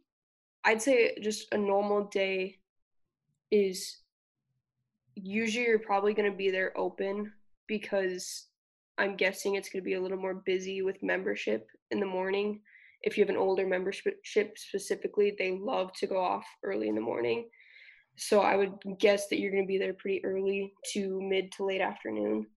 I'd 0.64 0.82
say 0.82 1.16
just 1.22 1.54
a 1.54 1.58
normal 1.58 2.06
day 2.06 2.60
is 3.52 3.98
usually 5.16 5.66
you're 5.66 5.80
probably 5.80 6.14
going 6.14 6.30
to 6.30 6.38
be 6.38 6.52
there 6.52 6.78
open 6.78 7.32
because 7.68 8.48
I'm 8.98 9.16
guessing 9.16 9.56
it's 9.56 9.70
going 9.70 9.84
to 9.84 9.86
be 9.86 9.96
a 9.96 10.02
little 10.02 10.18
more 10.18 10.42
busy 10.46 10.82
with 10.82 11.02
membership 11.02 11.68
in 11.92 12.00
the 12.00 12.06
morning 12.06 12.62
if 13.06 13.18
you 13.18 13.24
have 13.24 13.30
an 13.30 13.38
older 13.38 13.68
membership 13.68 14.58
specifically, 14.58 15.36
they 15.38 15.58
love 15.62 15.94
to 15.94 16.08
go 16.08 16.22
off 16.22 16.46
early 16.64 16.90
in 16.90 16.96
the 16.96 17.02
morning. 17.02 17.48
So 18.18 18.42
I 18.42 18.56
would 18.56 18.74
guess 19.00 19.28
that 19.28 19.40
you're 19.40 19.52
going 19.52 19.64
to 19.64 19.68
be 19.68 19.78
there 19.78 19.94
pretty 19.94 20.26
early 20.26 20.74
to 20.94 21.22
mid 21.22 21.52
to 21.54 21.66
late 21.66 21.82
afternoon. 21.82 22.48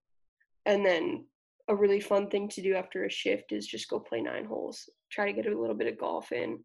And 0.64 0.84
then 0.84 1.26
a 1.68 1.74
really 1.74 2.00
fun 2.00 2.30
thing 2.30 2.48
to 2.50 2.62
do 2.62 2.74
after 2.74 3.04
a 3.04 3.10
shift 3.10 3.52
is 3.52 3.66
just 3.66 3.90
go 3.90 4.00
play 4.00 4.22
nine 4.22 4.46
holes. 4.46 4.88
Try 5.12 5.26
to 5.26 5.34
get 5.34 5.52
a 5.52 5.60
little 5.60 5.76
bit 5.76 5.92
of 5.92 5.98
golf 5.98 6.32
in. 6.32 6.60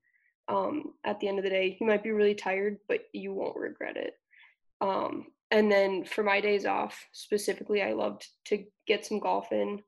Um, 0.47 0.93
at 1.05 1.19
the 1.19 1.27
end 1.27 1.37
of 1.37 1.43
the 1.43 1.49
day, 1.49 1.77
you 1.79 1.87
might 1.87 2.03
be 2.03 2.11
really 2.11 2.35
tired, 2.35 2.77
but 2.87 3.01
you 3.13 3.33
won't 3.33 3.57
regret 3.57 3.97
it. 3.97 4.13
Um, 4.81 5.27
and 5.51 5.71
then 5.71 6.03
for 6.03 6.23
my 6.23 6.41
days 6.41 6.65
off 6.65 7.07
specifically, 7.11 7.81
I 7.81 7.93
loved 7.93 8.27
to 8.45 8.65
get 8.87 9.05
some 9.05 9.19
golf 9.19 9.51
in. 9.51 9.81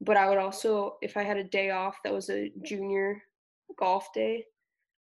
But 0.00 0.16
I 0.16 0.28
would 0.28 0.38
also, 0.38 0.96
if 1.00 1.16
I 1.16 1.22
had 1.22 1.36
a 1.36 1.44
day 1.44 1.70
off 1.70 1.96
that 2.02 2.12
was 2.12 2.28
a 2.28 2.50
junior 2.62 3.22
golf 3.78 4.12
day, 4.12 4.46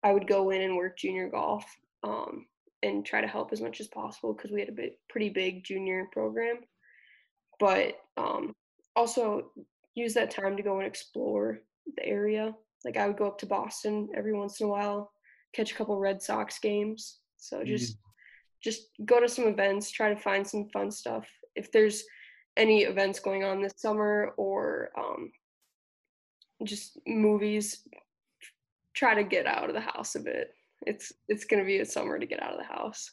I 0.03 0.13
would 0.13 0.29
go 0.29 0.51
in 0.51 0.61
and 0.61 0.77
work 0.77 0.99
junior 0.99 1.29
golf 1.29 1.65
um, 2.03 2.47
and 2.83 3.05
try 3.05 3.21
to 3.21 3.27
help 3.27 3.53
as 3.53 3.61
much 3.61 3.81
as 3.81 3.89
possible 3.89 4.35
because 4.35 4.51
we 4.51 4.61
had 4.61 4.69
a 4.69 4.73
bit, 4.73 4.99
pretty 5.09 5.31
big 5.31 5.65
junior 5.65 6.07
program. 6.13 6.61
But 7.59 7.95
um, 8.17 8.55
also 8.95 9.51
use 9.95 10.15
that 10.15 10.31
time 10.31 10.57
to 10.57 10.63
go 10.63 10.79
and 10.79 10.87
explore 10.87 11.61
the 11.97 12.05
area. 12.05 12.55
Like 12.85 12.97
I 12.97 13.07
would 13.07 13.19
go 13.19 13.27
up 13.27 13.39
to 13.39 13.47
Boston 13.47 14.09
every 14.15 14.33
once 14.33 14.61
in 14.61 14.67
a 14.67 14.71
while, 14.71 15.13
catch 15.55 15.73
a 15.73 15.75
couple 15.75 15.99
Red 15.99 16.23
Sox 16.23 16.59
games. 16.59 17.19
So 17.37 17.65
just 17.65 17.95
mm. 17.95 18.01
just 18.63 18.89
go 19.05 19.21
to 19.21 19.29
some 19.29 19.47
events, 19.47 19.91
try 19.91 20.13
to 20.13 20.21
find 20.21 20.47
some 20.47 20.69
fun 20.73 20.91
stuff. 20.91 21.29
If 21.57 21.73
there's 21.73 22.05
any 22.57 22.83
events 22.83 23.21
going 23.21 23.45
on 23.45 23.63
this 23.63 23.75
summer 23.77 24.33
or 24.37 24.91
um, 24.99 25.31
just 26.65 26.99
movies, 27.07 27.87
try 28.95 29.15
to 29.15 29.25
get 29.25 29.47
out 29.47 29.69
of 29.69 29.75
the 29.75 29.81
house 29.81 30.15
a 30.15 30.21
bit. 30.21 30.55
It's 30.87 31.13
it's 31.29 31.45
gonna 31.45 31.65
be 31.65 31.81
a 31.81 31.87
summer 31.87 32.19
to 32.19 32.27
get 32.27 32.43
out 32.43 32.53
of 32.53 32.59
the 32.59 32.65
house. 32.65 33.11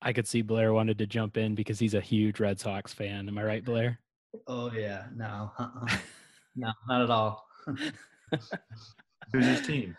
I 0.00 0.12
could 0.12 0.28
see 0.28 0.42
Blair 0.42 0.72
wanted 0.72 0.98
to 0.98 1.06
jump 1.06 1.36
in 1.36 1.54
because 1.54 1.78
he's 1.78 1.94
a 1.94 2.00
huge 2.00 2.38
Red 2.40 2.60
Sox 2.60 2.92
fan. 2.92 3.28
Am 3.28 3.36
I 3.36 3.42
right, 3.42 3.64
Blair? 3.64 3.98
Oh 4.46 4.70
yeah, 4.72 5.04
no, 5.14 5.50
uh-uh. 5.58 5.96
no, 6.56 6.72
not 6.88 7.02
at 7.02 7.10
all. 7.10 7.47
Who's 9.32 9.46
his 9.46 9.66
team? 9.66 9.96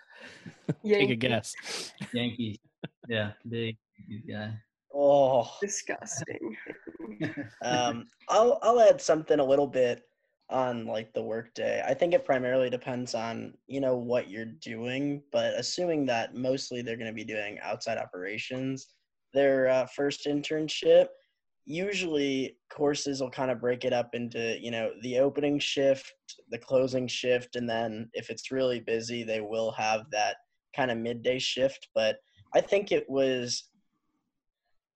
Yankees. 0.84 1.08
Take 1.08 1.10
a 1.10 1.16
guess. 1.16 1.56
Yankees. 2.14 2.58
Yeah, 3.08 3.32
big 3.48 3.78
guy. 4.30 4.54
Oh, 4.94 5.50
disgusting. 5.62 6.56
um, 7.64 8.08
I'll 8.28 8.60
I'll 8.62 8.80
add 8.80 9.02
something 9.02 9.40
a 9.40 9.46
little 9.46 9.68
bit 9.68 10.04
on 10.50 10.86
like 10.86 11.14
the 11.14 11.22
workday. 11.22 11.84
I 11.86 11.94
think 11.94 12.14
it 12.14 12.26
primarily 12.26 12.70
depends 12.70 13.14
on, 13.14 13.54
you 13.68 13.82
know, 13.82 13.96
what 13.96 14.30
you're 14.30 14.46
doing, 14.46 15.22
but 15.32 15.54
assuming 15.56 16.06
that 16.08 16.36
mostly 16.36 16.82
they're 16.82 16.98
going 16.98 17.08
to 17.08 17.14
be 17.14 17.24
doing 17.24 17.60
outside 17.62 17.98
operations, 18.00 18.88
their 19.34 19.68
uh, 19.68 19.86
first 19.96 20.26
internship, 20.26 21.08
usually 21.70 22.58
courses 22.72 23.22
will 23.22 23.30
kind 23.30 23.52
of 23.52 23.62
break 23.62 23.86
it 23.86 23.94
up 23.94 24.16
into, 24.16 24.58
you 24.60 24.72
know, 24.72 24.90
the 25.04 25.20
opening 25.20 25.60
shift, 25.60 26.12
the 26.50 26.58
closing 26.58 27.08
shift, 27.08 27.56
and 27.56 27.70
then 27.70 28.10
if 28.14 28.30
it's 28.30 28.52
really 28.52 28.80
busy, 28.80 29.24
they 29.24 29.40
will 29.40 29.72
have 29.72 30.02
that 30.12 30.38
kind 30.76 30.90
of 30.90 30.98
midday 30.98 31.38
shift, 31.38 31.88
but 31.94 32.18
I 32.56 32.62
think 32.62 32.92
it 32.92 33.06
was 33.08 33.70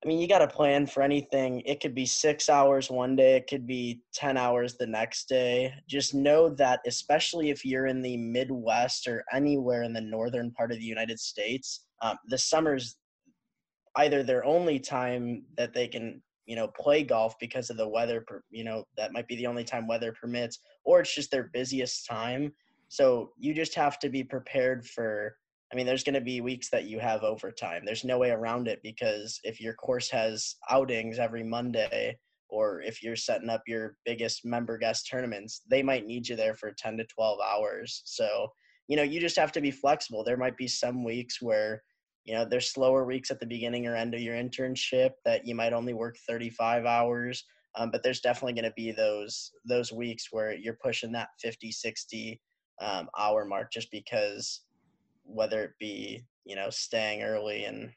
I 0.03 0.09
mean, 0.09 0.19
you 0.19 0.27
got 0.27 0.39
to 0.39 0.47
plan 0.47 0.85
for 0.85 1.01
anything. 1.01 1.61
It 1.61 1.79
could 1.79 1.95
be 1.95 2.05
six 2.05 2.49
hours 2.49 2.91
one 2.91 3.15
day, 3.15 3.37
it 3.37 3.47
could 3.47 3.65
be 3.65 4.01
10 4.13 4.35
hours 4.35 4.75
the 4.75 4.85
next 4.85 5.29
day. 5.29 5.73
Just 5.87 6.13
know 6.13 6.49
that, 6.55 6.81
especially 6.85 7.51
if 7.51 7.63
you're 7.63 7.87
in 7.87 8.01
the 8.01 8.17
Midwest 8.17 9.07
or 9.07 9.23
anywhere 9.31 9.83
in 9.83 9.93
the 9.93 10.01
northern 10.01 10.51
part 10.51 10.73
of 10.73 10.77
the 10.77 10.83
United 10.83 11.21
States, 11.21 11.85
um, 12.01 12.17
the 12.27 12.37
summer's 12.37 12.97
either 13.95 14.23
their 14.23 14.43
only 14.43 14.77
time 14.77 15.43
that 15.55 15.73
they 15.73 15.87
can, 15.87 16.21
you 16.45 16.55
know, 16.55 16.67
play 16.67 17.03
golf 17.03 17.35
because 17.39 17.69
of 17.69 17.77
the 17.77 17.87
weather, 17.87 18.25
you 18.49 18.63
know, 18.63 18.83
that 18.97 19.13
might 19.13 19.27
be 19.27 19.35
the 19.35 19.47
only 19.47 19.63
time 19.63 19.87
weather 19.87 20.11
permits, 20.11 20.59
or 20.83 21.01
it's 21.01 21.15
just 21.15 21.31
their 21.31 21.49
busiest 21.53 22.05
time. 22.05 22.53
So 22.89 23.31
you 23.37 23.53
just 23.53 23.75
have 23.75 23.99
to 23.99 24.09
be 24.09 24.23
prepared 24.23 24.85
for 24.85 25.35
I 25.71 25.75
mean, 25.75 25.87
there's 25.87 26.03
going 26.03 26.13
to 26.13 26.21
be 26.21 26.39
weeks 26.39 26.69
that 26.69 26.85
you 26.85 26.99
have 26.99 27.23
overtime. 27.23 27.81
There's 27.83 28.03
no 28.03 28.19
way 28.19 28.29
around 28.29 28.67
it 28.67 28.79
because 28.83 29.39
if 29.43 29.59
your 29.59 29.73
course 29.73 30.07
has 30.11 30.57
outings 30.69 31.17
every 31.17 31.43
Monday, 31.43 32.15
or 32.47 32.81
if 32.81 33.01
you're 33.01 33.15
setting 33.15 33.49
up 33.49 33.63
your 33.65 33.97
biggest 34.05 34.45
member 34.45 34.77
guest 34.77 35.07
tournaments, 35.09 35.61
they 35.67 35.81
might 35.81 36.05
need 36.05 36.29
you 36.29 36.35
there 36.35 36.53
for 36.53 36.71
10 36.77 36.97
to 36.97 37.05
12 37.05 37.39
hours. 37.39 38.03
So, 38.05 38.49
you 38.87 38.95
know, 38.95 39.01
you 39.01 39.19
just 39.19 39.35
have 39.35 39.51
to 39.53 39.61
be 39.61 39.71
flexible. 39.71 40.23
There 40.23 40.37
might 40.37 40.57
be 40.57 40.67
some 40.67 41.03
weeks 41.03 41.41
where, 41.41 41.81
you 42.25 42.33
know, 42.33 42.45
there's 42.45 42.71
slower 42.71 43.05
weeks 43.05 43.31
at 43.31 43.39
the 43.39 43.45
beginning 43.45 43.85
or 43.85 43.95
end 43.95 44.13
of 44.13 44.21
your 44.21 44.35
internship 44.35 45.11
that 45.25 45.45
you 45.45 45.55
might 45.55 45.73
only 45.73 45.93
work 45.93 46.17
35 46.27 46.85
hours, 46.85 47.43
Um, 47.75 47.89
but 47.91 48.03
there's 48.03 48.21
definitely 48.21 48.53
going 48.53 48.69
to 48.69 48.75
be 48.75 48.91
those 48.91 49.51
those 49.65 49.91
weeks 49.91 50.27
where 50.31 50.53
you're 50.53 50.77
pushing 50.81 51.11
that 51.13 51.29
50, 51.41 51.71
60 51.71 52.39
um, 52.81 53.09
hour 53.17 53.45
mark 53.45 53.71
just 53.71 53.91
because 53.91 54.61
whether 55.23 55.63
it 55.63 55.71
be 55.79 56.23
you 56.45 56.55
know 56.55 56.69
staying 56.69 57.23
early 57.23 57.65
and 57.65 57.91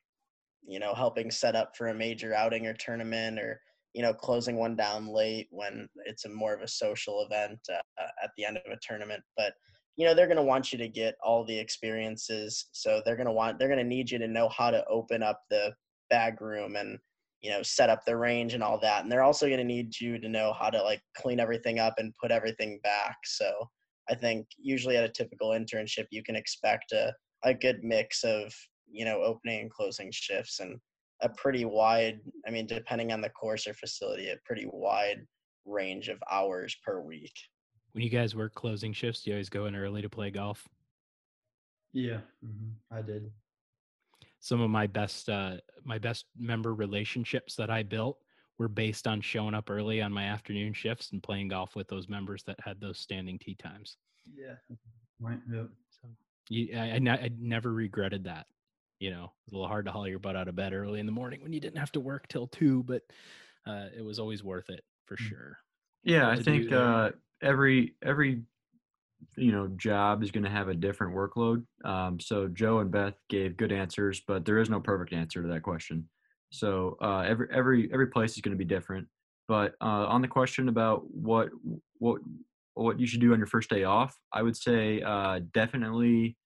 you 0.66 0.78
know 0.78 0.94
helping 0.94 1.30
set 1.30 1.56
up 1.56 1.76
for 1.76 1.88
a 1.88 1.94
major 1.94 2.34
outing 2.34 2.66
or 2.66 2.74
tournament 2.74 3.38
or 3.38 3.60
you 3.94 4.02
know 4.02 4.12
closing 4.12 4.56
one 4.56 4.76
down 4.76 5.08
late 5.08 5.48
when 5.50 5.88
it's 6.04 6.24
a 6.24 6.28
more 6.28 6.54
of 6.54 6.62
a 6.62 6.68
social 6.68 7.24
event 7.24 7.58
uh, 7.72 8.06
at 8.22 8.30
the 8.36 8.44
end 8.44 8.56
of 8.56 8.72
a 8.72 8.78
tournament 8.82 9.22
but 9.36 9.54
you 9.97 10.07
know 10.07 10.14
they're 10.14 10.26
going 10.26 10.36
to 10.36 10.42
want 10.42 10.72
you 10.72 10.78
to 10.78 10.88
get 10.88 11.16
all 11.22 11.44
the 11.44 11.59
experiences 11.59 12.66
so 12.72 13.03
they're 13.05 13.16
going 13.16 13.26
to 13.26 13.32
want 13.32 13.59
they're 13.59 13.68
going 13.68 13.78
to 13.78 13.84
need 13.84 14.11
you 14.11 14.18
to 14.18 14.28
know 14.28 14.49
how 14.49 14.70
to 14.70 14.84
open 14.88 15.22
up 15.22 15.42
the 15.51 15.72
bag 16.11 16.40
room 16.40 16.76
and 16.76 16.99
you 17.40 17.51
know 17.51 17.62
set 17.62 17.90
up 17.90 18.05
the 18.05 18.16
range 18.16 18.55
and 18.55 18.62
all 18.62 18.78
that 18.78 19.03
and 19.03 19.11
they're 19.11 19.22
also 19.22 19.47
going 19.47 19.59
to 19.59 19.64
need 19.64 19.99
you 20.01 20.18
to 20.18 20.28
know 20.28 20.53
how 20.59 20.70
to 20.70 20.82
like 20.82 21.01
clean 21.16 21.40
everything 21.40 21.78
up 21.78 21.94
and 21.99 22.14
put 22.20 22.30
everything 22.30 22.78
back 22.82 23.16
so 23.24 23.51
i 24.11 24.14
think 24.14 24.47
usually 24.59 24.97
at 24.97 25.05
a 25.05 25.09
typical 25.09 25.51
internship 25.51 26.07
you 26.11 26.22
can 26.22 26.36
expect 26.36 26.92
a, 26.92 27.12
a 27.44 27.53
good 27.53 27.82
mix 27.82 28.22
of 28.24 28.55
you 28.90 29.05
know 29.05 29.22
opening 29.22 29.61
and 29.61 29.70
closing 29.70 30.11
shifts 30.12 30.61
and 30.61 30.78
a 31.22 31.28
pretty 31.30 31.64
wide 31.64 32.20
i 32.47 32.51
mean 32.51 32.66
depending 32.66 33.12
on 33.12 33.20
the 33.20 33.30
course 33.30 33.66
or 33.66 33.74
facility 33.74 34.28
a 34.28 34.36
pretty 34.44 34.66
wide 34.70 35.20
range 35.64 36.09
of 36.09 36.22
hours 36.30 36.76
per 36.84 37.01
week 37.01 37.32
when 37.97 38.05
you 38.05 38.11
guys 38.11 38.36
work 38.36 38.55
closing 38.55 38.92
shifts 38.92 39.22
do 39.22 39.30
you 39.30 39.36
always 39.36 39.49
go 39.49 39.66
in 39.66 39.74
early 39.74 40.03
to 40.03 40.09
play 40.09 40.30
golf 40.30 40.68
yeah 41.92 42.18
mm-hmm. 42.44 42.97
i 42.97 43.01
did 43.01 43.32
some 44.47 44.61
of 44.61 44.70
my 44.70 44.86
best 44.86 45.28
uh, 45.28 45.57
my 45.84 45.99
best 45.99 46.26
member 46.38 46.72
relationships 46.72 47.57
that 47.57 47.68
I 47.68 47.82
built 47.82 48.18
were 48.59 48.68
based 48.68 49.07
on 49.07 49.20
showing 49.20 49.55
up 49.55 49.70
early 49.70 50.01
on 50.01 50.12
my 50.12 50.24
afternoon 50.24 50.72
shifts 50.72 51.11
and 51.12 51.22
playing 51.22 51.49
golf 51.49 51.74
with 51.74 51.88
those 51.88 52.09
members 52.09 52.44
that 52.44 52.59
had 52.64 52.80
those 52.80 52.99
standing 52.99 53.38
tee 53.38 53.57
times. 53.57 53.97
Yeah, 54.34 54.55
right. 55.20 55.40
Yep. 55.53 55.68
So 55.90 56.09
you, 56.49 56.76
I, 56.76 56.92
I, 56.92 57.12
I 57.12 57.30
never 57.38 57.72
regretted 57.72 58.24
that. 58.24 58.47
You 59.01 59.11
know, 59.11 59.32
it's 59.44 59.53
a 59.53 59.57
little 59.57 59.68
hard 59.68 59.86
to 59.86 59.92
haul 59.92 60.09
your 60.09 60.20
butt 60.20 60.36
out 60.36 60.49
of 60.49 60.57
bed 60.57 60.72
early 60.72 61.01
in 61.01 61.07
the 61.07 61.12
morning 61.12 61.42
when 61.42 61.53
you 61.53 61.61
didn't 61.61 61.78
have 61.78 61.92
to 61.92 62.01
work 62.01 62.28
till 62.28 62.47
two, 62.47 62.84
but 62.84 63.03
uh, 63.66 63.86
it 63.97 64.03
was 64.03 64.18
always 64.18 64.44
worth 64.44 64.70
it 64.70 64.84
for 65.07 65.16
mm. 65.16 65.28
sure. 65.28 65.59
Yeah, 66.05 66.30
I 66.30 66.40
think 66.40 66.70
uh, 66.70 67.11
every 67.43 67.95
every 68.03 68.43
you 69.37 69.53
know 69.53 69.68
job 69.76 70.22
is 70.22 70.30
going 70.30 70.45
to 70.45 70.51
have 70.51 70.68
a 70.68 70.74
different 70.74 71.14
workload 71.14 71.64
um, 71.84 72.18
so 72.20 72.49
joe 72.49 72.78
and 72.78 72.91
beth 72.91 73.14
gave 73.28 73.57
good 73.57 73.72
answers 73.72 74.22
but 74.26 74.45
there 74.45 74.59
is 74.59 74.70
no 74.70 74.80
perfect 74.80 75.12
answer 75.12 75.43
to 75.43 75.49
that 75.49 75.62
question. 75.62 76.09
So 76.51 76.97
uh, 77.03 77.20
every 77.20 77.49
every 77.53 77.91
every 77.93 78.07
place 78.07 78.37
is 78.37 78.41
going 78.41 78.57
to 78.57 78.59
be 78.59 78.64
different 78.64 79.07
but 79.49 79.74
uh, 79.80 80.07
on 80.07 80.22
the 80.22 80.28
question 80.28 80.68
about 80.68 81.03
what 81.11 81.49
what 81.99 82.20
what 82.74 83.01
you 83.01 83.07
should 83.07 83.20
do 83.20 83.32
on 83.32 83.39
your 83.39 83.47
first 83.47 83.68
day 83.68 83.84
off 83.84 84.16
i 84.32 84.43
would 84.43 84.57
say 84.57 85.03
uh, 85.03 85.41
definitely 85.53 86.37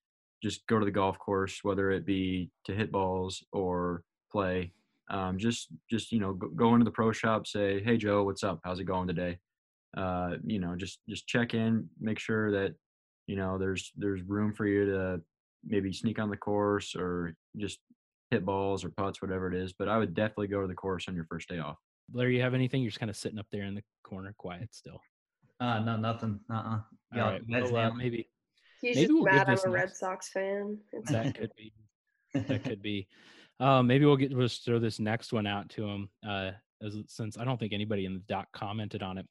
just 0.42 0.66
go 0.66 0.78
to 0.78 0.84
the 0.84 0.90
golf 0.90 1.18
course 1.18 1.60
whether 1.62 1.90
it 1.90 2.06
be 2.06 2.50
to 2.64 2.74
hit 2.74 2.90
balls 2.90 3.44
or 3.52 4.02
play. 4.32 4.72
Um, 5.10 5.38
just 5.38 5.68
just 5.90 6.12
you 6.12 6.20
know 6.20 6.34
go, 6.34 6.48
go 6.48 6.72
into 6.74 6.84
the 6.84 6.90
pro 6.90 7.12
shop 7.12 7.46
say 7.46 7.82
hey 7.82 7.96
joe 7.96 8.22
what's 8.22 8.44
up? 8.44 8.60
How's 8.64 8.80
it 8.80 8.84
going 8.84 9.08
today 9.08 9.38
uh, 9.96 10.36
you 10.44 10.58
know, 10.58 10.76
just 10.76 11.00
just 11.08 11.26
check 11.26 11.54
in, 11.54 11.88
make 12.00 12.18
sure 12.18 12.52
that 12.52 12.74
you 13.26 13.36
know 13.36 13.58
there's 13.58 13.92
there's 13.96 14.22
room 14.22 14.52
for 14.52 14.66
you 14.66 14.86
to 14.86 15.20
maybe 15.64 15.92
sneak 15.92 16.18
on 16.18 16.30
the 16.30 16.36
course 16.36 16.94
or 16.96 17.34
just 17.56 17.78
hit 18.30 18.44
balls 18.44 18.84
or 18.84 18.90
putts, 18.90 19.20
whatever 19.20 19.52
it 19.52 19.54
is. 19.54 19.72
But 19.72 19.88
I 19.88 19.98
would 19.98 20.14
definitely 20.14 20.48
go 20.48 20.60
to 20.60 20.68
the 20.68 20.74
course 20.74 21.06
on 21.08 21.14
your 21.14 21.24
first 21.24 21.48
day 21.48 21.58
off. 21.58 21.76
Blair, 22.08 22.28
you 22.28 22.42
have 22.42 22.54
anything? 22.54 22.82
You're 22.82 22.90
just 22.90 23.00
kind 23.00 23.10
of 23.10 23.16
sitting 23.16 23.38
up 23.38 23.46
there 23.52 23.64
in 23.64 23.74
the 23.74 23.82
corner, 24.04 24.34
quiet 24.36 24.74
still. 24.74 25.00
Uh, 25.60 25.80
no, 25.80 25.96
nothing. 25.96 26.40
Uh, 26.50 26.54
uh-uh. 26.54 26.80
All 27.20 27.32
right. 27.32 27.42
Well, 27.48 27.76
uh, 27.76 27.94
maybe. 27.94 28.28
He's 28.80 28.96
maybe 28.96 29.06
just 29.08 29.14
we'll 29.14 29.24
mad 29.24 29.48
I'm 29.48 29.58
a 29.64 29.70
Red 29.70 29.94
Sox 29.94 30.30
fan. 30.30 30.78
that 31.10 31.34
could 31.34 31.52
be. 31.56 31.72
That 32.32 32.64
could 32.64 32.82
be. 32.82 33.08
Uh, 33.58 33.82
maybe 33.82 34.06
we'll 34.06 34.16
get 34.16 34.34
we'll 34.34 34.46
just 34.46 34.64
throw 34.64 34.78
this 34.78 34.98
next 34.98 35.32
one 35.32 35.46
out 35.46 35.68
to 35.70 35.86
him. 35.86 36.08
Uh, 36.26 36.52
as, 36.82 36.96
since 37.08 37.36
I 37.36 37.44
don't 37.44 37.58
think 37.58 37.74
anybody 37.74 38.06
in 38.06 38.14
the 38.14 38.20
doc 38.20 38.48
commented 38.52 39.02
on 39.02 39.18
it. 39.18 39.26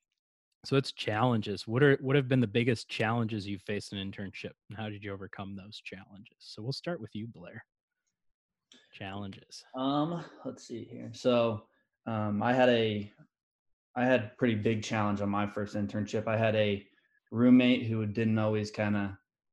So 0.65 0.75
it's 0.75 0.91
challenges. 0.91 1.67
What 1.67 1.83
are 1.83 1.97
what 2.01 2.15
have 2.15 2.27
been 2.27 2.41
the 2.41 2.47
biggest 2.47 2.89
challenges 2.89 3.47
you've 3.47 3.61
faced 3.61 3.93
in 3.93 3.99
internship, 3.99 4.51
and 4.69 4.77
how 4.77 4.89
did 4.89 5.03
you 5.03 5.13
overcome 5.13 5.55
those 5.55 5.81
challenges? 5.83 6.37
So 6.39 6.61
we'll 6.61 6.73
start 6.73 6.99
with 6.99 7.15
you, 7.15 7.27
Blair. 7.27 7.63
Challenges. 8.93 9.63
Um, 9.75 10.23
let's 10.43 10.67
see 10.67 10.83
here. 10.83 11.11
So 11.13 11.63
um, 12.05 12.43
I 12.43 12.53
had 12.53 12.69
a 12.69 13.11
I 13.95 14.05
had 14.05 14.37
pretty 14.37 14.55
big 14.55 14.83
challenge 14.83 15.21
on 15.21 15.29
my 15.29 15.47
first 15.47 15.75
internship. 15.75 16.27
I 16.27 16.37
had 16.37 16.55
a 16.55 16.85
roommate 17.31 17.85
who 17.85 18.05
didn't 18.05 18.39
always 18.39 18.69
kind 18.69 18.97
of 18.97 19.09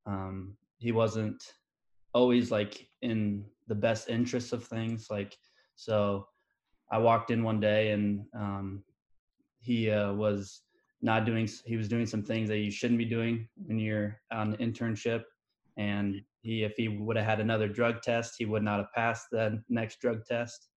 um, 0.06 0.56
he 0.78 0.92
wasn't 0.92 1.42
always 2.12 2.50
like 2.50 2.88
in 3.02 3.44
the 3.68 3.74
best 3.74 4.08
interests 4.08 4.52
of 4.52 4.64
things. 4.64 5.06
Like 5.10 5.36
so, 5.76 6.26
I 6.90 6.98
walked 6.98 7.30
in 7.30 7.44
one 7.44 7.60
day 7.60 7.90
and 7.90 8.24
um, 8.34 8.82
he 9.60 9.90
uh, 9.90 10.12
was 10.12 10.62
not 11.06 11.24
doing 11.24 11.48
he 11.64 11.76
was 11.76 11.88
doing 11.88 12.04
some 12.04 12.22
things 12.22 12.48
that 12.48 12.58
you 12.58 12.70
shouldn't 12.70 12.98
be 12.98 13.04
doing 13.04 13.48
when 13.64 13.78
you're 13.78 14.20
on 14.32 14.54
an 14.54 14.56
internship. 14.58 15.22
And 15.76 16.20
he 16.42 16.64
if 16.64 16.74
he 16.76 16.88
would 16.88 17.16
have 17.16 17.24
had 17.24 17.40
another 17.40 17.68
drug 17.68 18.02
test 18.02 18.34
he 18.36 18.44
would 18.44 18.62
not 18.62 18.78
have 18.78 18.92
passed 18.92 19.26
the 19.30 19.62
next 19.68 20.00
drug 20.00 20.26
test. 20.26 20.68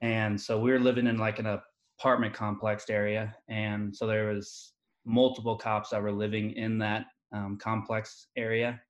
And 0.00 0.40
so 0.40 0.58
we 0.58 0.72
were 0.72 0.80
living 0.80 1.06
in 1.06 1.18
like 1.18 1.38
an 1.38 1.58
apartment 1.98 2.32
complex 2.32 2.88
area. 2.88 3.36
And 3.48 3.94
so 3.94 4.06
there 4.06 4.32
was 4.32 4.72
multiple 5.04 5.56
cops 5.56 5.90
that 5.90 6.02
were 6.02 6.12
living 6.12 6.52
in 6.52 6.78
that 6.78 7.04
um, 7.32 7.58
complex 7.60 8.28
area. 8.36 8.80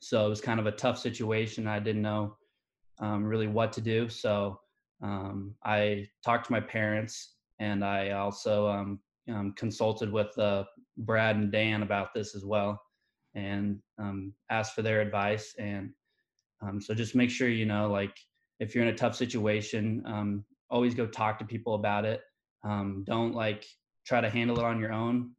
So 0.00 0.26
it 0.26 0.28
was 0.28 0.40
kind 0.40 0.58
of 0.58 0.66
a 0.66 0.72
tough 0.72 0.98
situation. 0.98 1.68
I 1.68 1.78
didn't 1.78 2.02
know 2.02 2.36
um, 2.98 3.24
really 3.24 3.46
what 3.46 3.72
to 3.74 3.80
do. 3.80 4.08
So 4.08 4.58
um, 5.02 5.54
i 5.64 6.06
talked 6.24 6.46
to 6.46 6.52
my 6.52 6.60
parents 6.60 7.34
and 7.58 7.84
i 7.84 8.10
also 8.10 8.68
um, 9.30 9.54
consulted 9.56 10.10
with 10.12 10.36
uh, 10.38 10.64
Brad 10.98 11.36
and 11.36 11.52
Dan 11.52 11.82
about 11.82 12.14
this 12.14 12.34
as 12.34 12.44
well, 12.44 12.80
and 13.34 13.78
um, 13.98 14.32
asked 14.50 14.74
for 14.74 14.82
their 14.82 15.00
advice. 15.00 15.54
And 15.58 15.90
um, 16.60 16.80
so 16.80 16.94
just 16.94 17.14
make 17.14 17.30
sure 17.30 17.48
you 17.48 17.66
know, 17.66 17.90
like, 17.90 18.16
if 18.60 18.74
you're 18.74 18.84
in 18.84 18.92
a 18.92 18.96
tough 18.96 19.16
situation, 19.16 20.02
um, 20.06 20.44
always 20.70 20.94
go 20.94 21.06
talk 21.06 21.38
to 21.38 21.44
people 21.44 21.74
about 21.74 22.04
it. 22.04 22.20
Um, 22.64 23.04
don't 23.06 23.34
like 23.34 23.66
try 24.06 24.20
to 24.20 24.30
handle 24.30 24.58
it 24.58 24.64
on 24.64 24.80
your 24.80 24.92
own. 24.92 25.30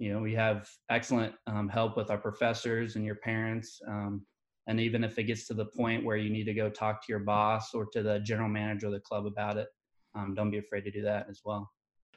You 0.00 0.12
know, 0.12 0.20
we 0.20 0.32
have 0.34 0.68
excellent 0.90 1.34
help 1.70 1.96
with 1.96 2.10
our 2.10 2.18
professors 2.18 2.94
and 2.94 3.04
your 3.04 3.16
parents. 3.16 3.80
and 4.68 4.80
even 4.80 5.02
if 5.02 5.18
it 5.18 5.24
gets 5.24 5.46
to 5.48 5.54
the 5.54 5.64
point 5.64 6.04
where 6.04 6.16
you 6.16 6.30
need 6.30 6.44
to 6.44 6.54
go 6.54 6.68
talk 6.68 7.04
to 7.04 7.12
your 7.12 7.20
boss 7.20 7.74
or 7.74 7.86
to 7.86 8.02
the 8.02 8.20
general 8.20 8.48
manager 8.48 8.86
of 8.86 8.92
the 8.92 9.00
club 9.00 9.26
about 9.26 9.56
it, 9.56 9.68
don't 10.34 10.50
be 10.50 10.58
afraid 10.58 10.82
to 10.82 10.90
do 10.90 11.02
that 11.02 11.26
as 11.28 11.40
well 11.44 11.68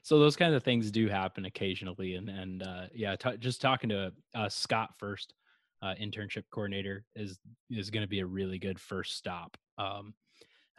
so 0.03 0.19
those 0.19 0.35
kind 0.35 0.53
of 0.53 0.63
things 0.63 0.91
do 0.91 1.07
happen 1.07 1.45
occasionally 1.45 2.15
and 2.15 2.29
and 2.29 2.63
uh, 2.63 2.85
yeah 2.93 3.15
t- 3.15 3.37
just 3.39 3.61
talking 3.61 3.89
to 3.89 4.11
uh, 4.35 4.49
scott 4.49 4.91
first 4.97 5.33
uh, 5.81 5.93
internship 5.99 6.43
coordinator 6.51 7.03
is 7.15 7.39
is 7.69 7.89
going 7.89 8.03
to 8.03 8.09
be 8.09 8.19
a 8.19 8.25
really 8.25 8.59
good 8.59 8.79
first 8.79 9.15
stop 9.15 9.57
um, 9.77 10.13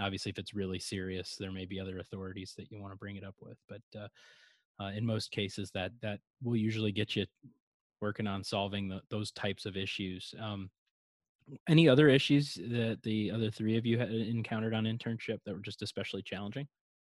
obviously 0.01 0.31
if 0.31 0.39
it's 0.39 0.55
really 0.55 0.79
serious 0.79 1.37
there 1.39 1.53
may 1.53 1.65
be 1.65 1.81
other 1.81 1.99
authorities 1.99 2.55
that 2.57 2.71
you 2.71 2.81
want 2.81 2.93
to 2.93 2.99
bring 2.99 3.17
it 3.17 3.25
up 3.25 3.35
with 3.41 3.59
but 3.69 3.83
uh, 3.99 4.09
uh, 4.83 4.91
in 4.91 5.05
most 5.05 5.31
cases 5.31 5.71
that 5.73 5.93
that 6.01 6.21
will 6.43 6.57
usually 6.57 6.93
get 6.93 7.15
you 7.17 7.27
working 8.01 8.27
on 8.27 8.43
solving 8.43 8.89
the, 8.89 9.01
those 9.11 9.31
types 9.33 9.67
of 9.67 9.77
issues 9.77 10.35
um, 10.41 10.71
any 11.69 11.89
other 11.89 12.09
issues 12.09 12.55
that 12.55 12.99
the 13.03 13.31
other 13.31 13.51
three 13.51 13.77
of 13.77 13.85
you 13.85 13.99
had 13.99 14.11
encountered 14.11 14.75
on 14.75 14.85
internship 14.85 15.39
that 15.45 15.55
were 15.55 15.61
just 15.61 15.83
especially 15.83 16.23
challenging 16.23 16.67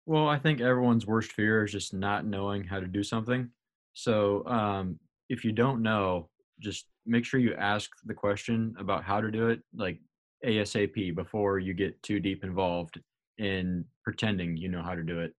well, 0.08 0.26
I 0.26 0.38
think 0.38 0.62
everyone's 0.62 1.06
worst 1.06 1.32
fear 1.32 1.64
is 1.64 1.72
just 1.72 1.92
not 1.92 2.24
knowing 2.24 2.64
how 2.64 2.80
to 2.80 2.86
do 2.86 3.02
something. 3.02 3.50
So 3.92 4.42
um, 4.46 4.98
if 5.28 5.44
you 5.44 5.52
don't 5.52 5.82
know, 5.82 6.30
just 6.60 6.86
make 7.04 7.26
sure 7.26 7.38
you 7.38 7.52
ask 7.54 7.90
the 8.06 8.14
question 8.14 8.74
about 8.78 9.04
how 9.04 9.20
to 9.20 9.30
do 9.30 9.50
it, 9.50 9.60
like 9.76 10.00
ASAP, 10.46 11.14
before 11.14 11.58
you 11.58 11.74
get 11.74 12.02
too 12.02 12.20
deep 12.20 12.42
involved 12.42 12.98
in 13.36 13.84
pretending 14.02 14.56
you 14.56 14.70
know 14.70 14.82
how 14.82 14.94
to 14.94 15.02
do 15.02 15.20
it, 15.20 15.34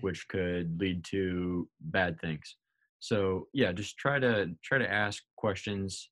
which 0.00 0.26
could 0.28 0.80
lead 0.80 1.04
to 1.04 1.68
bad 1.82 2.18
things. 2.18 2.56
So 3.00 3.48
yeah, 3.52 3.72
just 3.72 3.98
try 3.98 4.18
to 4.20 4.52
try 4.64 4.78
to 4.78 4.90
ask 4.90 5.22
questions 5.36 6.08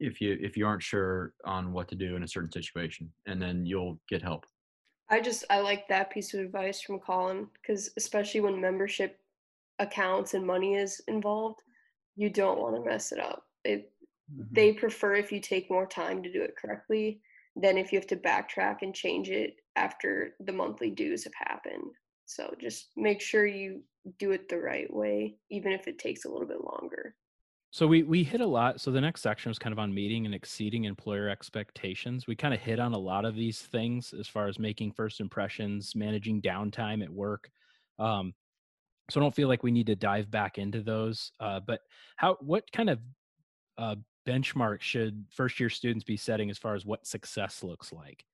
if 0.00 0.22
you 0.22 0.38
if 0.40 0.56
you 0.56 0.66
aren't 0.66 0.82
sure 0.82 1.34
on 1.44 1.74
what 1.74 1.88
to 1.88 1.94
do 1.94 2.16
in 2.16 2.22
a 2.22 2.28
certain 2.28 2.52
situation, 2.52 3.12
and 3.26 3.40
then 3.40 3.66
you'll 3.66 4.00
get 4.08 4.22
help. 4.22 4.46
I 5.08 5.20
just 5.20 5.44
I 5.50 5.60
like 5.60 5.86
that 5.88 6.10
piece 6.10 6.34
of 6.34 6.40
advice 6.40 6.80
from 6.80 6.98
Colin 6.98 7.46
because 7.54 7.90
especially 7.96 8.40
when 8.40 8.60
membership 8.60 9.18
accounts 9.78 10.34
and 10.34 10.46
money 10.46 10.74
is 10.74 11.00
involved, 11.06 11.60
you 12.16 12.30
don't 12.30 12.60
want 12.60 12.74
to 12.76 12.88
mess 12.88 13.12
it 13.12 13.20
up. 13.20 13.44
It 13.64 13.92
mm-hmm. 14.32 14.42
they 14.52 14.72
prefer 14.72 15.14
if 15.14 15.30
you 15.30 15.40
take 15.40 15.70
more 15.70 15.86
time 15.86 16.22
to 16.22 16.32
do 16.32 16.42
it 16.42 16.56
correctly 16.56 17.20
than 17.54 17.78
if 17.78 17.92
you 17.92 17.98
have 17.98 18.08
to 18.08 18.16
backtrack 18.16 18.82
and 18.82 18.94
change 18.94 19.30
it 19.30 19.56
after 19.76 20.34
the 20.40 20.52
monthly 20.52 20.90
dues 20.90 21.24
have 21.24 21.34
happened. 21.34 21.92
So 22.26 22.54
just 22.60 22.88
make 22.96 23.20
sure 23.20 23.46
you 23.46 23.82
do 24.18 24.32
it 24.32 24.48
the 24.48 24.58
right 24.58 24.92
way, 24.92 25.36
even 25.50 25.72
if 25.72 25.86
it 25.86 25.98
takes 25.98 26.24
a 26.24 26.28
little 26.28 26.46
bit 26.46 26.64
longer. 26.64 27.14
So 27.70 27.86
we 27.86 28.02
we 28.02 28.24
hit 28.24 28.40
a 28.40 28.46
lot. 28.46 28.80
So 28.80 28.90
the 28.90 29.00
next 29.00 29.22
section 29.22 29.50
was 29.50 29.58
kind 29.58 29.72
of 29.72 29.78
on 29.78 29.92
meeting 29.92 30.24
and 30.24 30.34
exceeding 30.34 30.84
employer 30.84 31.28
expectations. 31.28 32.26
We 32.26 32.36
kind 32.36 32.54
of 32.54 32.60
hit 32.60 32.78
on 32.78 32.94
a 32.94 32.98
lot 32.98 33.24
of 33.24 33.34
these 33.34 33.60
things 33.60 34.14
as 34.18 34.28
far 34.28 34.48
as 34.48 34.58
making 34.58 34.92
first 34.92 35.20
impressions, 35.20 35.94
managing 35.94 36.40
downtime 36.40 37.02
at 37.02 37.10
work. 37.10 37.50
Um, 37.98 38.34
so 39.10 39.20
I 39.20 39.22
don't 39.22 39.34
feel 39.34 39.48
like 39.48 39.62
we 39.62 39.70
need 39.70 39.86
to 39.86 39.96
dive 39.96 40.30
back 40.30 40.58
into 40.58 40.82
those. 40.82 41.32
Uh, 41.38 41.60
but 41.60 41.80
how 42.16 42.36
what 42.40 42.70
kind 42.72 42.90
of 42.90 42.98
uh, 43.78 43.96
benchmark 44.26 44.80
should 44.80 45.24
first 45.30 45.60
year 45.60 45.70
students 45.70 46.04
be 46.04 46.16
setting 46.16 46.50
as 46.50 46.58
far 46.58 46.74
as 46.74 46.86
what 46.86 47.06
success 47.06 47.62
looks 47.62 47.92
like? 47.92 48.24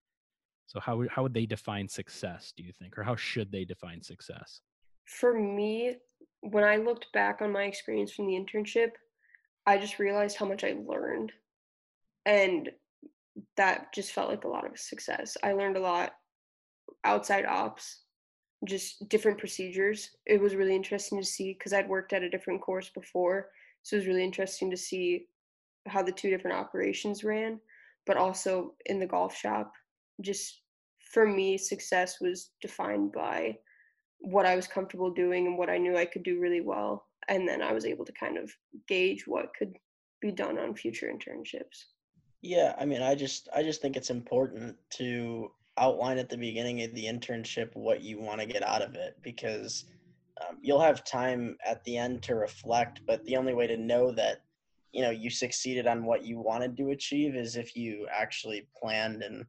So 0.66 0.80
how 0.80 1.04
how 1.10 1.22
would 1.22 1.34
they 1.34 1.46
define 1.46 1.88
success? 1.88 2.52
Do 2.56 2.62
you 2.62 2.72
think, 2.72 2.96
or 2.96 3.02
how 3.02 3.16
should 3.16 3.52
they 3.52 3.64
define 3.64 4.02
success? 4.02 4.60
For 5.04 5.34
me, 5.34 5.96
when 6.40 6.64
I 6.64 6.76
looked 6.76 7.12
back 7.12 7.42
on 7.42 7.52
my 7.52 7.64
experience 7.64 8.12
from 8.12 8.26
the 8.26 8.34
internship, 8.34 8.92
I 9.66 9.78
just 9.78 9.98
realized 9.98 10.36
how 10.36 10.46
much 10.46 10.64
I 10.64 10.76
learned. 10.86 11.32
And 12.26 12.70
that 13.56 13.92
just 13.92 14.12
felt 14.12 14.28
like 14.28 14.44
a 14.44 14.48
lot 14.48 14.66
of 14.66 14.78
success. 14.78 15.36
I 15.42 15.52
learned 15.52 15.76
a 15.76 15.80
lot 15.80 16.12
outside 17.04 17.44
ops, 17.46 18.00
just 18.66 19.08
different 19.08 19.38
procedures. 19.38 20.10
It 20.26 20.40
was 20.40 20.54
really 20.54 20.74
interesting 20.74 21.18
to 21.20 21.26
see 21.26 21.54
because 21.54 21.72
I'd 21.72 21.88
worked 21.88 22.12
at 22.12 22.22
a 22.22 22.30
different 22.30 22.60
course 22.60 22.90
before. 22.90 23.48
So 23.82 23.96
it 23.96 24.00
was 24.00 24.06
really 24.06 24.24
interesting 24.24 24.70
to 24.70 24.76
see 24.76 25.26
how 25.86 26.02
the 26.02 26.12
two 26.12 26.30
different 26.30 26.56
operations 26.56 27.24
ran, 27.24 27.58
but 28.06 28.16
also 28.16 28.74
in 28.86 29.00
the 29.00 29.06
golf 29.06 29.36
shop. 29.36 29.72
Just 30.20 30.62
for 31.12 31.26
me, 31.26 31.58
success 31.58 32.20
was 32.20 32.50
defined 32.60 33.12
by 33.12 33.56
what 34.20 34.46
I 34.46 34.54
was 34.54 34.68
comfortable 34.68 35.10
doing 35.10 35.46
and 35.46 35.58
what 35.58 35.68
I 35.68 35.78
knew 35.78 35.96
I 35.96 36.04
could 36.04 36.22
do 36.22 36.38
really 36.38 36.60
well 36.60 37.06
and 37.28 37.48
then 37.48 37.62
I 37.62 37.72
was 37.72 37.84
able 37.84 38.04
to 38.04 38.12
kind 38.12 38.36
of 38.36 38.50
gauge 38.88 39.26
what 39.26 39.54
could 39.58 39.76
be 40.20 40.32
done 40.32 40.58
on 40.58 40.74
future 40.74 41.10
internships. 41.12 41.84
Yeah, 42.42 42.74
I 42.78 42.84
mean, 42.84 43.02
I 43.02 43.14
just 43.14 43.48
I 43.54 43.62
just 43.62 43.80
think 43.80 43.96
it's 43.96 44.10
important 44.10 44.76
to 44.94 45.50
outline 45.78 46.18
at 46.18 46.28
the 46.28 46.36
beginning 46.36 46.82
of 46.82 46.94
the 46.94 47.04
internship 47.04 47.74
what 47.74 48.02
you 48.02 48.20
want 48.20 48.40
to 48.40 48.46
get 48.46 48.62
out 48.62 48.82
of 48.82 48.94
it 48.94 49.16
because 49.22 49.84
um, 50.40 50.58
you'll 50.60 50.80
have 50.80 51.04
time 51.04 51.56
at 51.64 51.82
the 51.84 51.96
end 51.96 52.22
to 52.24 52.34
reflect, 52.34 53.00
but 53.06 53.24
the 53.24 53.36
only 53.36 53.54
way 53.54 53.66
to 53.66 53.76
know 53.76 54.10
that 54.12 54.42
you 54.92 55.02
know 55.02 55.10
you 55.10 55.30
succeeded 55.30 55.86
on 55.86 56.04
what 56.04 56.24
you 56.24 56.38
wanted 56.38 56.76
to 56.76 56.90
achieve 56.90 57.34
is 57.34 57.56
if 57.56 57.74
you 57.76 58.06
actually 58.12 58.68
planned 58.80 59.22
and 59.22 59.44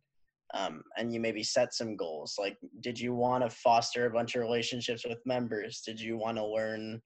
um, 0.53 0.83
and 0.97 1.11
you 1.11 1.19
maybe 1.19 1.43
set 1.43 1.73
some 1.73 1.97
goals 1.97 2.35
like 2.39 2.57
did 2.79 2.99
you 2.99 3.13
want 3.13 3.43
to 3.43 3.49
foster 3.49 4.05
a 4.05 4.09
bunch 4.09 4.35
of 4.35 4.41
relationships 4.41 5.03
with 5.07 5.17
members 5.25 5.81
did 5.81 5.99
you 5.99 6.17
want 6.17 6.37
to 6.37 6.45
learn 6.45 7.01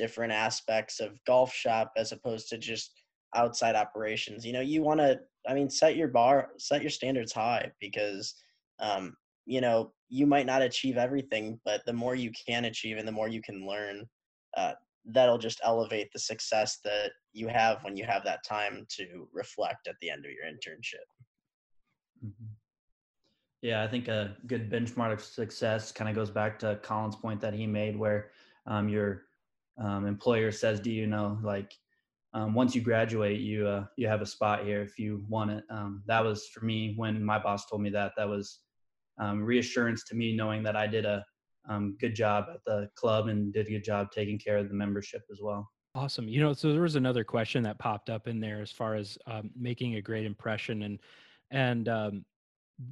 different 0.00 0.32
aspects 0.32 0.98
of 0.98 1.22
golf 1.26 1.52
shop 1.52 1.92
as 1.94 2.10
opposed 2.10 2.48
to 2.48 2.56
just 2.56 3.02
outside 3.36 3.74
operations. 3.76 4.46
You 4.46 4.54
know, 4.54 4.62
you 4.62 4.80
want 4.80 4.98
to, 5.00 5.20
I 5.46 5.52
mean, 5.52 5.68
set 5.68 5.94
your 5.94 6.08
bar, 6.08 6.52
set 6.56 6.80
your 6.80 6.90
standards 6.90 7.34
high 7.34 7.70
because, 7.80 8.34
um, 8.78 9.14
you 9.44 9.60
know, 9.60 9.92
you 10.08 10.26
might 10.26 10.46
not 10.46 10.62
achieve 10.62 10.96
everything, 10.96 11.60
but 11.66 11.82
the 11.84 11.92
more 11.92 12.14
you 12.14 12.32
can 12.46 12.64
achieve 12.64 12.96
and 12.96 13.06
the 13.06 13.12
more 13.12 13.28
you 13.28 13.42
can 13.42 13.66
learn, 13.66 14.08
uh, 14.56 14.72
that'll 15.04 15.36
just 15.36 15.60
elevate 15.64 16.08
the 16.14 16.18
success 16.18 16.78
that 16.82 17.10
you 17.34 17.46
have 17.46 17.84
when 17.84 17.94
you 17.94 18.06
have 18.06 18.24
that 18.24 18.42
time 18.42 18.86
to 18.96 19.28
reflect 19.34 19.86
at 19.86 19.96
the 20.00 20.10
end 20.10 20.24
of 20.24 20.32
your 20.32 20.46
internship. 20.46 21.06
Mm-hmm. 22.24 22.52
Yeah, 23.60 23.82
I 23.82 23.88
think 23.88 24.08
a 24.08 24.34
good 24.46 24.70
benchmark 24.70 25.12
of 25.12 25.22
success 25.22 25.92
kind 25.92 26.08
of 26.08 26.16
goes 26.16 26.30
back 26.30 26.58
to 26.60 26.80
Colin's 26.82 27.16
point 27.16 27.42
that 27.42 27.52
he 27.52 27.66
made, 27.66 27.98
where 27.98 28.30
um, 28.66 28.88
you're 28.88 29.24
um, 29.80 30.06
employer 30.06 30.52
says, 30.52 30.80
"Do 30.80 30.90
you 30.90 31.06
know 31.06 31.38
like 31.42 31.72
um, 32.32 32.54
once 32.54 32.74
you 32.74 32.82
graduate, 32.82 33.40
you 33.40 33.66
uh, 33.66 33.84
you 33.96 34.06
have 34.06 34.22
a 34.22 34.26
spot 34.26 34.64
here 34.64 34.82
if 34.82 34.98
you 34.98 35.24
want 35.28 35.50
it." 35.50 35.64
Um, 35.70 36.02
that 36.06 36.22
was 36.24 36.48
for 36.48 36.64
me 36.64 36.94
when 36.96 37.24
my 37.24 37.38
boss 37.38 37.66
told 37.66 37.82
me 37.82 37.90
that. 37.90 38.12
That 38.16 38.28
was 38.28 38.60
um, 39.18 39.42
reassurance 39.42 40.04
to 40.04 40.14
me, 40.14 40.36
knowing 40.36 40.62
that 40.62 40.76
I 40.76 40.86
did 40.86 41.04
a 41.04 41.24
um, 41.68 41.96
good 42.00 42.14
job 42.14 42.46
at 42.52 42.60
the 42.66 42.88
club 42.94 43.28
and 43.28 43.52
did 43.52 43.66
a 43.66 43.70
good 43.70 43.84
job 43.84 44.10
taking 44.12 44.38
care 44.38 44.58
of 44.58 44.68
the 44.68 44.74
membership 44.74 45.22
as 45.30 45.40
well. 45.42 45.70
Awesome. 45.94 46.28
You 46.28 46.40
know, 46.40 46.52
so 46.52 46.72
there 46.72 46.82
was 46.82 46.96
another 46.96 47.24
question 47.24 47.62
that 47.64 47.78
popped 47.78 48.10
up 48.10 48.28
in 48.28 48.40
there 48.40 48.62
as 48.62 48.70
far 48.70 48.94
as 48.94 49.18
um, 49.26 49.50
making 49.58 49.96
a 49.96 50.02
great 50.02 50.24
impression 50.24 50.82
and 50.82 50.98
and 51.50 51.88
um, 51.88 52.24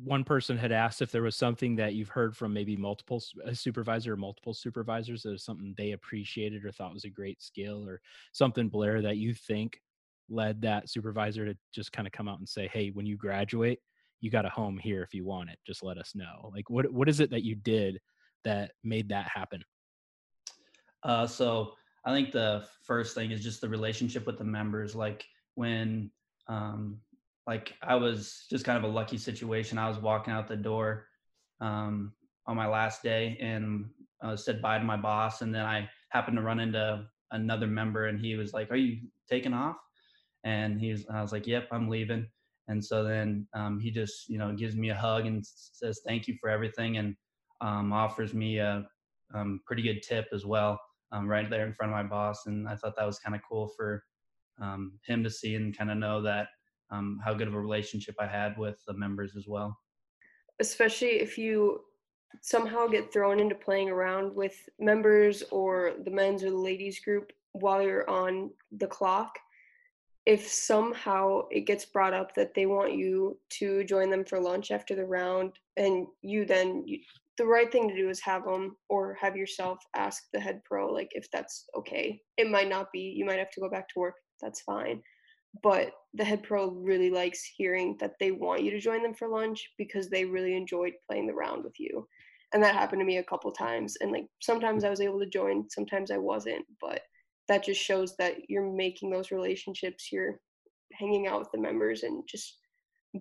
one 0.03 0.25
person 0.25 0.59
had 0.59 0.73
asked 0.73 1.01
if 1.01 1.11
there 1.11 1.23
was 1.23 1.37
something 1.37 1.77
that 1.77 1.95
you've 1.95 2.09
heard 2.09 2.37
from 2.37 2.53
maybe 2.53 2.77
multiple 2.77 3.23
a 3.45 3.55
supervisor 3.55 4.13
or 4.13 4.17
multiple 4.17 4.53
supervisors 4.53 5.23
that 5.23 5.33
is 5.33 5.45
something 5.45 5.75
they 5.77 5.93
appreciated 5.93 6.65
or 6.65 6.73
thought 6.73 6.93
was 6.93 7.05
a 7.05 7.11
great 7.11 7.41
skill 7.41 7.89
or 7.89 8.01
something 8.33 8.69
blair 8.69 9.01
that 9.01 9.17
you 9.17 9.33
think 9.33 9.81
led 10.29 10.61
that 10.61 10.91
supervisor 10.91 11.47
to 11.47 11.57
just 11.73 11.93
kind 11.93 12.07
of 12.07 12.13
come 12.13 12.29
out 12.29 12.39
and 12.39 12.49
say 12.49 12.69
hey 12.73 12.91
when 12.91 13.07
you 13.07 13.17
graduate 13.17 13.81
you 14.21 14.31
got 14.31 14.45
a 14.45 14.51
home 14.51 14.77
here 14.77 15.03
if 15.03 15.15
you 15.15 15.25
want 15.25 15.49
it 15.49 15.59
just 15.67 15.83
let 15.83 15.97
us 15.97 16.15
know. 16.15 16.51
Like 16.55 16.69
what 16.69 16.93
what 16.93 17.09
is 17.09 17.21
it 17.21 17.31
that 17.31 17.45
you 17.45 17.55
did 17.55 18.01
that 18.45 18.73
made 18.85 19.09
that 19.09 19.29
happen? 19.33 19.63
Uh, 21.03 21.27
so 21.27 21.73
i 22.05 22.13
think 22.13 22.33
the 22.33 22.65
first 22.83 23.15
thing 23.15 23.31
is 23.31 23.43
just 23.43 23.61
the 23.61 23.69
relationship 23.69 24.27
with 24.27 24.39
the 24.39 24.45
members 24.45 24.95
like 24.95 25.25
when 25.55 26.11
um, 26.49 26.99
like 27.49 27.73
I 27.83 27.95
was 27.95 28.45
just 28.51 28.67
kind 28.67 28.77
of 28.77 28.85
a 28.85 28.93
lucky 28.93 29.17
situation. 29.17 29.79
I 29.79 29.89
was 29.89 29.99
walking 29.99 30.35
out 30.35 30.49
the 30.49 30.57
door 30.57 31.07
um, 31.63 32.13
on 32.47 32.57
my 32.57 32.67
last 32.67 33.03
day 33.03 33.39
and 33.41 33.87
uh, 34.23 34.37
said 34.37 34.61
bye 34.61 34.79
to 34.79 34.85
my 34.85 34.99
boss, 34.99 35.41
and 35.41 35.53
then 35.53 35.65
I 35.65 35.89
happened 36.11 36.37
to 36.37 36.43
run 36.43 36.61
into 36.61 37.07
another 37.31 37.67
member, 37.67 38.09
and 38.09 38.21
he 38.21 38.37
was 38.37 38.53
like, 38.53 38.71
"Are 38.71 38.77
you 38.77 38.99
taking 39.31 39.55
off?" 39.55 39.77
And 40.45 40.79
he 40.79 40.91
was, 40.91 41.07
I 41.11 41.23
was 41.23 41.33
like, 41.33 41.47
"Yep, 41.47 41.69
I'm 41.73 41.89
leaving." 41.89 42.27
And 42.69 42.85
so 42.85 43.03
then 43.03 43.47
um, 43.55 43.81
he 43.81 43.91
just, 43.91 44.29
you 44.29 44.37
know, 44.37 44.55
gives 44.55 44.77
me 44.77 44.91
a 44.91 44.95
hug 44.95 45.25
and 45.25 45.43
says 45.43 46.03
thank 46.07 46.29
you 46.29 46.37
for 46.39 46.51
everything, 46.51 46.99
and 46.99 47.17
um, 47.63 47.95
offers 47.95 48.35
me 48.35 48.59
a 48.59 48.87
um, 49.35 49.61
pretty 49.65 49.83
good 49.83 50.03
tip 50.03 50.27
as 50.35 50.45
well, 50.45 50.79
um, 51.13 51.27
right 51.27 51.49
there 51.49 51.67
in 51.67 51.73
front 51.73 51.93
of 51.93 51.97
my 51.97 52.03
boss. 52.03 52.45
And 52.45 52.69
I 52.69 52.77
thought 52.77 52.95
that 52.99 53.07
was 53.07 53.19
kind 53.19 53.35
of 53.35 53.41
cool 53.49 53.69
for 53.75 54.05
um, 54.61 54.99
him 55.07 55.25
to 55.25 55.31
see 55.31 55.55
and 55.55 55.77
kind 55.77 55.91
of 55.91 55.97
know 55.97 56.21
that 56.21 56.49
um, 56.91 57.21
how 57.25 57.35
good 57.35 57.49
of 57.49 57.55
a 57.55 57.61
relationship 57.61 58.15
I 58.19 58.27
had 58.27 58.57
with 58.59 58.79
the 58.87 58.95
members 58.95 59.37
as 59.37 59.47
well. 59.47 59.79
Especially 60.61 61.21
if 61.21 61.39
you 61.39 61.81
somehow 62.43 62.87
get 62.87 63.13
thrown 63.13 63.41
into 63.41 63.55
playing 63.55 63.91
around 63.91 64.35
with 64.35 64.57
members 64.79 65.43
or 65.51 65.93
the 66.05 66.11
men's 66.11 66.43
or 66.43 66.51
the 66.51 66.57
ladies 66.57 67.01
group 67.01 67.33
while 67.53 67.83
you're 67.83 68.09
on 68.09 68.51
the 68.73 68.87
clock. 68.87 69.39
If 70.27 70.47
somehow 70.47 71.43
it 71.51 71.67
gets 71.67 71.87
brought 71.87 72.13
up 72.13 72.35
that 72.35 72.55
they 72.55 72.67
want 72.67 72.95
you 72.95 73.39
to 73.61 73.85
join 73.85 74.11
them 74.11 74.25
for 74.25 74.39
lunch 74.39 74.71
after 74.71 74.95
the 74.95 75.07
round, 75.07 75.53
and 75.79 76.07
you 76.21 76.45
then 76.45 76.85
you, 76.87 76.99
the 77.39 77.47
right 77.47 77.71
thing 77.73 77.89
to 77.89 77.97
do 77.97 78.11
is 78.11 78.21
have 78.21 78.45
them 78.45 78.77
or 78.91 79.17
have 79.19 79.37
yourself 79.37 79.79
ask 79.97 80.25
the 80.33 80.41
head 80.41 80.61
pro 80.65 80.93
like 80.93 81.09
if 81.13 81.31
that's 81.31 81.65
okay. 81.77 82.21
It 82.37 82.51
might 82.51 82.69
not 82.69 82.93
be. 82.93 83.01
You 83.01 83.25
might 83.25 83.39
have 83.39 83.51
to 83.53 83.61
go 83.61 83.71
back 83.71 83.89
to 83.91 84.01
work. 84.01 84.17
That's 84.43 84.61
fine 84.61 85.03
but 85.63 85.93
the 86.15 86.25
head 86.25 86.43
pro 86.43 86.71
really 86.71 87.11
likes 87.11 87.45
hearing 87.45 87.97
that 88.01 88.15
they 88.19 88.31
want 88.31 88.63
you 88.63 88.71
to 88.71 88.81
join 88.81 89.03
them 89.03 89.15
for 89.15 89.29
lunch 89.29 89.71
because 89.77 90.09
they 90.09 90.25
really 90.25 90.57
enjoyed 90.57 90.93
playing 91.07 91.27
the 91.27 91.35
round 91.35 91.65
with 91.65 91.79
you. 91.79 92.07
And 92.53 92.63
that 92.63 92.75
happened 92.75 93.01
to 93.01 93.07
me 93.07 93.19
a 93.19 93.25
couple 93.25 93.53
times 93.53 93.97
and 94.01 94.11
like 94.11 94.27
sometimes 94.41 94.83
i 94.83 94.89
was 94.89 95.03
able 95.03 95.19
to 95.19 95.27
join 95.27 95.69
sometimes 95.69 96.11
i 96.11 96.17
wasn't 96.17 96.65
but 96.81 97.03
that 97.47 97.63
just 97.63 97.81
shows 97.81 98.17
that 98.17 98.37
you're 98.49 98.73
making 98.73 99.11
those 99.11 99.31
relationships 99.31 100.11
you're 100.11 100.41
hanging 100.95 101.27
out 101.27 101.41
with 101.41 101.51
the 101.53 101.61
members 101.61 102.05
and 102.05 102.23
just 102.27 102.59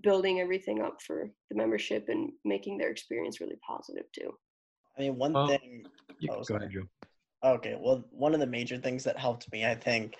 building 0.01 0.39
everything 0.39 0.81
up 0.81 1.01
for 1.05 1.29
the 1.49 1.57
membership 1.57 2.05
and 2.09 2.31
making 2.45 2.77
their 2.77 2.89
experience 2.89 3.39
really 3.39 3.57
positive 3.65 4.03
too. 4.13 4.31
I 4.97 5.01
mean 5.01 5.17
one 5.17 5.33
well, 5.33 5.47
thing 5.47 5.85
oh, 6.29 6.43
go 6.43 6.55
ahead 6.55 6.71
joe. 6.71 6.83
Okay 7.43 7.75
well 7.79 8.05
one 8.11 8.33
of 8.33 8.39
the 8.39 8.47
major 8.47 8.77
things 8.77 9.03
that 9.03 9.17
helped 9.17 9.51
me 9.51 9.65
i 9.65 9.75
think 9.75 10.15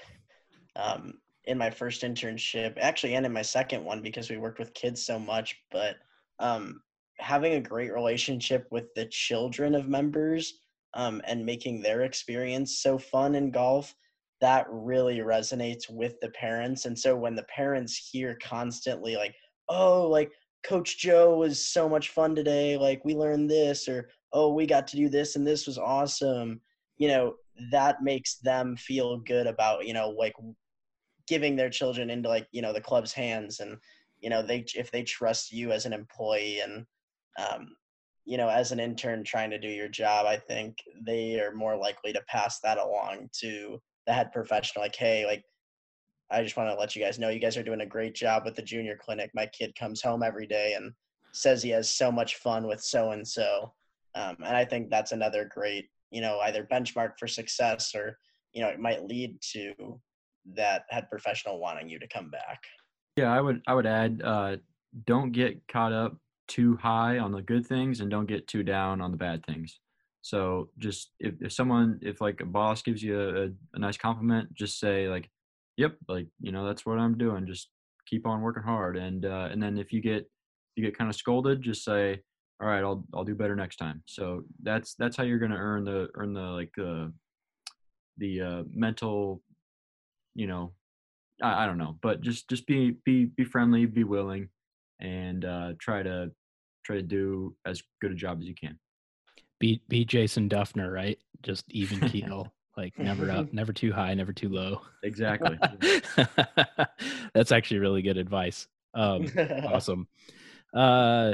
um, 0.76 1.16
in 1.48 1.58
my 1.58 1.70
first 1.70 2.04
internship, 2.04 2.78
actually, 2.80 3.16
and 3.16 3.26
in 3.26 3.34
my 3.34 3.42
second 3.42 3.84
one 3.84 4.02
because 4.02 4.30
we 4.30 4.38
worked 4.38 4.60
with 4.60 4.74
kids 4.74 5.04
so 5.04 5.18
much. 5.18 5.58
But 5.72 5.96
um, 6.40 6.82
having 7.20 7.54
a 7.54 7.62
great 7.62 7.94
relationship 7.94 8.68
with 8.70 8.94
the 8.96 9.06
children 9.06 9.74
of 9.74 9.88
members 9.88 10.60
um, 10.94 11.22
and 11.26 11.46
making 11.46 11.82
their 11.82 12.02
experience 12.02 12.80
so 12.82 12.98
fun 12.98 13.34
in 13.36 13.50
golf, 13.50 13.96
that 14.42 14.68
really 14.70 15.18
resonates 15.20 15.90
with 15.90 16.20
the 16.22 16.30
parents. 16.30 16.86
And 16.86 16.98
so 16.98 17.16
when 17.16 17.36
the 17.36 17.44
parents 17.44 17.96
hear 18.12 18.38
constantly, 18.44 19.16
like, 19.16 19.34
oh, 19.70 20.08
like, 20.08 20.32
Coach 20.64 20.98
Joe 20.98 21.38
was 21.38 21.64
so 21.64 21.88
much 21.88 22.10
fun 22.10 22.36
today. 22.36 22.78
Like, 22.78 23.04
we 23.06 23.16
learned 23.16 23.50
this, 23.50 23.88
or, 23.88 24.10
oh, 24.34 24.54
we 24.54 24.66
got 24.66 24.86
to 24.88 24.98
do 24.98 25.08
this, 25.08 25.36
and 25.36 25.48
this 25.48 25.66
was 25.66 25.78
awesome. 25.78 26.60
You 26.98 27.08
know, 27.08 27.36
that 27.72 28.04
makes 28.04 28.36
them 28.36 28.76
feel 28.76 29.18
good 29.20 29.48
about, 29.48 29.88
you 29.88 29.94
know, 29.94 30.10
like 30.10 30.34
giving 31.28 31.56
their 31.56 31.70
children 31.70 32.10
into 32.10 32.30
like 32.30 32.48
you 32.52 32.62
know 32.62 32.74
the 32.74 32.82
club's 32.82 33.14
hands 33.14 33.60
and 33.60 33.78
you 34.20 34.30
know 34.30 34.42
they 34.42 34.66
if 34.76 34.92
they 34.92 35.04
trust 35.04 35.52
you 35.52 35.72
as 35.72 35.86
an 35.86 35.94
employee 35.94 36.60
and 36.60 36.86
um, 37.38 37.70
you 38.28 38.36
know, 38.36 38.50
as 38.50 38.74
an 38.74 38.80
intern 38.80 39.24
trying 39.24 39.50
to 39.52 39.58
do 39.58 39.70
your 39.70 39.88
job, 39.88 40.26
I 40.26 40.36
think 40.36 40.84
they 41.02 41.40
are 41.40 41.54
more 41.54 41.78
likely 41.78 42.12
to 42.12 42.22
pass 42.28 42.60
that 42.60 42.78
along 42.78 43.30
to 43.40 43.82
the 44.06 44.12
head 44.12 44.34
professional. 44.34 44.84
Like, 44.84 44.98
hey, 44.98 45.26
like, 45.26 45.46
I 46.30 46.44
just 46.44 46.58
want 46.58 46.70
to 46.70 46.78
let 46.78 46.94
you 46.94 47.02
guys 47.02 47.18
know 47.18 47.30
you 47.30 47.40
guys 47.40 47.56
are 47.56 47.64
doing 47.64 47.80
a 47.80 47.86
great 47.86 48.14
job 48.14 48.44
with 48.44 48.56
the 48.56 48.62
junior 48.62 48.98
clinic. 48.98 49.32
My 49.34 49.46
kid 49.46 49.74
comes 49.80 50.02
home 50.02 50.24
every 50.24 50.46
day 50.46 50.74
and 50.74 50.92
says 51.32 51.64
he 51.64 51.70
has 51.70 51.90
so 51.90 52.12
much 52.12 52.36
fun 52.36 52.68
with 52.68 52.82
so 52.82 53.12
and 53.12 53.26
so. 53.26 53.74
And 54.14 54.44
I 54.44 54.66
think 54.66 54.90
that's 54.90 55.14
another 55.14 55.50
great, 55.50 55.86
you 56.12 56.20
know, 56.20 56.40
either 56.40 56.68
benchmark 56.70 57.14
for 57.18 57.28
success 57.28 57.96
or, 57.96 58.18
you 58.52 58.62
know, 58.62 58.68
it 58.68 58.80
might 58.80 59.06
lead 59.06 59.40
to 59.54 59.74
that 60.56 60.86
had 60.90 61.10
professional 61.10 61.60
wanting 61.60 61.90
you 61.90 62.00
to 62.00 62.08
come 62.08 62.30
back. 62.30 62.64
Yeah, 63.16 63.34
I 63.34 63.42
would 63.42 63.62
I 63.68 63.74
would 63.74 63.86
add 63.86 64.22
uh, 64.24 64.58
don't 65.06 65.32
get 65.32 65.68
caught 65.68 65.94
up 65.94 66.18
too 66.48 66.78
high 66.78 67.20
on 67.20 67.32
the 67.32 67.42
good 67.42 67.66
things 67.66 68.00
and 68.00 68.10
don't 68.10 68.28
get 68.28 68.48
too 68.48 68.64
down 68.64 69.02
on 69.02 69.12
the 69.12 69.18
bad 69.18 69.46
things. 69.46 69.80
So 70.22 70.70
just 70.78 71.12
if, 71.20 71.36
if 71.42 71.54
someone 71.54 72.00
if 72.02 72.22
like 72.22 72.42
a 72.42 72.46
boss 72.46 72.82
gives 72.82 73.02
you 73.02 73.20
a, 73.20 73.76
a 73.76 73.80
nice 73.80 73.98
compliment, 73.98 74.54
just 74.54 74.80
say 74.80 75.08
like, 75.08 75.30
"Yep, 75.78 75.96
like 76.08 76.28
you 76.42 76.52
know 76.52 76.66
that's 76.66 76.86
what 76.86 77.00
I'm 77.00 77.18
doing." 77.18 77.48
Just 77.48 77.70
keep 78.06 78.26
on 78.26 78.42
working 78.42 78.64
hard, 78.64 78.98
and 78.98 79.26
uh, 79.26 79.50
and 79.52 79.62
then 79.62 79.78
if 79.78 79.92
you 79.92 80.02
get 80.02 80.30
you 80.76 80.84
get 80.84 80.98
kind 80.98 81.10
of 81.10 81.16
scolded, 81.16 81.62
just 81.62 81.84
say, 81.84 82.22
"All 82.62 82.68
right, 82.68 82.84
I'll 82.84 83.06
I'll 83.14 83.24
do 83.24 83.36
better 83.36 83.56
next 83.56 83.78
time." 83.78 84.04
So 84.06 84.44
that's 84.64 84.96
that's 84.96 85.16
how 85.16 85.24
you're 85.24 85.40
gonna 85.40 85.56
earn 85.58 85.86
the 85.86 86.10
earn 86.16 86.34
the 86.34 86.42
like 86.42 86.72
the 86.76 87.14
the 88.18 88.42
uh, 88.42 88.64
mental, 88.74 89.42
you 90.38 90.46
know, 90.48 90.72
I, 91.42 91.64
I 91.64 91.66
don't 91.66 91.80
know, 91.80 91.98
but 92.02 92.22
just 92.22 92.48
just 92.48 92.66
be 92.68 92.92
be 93.04 93.26
be 93.26 93.44
friendly, 93.44 93.86
be 93.86 94.06
willing, 94.06 94.48
and 95.02 95.44
uh, 95.44 95.74
try 95.80 96.04
to 96.04 96.32
try 96.86 96.96
to 96.96 97.02
do 97.02 97.56
as 97.66 97.82
good 98.00 98.12
a 98.12 98.16
job 98.16 98.40
as 98.40 98.48
you 98.48 98.56
can. 98.56 98.80
Be 99.60 99.82
be 99.90 100.06
Jason 100.06 100.48
Dufner, 100.48 100.94
right? 100.94 101.18
Just 101.42 101.66
even 101.70 102.00
keel, 102.10 102.54
like 102.78 102.98
never 103.00 103.30
up, 103.32 103.52
never 103.52 103.74
too 103.74 103.92
high, 103.92 104.14
never 104.14 104.32
too 104.32 104.50
low. 104.50 104.82
Exactly. 105.04 105.58
That's 107.34 107.52
actually 107.52 107.80
really 107.80 108.04
good 108.04 108.18
advice. 108.18 108.68
Um, 108.94 109.28
awesome. 109.66 110.08
Uh, 110.74 111.34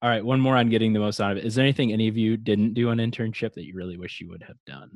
all 0.00 0.08
right, 0.08 0.24
one 0.24 0.40
more 0.40 0.56
on 0.56 0.70
getting 0.70 0.94
the 0.94 1.00
most 1.00 1.20
out 1.20 1.32
of 1.32 1.38
it. 1.38 1.44
Is 1.44 1.54
there 1.54 1.64
anything 1.64 1.92
any 1.92 2.08
of 2.08 2.16
you 2.16 2.38
didn't 2.38 2.72
do 2.72 2.88
an 2.90 2.98
internship 2.98 3.52
that 3.54 3.66
you 3.66 3.74
really 3.74 3.98
wish 3.98 4.20
you 4.20 4.30
would 4.30 4.44
have 4.44 4.56
done? 4.66 4.90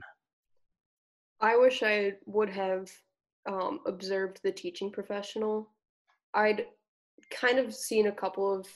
I 1.40 1.56
wish 1.56 1.82
I 1.82 2.12
would 2.24 2.48
have 2.50 2.88
um, 3.46 3.80
observed 3.86 4.40
the 4.42 4.52
teaching 4.52 4.90
professional. 4.90 5.70
I'd 6.34 6.66
kind 7.30 7.58
of 7.58 7.74
seen 7.74 8.06
a 8.06 8.12
couple 8.12 8.52
of 8.52 8.66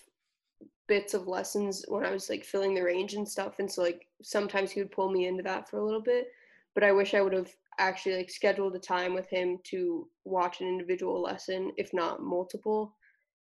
bits 0.88 1.14
of 1.14 1.26
lessons 1.26 1.84
when 1.88 2.04
I 2.04 2.10
was 2.10 2.30
like 2.30 2.44
filling 2.44 2.74
the 2.74 2.82
range 2.82 3.14
and 3.14 3.28
stuff. 3.28 3.58
And 3.58 3.70
so 3.70 3.82
like 3.82 4.06
sometimes 4.22 4.70
he 4.70 4.80
would 4.80 4.92
pull 4.92 5.10
me 5.10 5.26
into 5.26 5.42
that 5.42 5.68
for 5.68 5.78
a 5.78 5.84
little 5.84 6.00
bit. 6.00 6.28
But 6.74 6.84
I 6.84 6.92
wish 6.92 7.14
I 7.14 7.22
would 7.22 7.32
have 7.32 7.50
actually 7.78 8.16
like 8.16 8.30
scheduled 8.30 8.74
a 8.74 8.78
time 8.78 9.14
with 9.14 9.28
him 9.28 9.58
to 9.64 10.08
watch 10.24 10.60
an 10.60 10.68
individual 10.68 11.22
lesson, 11.22 11.72
if 11.76 11.92
not 11.92 12.22
multiple, 12.22 12.94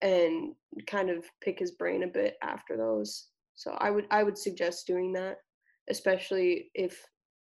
and 0.02 0.54
kind 0.86 1.10
of 1.10 1.24
pick 1.40 1.58
his 1.58 1.72
brain 1.72 2.02
a 2.02 2.08
bit 2.08 2.36
after 2.42 2.76
those. 2.76 3.28
So 3.54 3.76
I 3.80 3.90
would 3.90 4.06
I 4.10 4.22
would 4.22 4.38
suggest 4.38 4.86
doing 4.86 5.12
that, 5.14 5.38
especially 5.90 6.70
if 6.74 7.04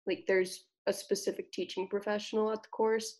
like 0.07 0.25
there's 0.27 0.64
a 0.87 0.93
specific 0.93 1.53
teaching 1.53 1.89
professional 1.89 2.51
at 2.51 2.62
the 2.62 2.68
course, 2.68 3.18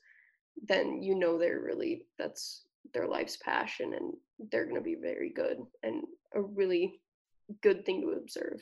then 0.69 1.03
you 1.03 1.15
know 1.15 1.39
they're 1.39 1.61
really 1.61 2.07
that's 2.19 2.65
their 2.95 3.07
life's 3.07 3.37
passion 3.37 3.95
and 3.95 4.13
they're 4.51 4.65
going 4.65 4.77
to 4.77 4.81
be 4.81 4.97
very 5.01 5.31
good 5.31 5.59
and 5.83 6.03
a 6.35 6.41
really 6.41 7.01
good 7.63 7.85
thing 7.85 8.01
to 8.01 8.19
observe. 8.19 8.61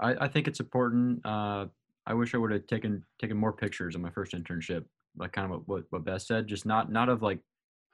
I, 0.00 0.24
I 0.24 0.28
think 0.28 0.48
it's 0.48 0.60
important. 0.60 1.24
Uh, 1.24 1.66
I 2.06 2.14
wish 2.14 2.34
I 2.34 2.38
would 2.38 2.52
have 2.52 2.66
taken 2.66 3.04
taken 3.20 3.36
more 3.36 3.52
pictures 3.52 3.94
on 3.94 4.02
my 4.02 4.10
first 4.10 4.32
internship, 4.32 4.84
like 5.16 5.32
kind 5.32 5.52
of 5.52 5.62
what 5.66 5.84
what 5.90 6.04
Beth 6.04 6.22
said. 6.22 6.46
Just 6.46 6.66
not 6.66 6.90
not 6.90 7.08
of 7.08 7.22
like 7.22 7.40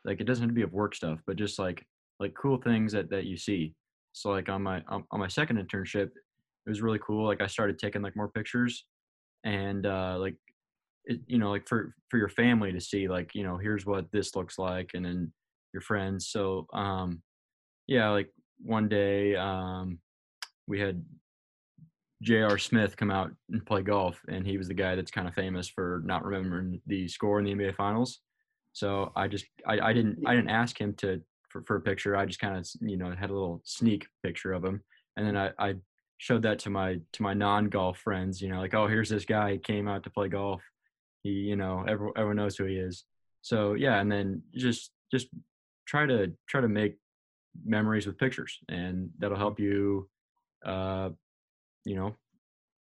like 0.04 0.20
it 0.20 0.24
doesn't 0.24 0.42
have 0.42 0.50
to 0.50 0.54
be 0.54 0.62
of 0.62 0.72
work 0.72 0.94
stuff, 0.94 1.20
but 1.26 1.36
just 1.36 1.58
like 1.58 1.84
like 2.20 2.34
cool 2.34 2.58
things 2.58 2.92
that 2.92 3.10
that 3.10 3.24
you 3.24 3.36
see. 3.36 3.74
So 4.12 4.30
like 4.30 4.48
on 4.48 4.62
my 4.62 4.82
on, 4.88 5.04
my 5.12 5.28
second 5.28 5.58
internship, 5.58 6.06
it 6.06 6.68
was 6.68 6.80
really 6.80 7.00
cool. 7.04 7.26
Like 7.26 7.40
I 7.40 7.46
started 7.46 7.78
taking 7.78 8.02
like 8.02 8.16
more 8.16 8.28
pictures, 8.28 8.86
and 9.42 9.84
uh, 9.84 10.16
like 10.18 10.36
you 11.26 11.38
know 11.38 11.50
like 11.50 11.68
for 11.68 11.94
for 12.08 12.18
your 12.18 12.28
family 12.28 12.72
to 12.72 12.80
see 12.80 13.08
like 13.08 13.34
you 13.34 13.42
know 13.42 13.56
here's 13.56 13.86
what 13.86 14.10
this 14.12 14.34
looks 14.34 14.58
like, 14.58 14.90
and 14.94 15.04
then 15.04 15.32
your 15.72 15.80
friends. 15.80 16.28
So 16.28 16.66
um, 16.72 17.22
yeah, 17.86 18.08
like 18.10 18.30
one 18.62 18.88
day 18.88 19.36
um, 19.36 19.98
we 20.66 20.80
had 20.80 21.04
J.R. 22.22 22.58
Smith 22.58 22.96
come 22.96 23.10
out 23.10 23.30
and 23.50 23.64
play 23.66 23.82
golf, 23.82 24.20
and 24.28 24.46
he 24.46 24.56
was 24.56 24.68
the 24.68 24.74
guy 24.74 24.94
that's 24.94 25.10
kind 25.10 25.28
of 25.28 25.34
famous 25.34 25.68
for 25.68 26.02
not 26.04 26.24
remembering 26.24 26.80
the 26.86 27.06
score 27.08 27.38
in 27.38 27.44
the 27.44 27.52
NBA 27.52 27.74
Finals. 27.76 28.20
So 28.72 29.12
I 29.14 29.28
just 29.28 29.44
I, 29.66 29.78
I 29.80 29.92
didn't 29.92 30.18
I 30.26 30.34
didn't 30.34 30.50
ask 30.50 30.80
him 30.80 30.94
to 30.94 31.20
for, 31.50 31.62
for 31.62 31.76
a 31.76 31.80
picture. 31.80 32.16
I 32.16 32.26
just 32.26 32.40
kind 32.40 32.56
of 32.56 32.66
you 32.80 32.96
know 32.96 33.10
had 33.10 33.30
a 33.30 33.34
little 33.34 33.60
sneak 33.64 34.06
picture 34.22 34.52
of 34.52 34.64
him, 34.64 34.82
and 35.16 35.26
then 35.26 35.36
I, 35.36 35.50
I 35.58 35.74
showed 36.18 36.42
that 36.42 36.58
to 36.60 36.70
my 36.70 36.98
to 37.12 37.22
my 37.22 37.34
non 37.34 37.68
golf 37.68 37.98
friends. 37.98 38.40
You 38.40 38.48
know, 38.48 38.60
like 38.60 38.74
oh 38.74 38.86
here's 38.86 39.10
this 39.10 39.24
guy 39.24 39.52
he 39.52 39.58
came 39.58 39.86
out 39.86 40.02
to 40.04 40.10
play 40.10 40.28
golf. 40.28 40.62
He 41.24 41.30
you 41.30 41.56
know 41.56 41.84
everyone 41.88 42.14
everyone 42.16 42.36
knows 42.36 42.56
who 42.56 42.64
he 42.64 42.76
is. 42.76 43.04
So 43.42 43.74
yeah, 43.74 44.00
and 44.00 44.10
then 44.10 44.42
just 44.54 44.92
just 45.10 45.26
try 45.86 46.06
to 46.06 46.32
try 46.48 46.60
to 46.60 46.68
make 46.68 46.96
memories 47.64 48.06
with 48.06 48.18
pictures 48.18 48.58
and 48.68 49.10
that'll 49.18 49.36
help 49.36 49.60
you 49.60 50.08
uh 50.64 51.10
you 51.84 51.94
know 51.94 52.14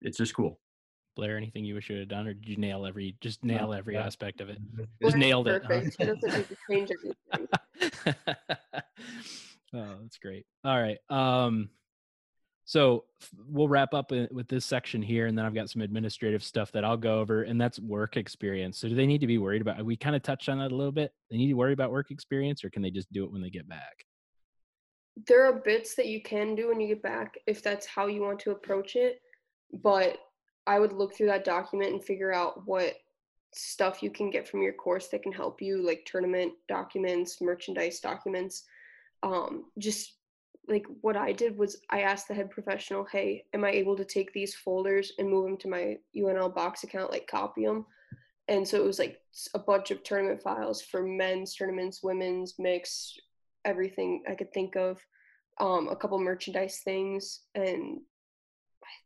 it's 0.01 0.19
just 0.19 0.35
cool 0.35 0.61
blair 1.17 1.37
anything 1.37 1.65
you 1.65 1.75
wish 1.75 1.91
you 1.91 1.99
had 1.99 2.09
done 2.09 2.27
or 2.27 2.35
did 2.35 2.49
you 2.49 2.57
nail 2.57 2.87
every 2.87 3.17
just 3.21 3.43
nail 3.45 3.75
every 3.75 3.95
yeah. 3.95 4.05
aspect 4.05 4.41
of 4.41 4.49
it 4.49 4.59
just 5.03 5.17
nailed 5.17 5.49
it 5.49 5.63
Perfect. 5.65 5.97
huh? 5.99 6.15
Doesn't 6.15 6.37
need 6.37 6.49
to 6.49 6.57
change 6.71 6.91
anything. 7.35 8.15
oh 9.75 9.97
that's 10.03 10.19
great 10.19 10.47
all 10.65 10.81
right 10.81 10.99
um 11.09 11.69
so 12.71 13.03
we'll 13.49 13.67
wrap 13.67 13.95
up 13.95 14.13
with 14.31 14.47
this 14.47 14.65
section 14.65 15.03
here 15.03 15.27
and 15.27 15.37
then 15.37 15.45
i've 15.45 15.55
got 15.55 15.69
some 15.69 15.83
administrative 15.83 16.41
stuff 16.41 16.71
that 16.71 16.85
i'll 16.85 16.97
go 16.97 17.19
over 17.19 17.43
and 17.43 17.61
that's 17.61 17.81
work 17.81 18.17
experience. 18.17 18.79
So 18.79 18.89
do 18.89 18.95
they 18.95 19.07
need 19.07 19.21
to 19.21 19.27
be 19.27 19.39
worried 19.39 19.61
about 19.61 19.85
we 19.85 19.97
kind 19.97 20.15
of 20.15 20.23
touched 20.23 20.49
on 20.49 20.59
that 20.59 20.71
a 20.71 20.77
little 20.77 20.93
bit. 20.93 21.13
They 21.31 21.37
need 21.37 21.49
to 21.49 21.55
worry 21.55 21.73
about 21.73 21.91
work 21.91 22.13
experience 22.13 22.65
or 22.65 22.71
can 22.71 22.81
they 22.81 22.93
just 22.93 23.13
do 23.13 23.25
it 23.25 23.33
when 23.33 23.43
they 23.43 23.51
get 23.51 23.69
back? 23.69 24.05
There 25.27 25.45
are 25.45 25.53
bits 25.53 25.97
that 25.97 26.07
you 26.07 26.23
can 26.23 26.55
do 26.55 26.69
when 26.69 26.81
you 26.81 26.89
get 26.89 27.03
back 27.03 27.39
if 27.49 27.61
that's 27.61 27.87
how 27.87 28.07
you 28.07 28.23
want 28.23 28.39
to 28.41 28.53
approach 28.53 28.95
it 28.95 29.21
but 29.83 30.19
i 30.67 30.79
would 30.79 30.93
look 30.93 31.15
through 31.15 31.27
that 31.27 31.45
document 31.45 31.93
and 31.93 32.05
figure 32.05 32.33
out 32.33 32.67
what 32.67 32.95
stuff 33.53 34.03
you 34.03 34.11
can 34.11 34.31
get 34.31 34.49
from 34.49 34.63
your 34.63 34.73
course 34.73 35.09
that 35.09 35.23
can 35.23 35.33
help 35.33 35.61
you 35.61 35.85
like 35.85 36.05
tournament 36.07 36.53
documents 36.69 37.41
merchandise 37.41 37.99
documents 38.01 38.65
um, 39.23 39.65
just 39.79 40.20
like 40.69 40.87
what 41.01 41.17
i 41.17 41.33
did 41.33 41.57
was 41.57 41.79
i 41.91 42.03
asked 42.03 42.29
the 42.29 42.35
head 42.35 42.51
professional 42.51 43.05
hey 43.11 43.45
am 43.55 43.65
i 43.65 43.71
able 43.71 43.97
to 43.97 44.05
take 44.05 44.33
these 44.33 44.55
folders 44.55 45.13
and 45.19 45.29
move 45.29 45.45
them 45.45 45.57
to 45.57 45.69
my 45.69 45.97
unl 46.17 46.55
box 46.55 46.85
account 46.85 47.11
like 47.11 47.27
copy 47.27 47.65
them 47.65 47.85
and 48.49 48.67
so 48.67 48.77
it 48.77 48.85
was 48.85 48.99
like 48.99 49.21
a 49.55 49.59
bunch 49.59 49.91
of 49.91 50.03
tournament 50.03 50.43
files 50.43 50.83
for 50.83 51.03
men's 51.03 51.55
tournaments 51.55 52.03
women's 52.03 52.55
mixed 52.59 53.21
everything 53.65 54.23
I 54.29 54.35
could 54.35 54.53
think 54.53 54.77
of, 54.77 54.99
um, 55.61 55.89
a 55.89 55.97
couple 55.97 56.19
merchandise 56.19 56.81
things, 56.85 57.41
and 57.55 58.01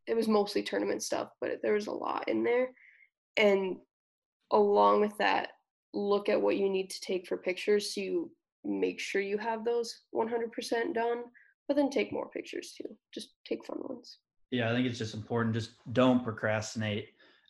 it 0.07 0.15
was 0.15 0.29
mostly 0.29 0.63
tournament 0.63 1.03
stuff, 1.03 1.31
but 1.41 1.61
there 1.63 1.75
was 1.75 1.87
a 1.87 1.93
lot 1.93 2.29
in 2.29 2.45
there. 2.45 2.69
And 3.37 3.77
along 4.51 5.01
with 5.01 5.17
that, 5.19 5.49
look 5.93 6.29
at 6.29 6.41
what 6.41 6.57
you 6.57 6.69
need 6.69 6.91
to 6.91 7.01
take 7.01 7.27
for 7.27 7.37
pictures 7.37 7.95
so 7.95 8.01
you 8.01 8.31
make 8.65 9.01
sure 9.01 9.21
you 9.21 9.39
have 9.39 9.65
those 9.65 10.03
100% 10.15 10.95
done, 10.95 11.25
but 11.69 11.77
then 11.77 11.91
take 11.91 12.13
more 12.13 12.29
pictures 12.29 12.75
too. 12.77 12.97
Just 13.13 13.31
take 13.47 13.65
fun 13.65 13.79
ones. 13.89 14.19
Yeah, 14.51 14.71
I 14.71 14.75
think 14.75 14.87
it's 14.87 14.99
just 14.99 15.15
important. 15.15 15.55
Just 15.55 15.71
don't 15.93 16.23
procrastinate. 16.23 17.09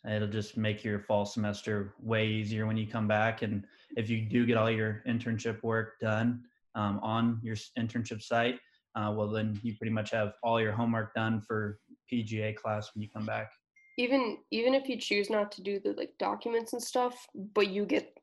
It'll 0.09 0.27
just 0.27 0.55
make 0.57 0.83
your 0.83 0.99
fall 0.99 1.25
semester 1.25 1.95
way 2.01 2.27
easier 2.27 2.65
when 2.67 2.77
you 2.77 2.87
come 2.87 3.07
back. 3.07 3.41
And 3.41 3.65
if 3.97 4.09
you 4.09 4.21
do 4.21 4.45
get 4.45 4.57
all 4.57 4.69
your 4.69 5.03
internship 5.07 5.61
work 5.63 5.99
done 5.99 6.43
um, 6.75 6.99
on 7.01 7.39
your 7.43 7.55
internship 7.77 8.21
site, 8.21 8.59
uh, 8.95 9.13
well, 9.15 9.27
then 9.27 9.59
you 9.63 9.75
pretty 9.75 9.91
much 9.91 10.11
have 10.11 10.33
all 10.43 10.61
your 10.61 10.71
homework 10.71 11.13
done 11.13 11.41
for 11.41 11.79
PGA 12.11 12.55
class 12.55 12.91
when 12.93 13.01
you 13.01 13.09
come 13.09 13.25
back. 13.25 13.51
even 13.97 14.37
even 14.51 14.73
if 14.73 14.89
you 14.89 14.97
choose 14.97 15.29
not 15.29 15.51
to 15.51 15.61
do 15.61 15.79
the 15.79 15.93
like 15.93 16.13
documents 16.19 16.73
and 16.73 16.83
stuff 16.83 17.27
but 17.53 17.67
you 17.69 17.85
get 17.85 18.17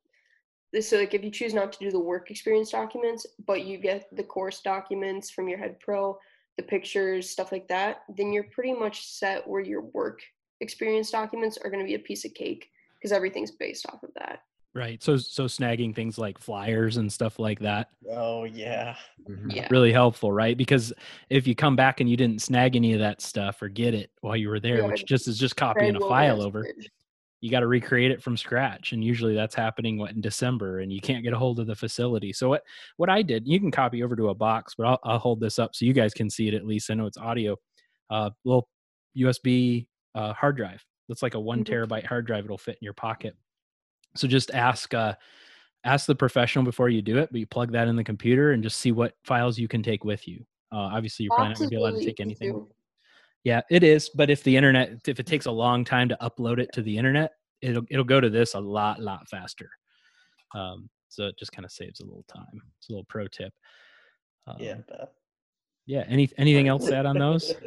this 0.72 0.88
so 0.88 0.96
like 0.98 1.14
if 1.14 1.22
you 1.22 1.30
choose 1.30 1.54
not 1.54 1.72
to 1.72 1.78
do 1.78 1.90
the 1.90 1.98
work 1.98 2.30
experience 2.30 2.70
documents 2.70 3.26
but 3.46 3.64
you 3.64 3.78
get 3.78 4.06
the 4.16 4.22
course 4.24 4.60
documents 4.60 5.30
from 5.30 5.48
your 5.48 5.58
head 5.58 5.78
pro 5.80 6.16
the 6.56 6.62
pictures 6.62 7.28
stuff 7.28 7.52
like 7.52 7.68
that 7.68 8.02
then 8.16 8.32
you're 8.32 8.44
pretty 8.54 8.72
much 8.72 9.06
set 9.06 9.46
where 9.46 9.62
your 9.62 9.82
work 9.92 10.20
experience 10.60 11.10
documents 11.10 11.58
are 11.58 11.70
going 11.70 11.82
to 11.82 11.86
be 11.88 11.94
a 11.94 11.98
piece 11.98 12.24
of 12.24 12.32
cake 12.34 12.68
because 12.98 13.12
everything's 13.12 13.50
based 13.52 13.86
off 13.86 14.02
of 14.02 14.10
that 14.14 14.40
Right. 14.74 15.02
So 15.02 15.18
so 15.18 15.44
snagging 15.44 15.94
things 15.94 16.16
like 16.16 16.38
flyers 16.38 16.96
and 16.96 17.12
stuff 17.12 17.38
like 17.38 17.58
that 17.60 17.90
Oh 18.10 18.44
yeah. 18.44 18.96
Mhm. 19.28 19.54
Yeah. 19.54 19.68
really 19.70 19.92
helpful, 19.92 20.32
right? 20.32 20.56
Because 20.56 20.92
if 21.30 21.46
you 21.46 21.54
come 21.54 21.76
back 21.76 22.00
and 22.00 22.08
you 22.08 22.16
didn't 22.16 22.42
snag 22.42 22.74
any 22.74 22.94
of 22.94 23.00
that 23.00 23.20
stuff 23.20 23.60
or 23.62 23.68
get 23.68 23.94
it 23.94 24.10
while 24.22 24.36
you 24.36 24.48
were 24.48 24.60
there, 24.60 24.78
Yeah, 24.78 24.86
which 24.86 25.04
just 25.04 25.28
is 25.28 25.38
just 25.38 25.56
copying 25.56 25.94
a 25.94 26.00
file 26.00 26.40
over, 26.42 26.62
bridge. 26.62 26.90
You 27.42 27.50
got 27.50 27.60
to 27.60 27.66
recreate 27.66 28.10
it 28.12 28.22
from 28.22 28.36
scratch 28.36 28.92
and 28.92 29.04
usually 29.04 29.34
that's 29.34 29.54
happening 29.54 29.98
what 29.98 30.12
in 30.12 30.20
december 30.20 30.78
and 30.80 30.90
you 30.92 31.00
can't 31.00 31.22
get 31.24 31.32
a 31.34 31.38
hold 31.38 31.58
of 31.60 31.66
the 31.66 31.74
facility. 31.74 32.32
So 32.32 32.48
what 32.48 32.62
what 32.96 33.10
i 33.10 33.20
did 33.20 33.46
you 33.46 33.60
can 33.60 33.70
copy 33.70 34.02
over 34.02 34.16
to 34.16 34.28
a 34.30 34.34
box 34.34 34.74
but 34.78 34.86
i'll, 34.86 34.98
I'll 35.04 35.18
hold 35.18 35.40
this 35.40 35.58
up 35.58 35.74
so 35.74 35.84
you 35.84 35.92
guys 35.92 36.14
can 36.14 36.30
see 36.30 36.48
it 36.48 36.54
at 36.54 36.64
least. 36.66 36.90
I 36.90 36.94
know 36.94 37.06
it's 37.06 37.18
audio. 37.18 37.56
Uh 38.08 38.30
little 38.44 38.68
usb 39.18 39.86
uh, 40.14 40.32
hard 40.34 40.56
drive. 40.56 40.82
That's 41.08 41.22
like 41.22 41.34
a 41.34 41.40
one 41.40 41.64
Mhm. 41.64 41.68
terabyte 41.88 42.06
hard 42.06 42.26
drive. 42.26 42.44
It'll 42.44 42.56
fit 42.58 42.76
in 42.80 42.84
your 42.84 42.92
pocket. 42.94 43.36
So 44.14 44.28
just 44.28 44.50
ask 44.52 44.94
uh 44.94 45.14
ask 45.84 46.06
the 46.06 46.14
professional 46.14 46.64
before 46.64 46.88
you 46.90 47.02
do 47.02 47.18
it 47.18 47.28
but 47.32 47.40
you 47.40 47.46
plug 47.46 47.72
that 47.72 47.88
in 47.88 47.96
the 47.96 48.04
computer 48.04 48.52
and 48.52 48.62
just 48.62 48.78
see 48.78 48.92
what 48.92 49.14
files 49.24 49.58
you 49.58 49.66
can 49.68 49.82
take 49.82 50.04
with 50.04 50.28
you. 50.28 50.44
Uh, 50.70 50.88
obviously 50.94 51.24
you're 51.24 51.32
probably 51.32 51.50
not 51.50 51.58
going 51.58 51.68
to 51.70 51.70
be 51.70 51.76
allowed 51.76 51.90
to 51.98 52.04
take 52.06 52.20
anything. 52.20 52.66
Yeah, 53.44 53.60
it 53.70 53.82
is. 53.82 54.10
But 54.10 54.30
if 54.30 54.42
the 54.42 54.56
internet, 54.56 55.00
if 55.06 55.18
it 55.18 55.26
takes 55.26 55.46
a 55.46 55.50
long 55.50 55.84
time 55.84 56.08
to 56.08 56.18
upload 56.22 56.58
it 56.58 56.70
to 56.74 56.82
the 56.82 56.96
internet, 56.96 57.32
it'll 57.60 57.84
it'll 57.90 58.04
go 58.04 58.20
to 58.20 58.30
this 58.30 58.54
a 58.54 58.60
lot 58.60 59.00
lot 59.00 59.28
faster. 59.28 59.68
Um, 60.54 60.88
so 61.08 61.26
it 61.26 61.38
just 61.38 61.52
kind 61.52 61.64
of 61.64 61.70
saves 61.70 62.00
a 62.00 62.04
little 62.04 62.24
time. 62.32 62.60
It's 62.78 62.88
a 62.88 62.92
little 62.92 63.06
pro 63.08 63.26
tip. 63.28 63.52
Um, 64.46 64.56
Yeah. 64.58 64.76
Yeah. 65.86 66.04
Any 66.08 66.30
anything 66.38 66.68
else 66.68 66.86
to 66.86 66.96
add 66.96 67.06
on 67.06 67.18
those? 67.18 67.52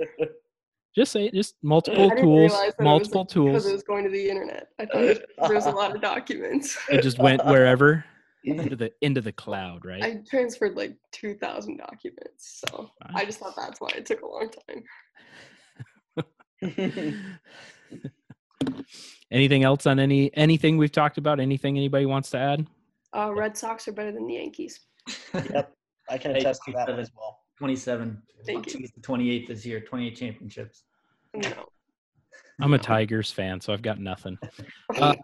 Just 0.96 1.12
say 1.12 1.30
just 1.30 1.56
multiple 1.62 2.10
tools, 2.10 2.54
multiple 2.80 3.24
was, 3.26 3.34
because 3.34 3.34
tools. 3.34 3.66
it 3.66 3.74
was 3.74 3.84
going 3.84 4.06
to 4.06 4.10
the 4.10 4.30
internet. 4.30 4.70
I 4.80 4.86
thought 4.86 5.04
it 5.04 5.26
there 5.42 5.54
was 5.54 5.66
a 5.66 5.72
lot 5.72 5.94
of 5.94 6.02
documents. 6.02 6.78
It 6.90 7.02
just 7.02 7.20
went 7.20 7.46
wherever 7.46 8.06
into 8.46 8.78
the 8.78 8.92
into 9.02 9.20
the 9.20 9.34
cloud, 9.34 9.84
right? 9.84 10.02
I 10.02 10.22
transferred 10.26 10.78
like 10.78 10.96
two 11.12 11.36
thousand 11.36 11.80
documents, 11.80 12.64
so 12.66 12.90
I 13.14 13.26
just 13.26 13.40
thought 13.40 13.58
that's 13.58 13.82
why 13.82 13.90
it 13.90 14.06
took 14.06 14.22
a 14.22 14.26
long 14.26 14.50
time. 14.70 14.84
anything 19.32 19.64
else 19.64 19.86
on 19.86 20.00
any 20.00 20.34
anything 20.36 20.78
we've 20.78 20.92
talked 20.92 21.18
about? 21.18 21.40
Anything 21.40 21.78
anybody 21.78 22.06
wants 22.06 22.30
to 22.32 22.38
add? 22.38 22.66
Uh, 23.16 23.34
Red 23.34 23.58
Sox 23.58 23.88
are 23.88 23.92
better 23.94 24.12
than 24.12 24.28
the 24.28 24.34
Yankees. 24.36 24.80
Yep. 25.34 25.72
I 26.10 26.18
can 26.20 26.32
Hey, 26.32 26.40
attest 26.40 26.62
to 26.66 26.72
that 26.74 26.86
27. 26.86 27.00
as 27.00 27.12
well. 27.18 27.40
27. 27.58 28.22
Thank 28.46 28.74
you. 28.74 28.80
The 28.96 29.02
28 29.02 29.48
this 29.48 29.66
year. 29.66 29.80
28 29.82 30.16
championships. 30.16 30.84
No. 31.34 31.66
I'm 32.62 32.74
a 32.74 32.78
Tigers 32.78 33.32
fan, 33.32 33.60
so 33.60 33.74
I've 33.74 33.82
got 33.82 34.00
nothing. 34.00 34.38
Uh, 35.00 35.16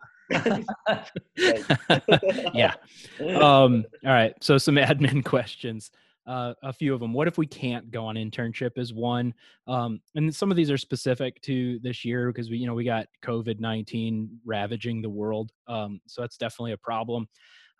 yeah. 2.53 2.73
um 3.19 3.83
all 4.05 4.11
right 4.13 4.33
so 4.39 4.57
some 4.57 4.75
admin 4.75 5.23
questions 5.25 5.91
uh, 6.27 6.53
a 6.63 6.71
few 6.71 6.93
of 6.93 6.99
them 6.99 7.13
what 7.13 7.27
if 7.27 7.37
we 7.37 7.47
can't 7.47 7.89
go 7.91 8.05
on 8.05 8.15
internship 8.15 8.71
is 8.77 8.93
one 8.93 9.33
um 9.67 9.99
and 10.15 10.33
some 10.33 10.51
of 10.51 10.57
these 10.57 10.69
are 10.69 10.77
specific 10.77 11.41
to 11.41 11.79
this 11.81 12.05
year 12.05 12.31
because 12.31 12.49
we 12.49 12.57
you 12.57 12.67
know 12.67 12.73
we 12.73 12.83
got 12.83 13.07
covid-19 13.23 14.27
ravaging 14.45 15.01
the 15.01 15.09
world 15.09 15.51
um 15.67 15.99
so 16.07 16.21
that's 16.21 16.37
definitely 16.37 16.73
a 16.73 16.77
problem. 16.77 17.27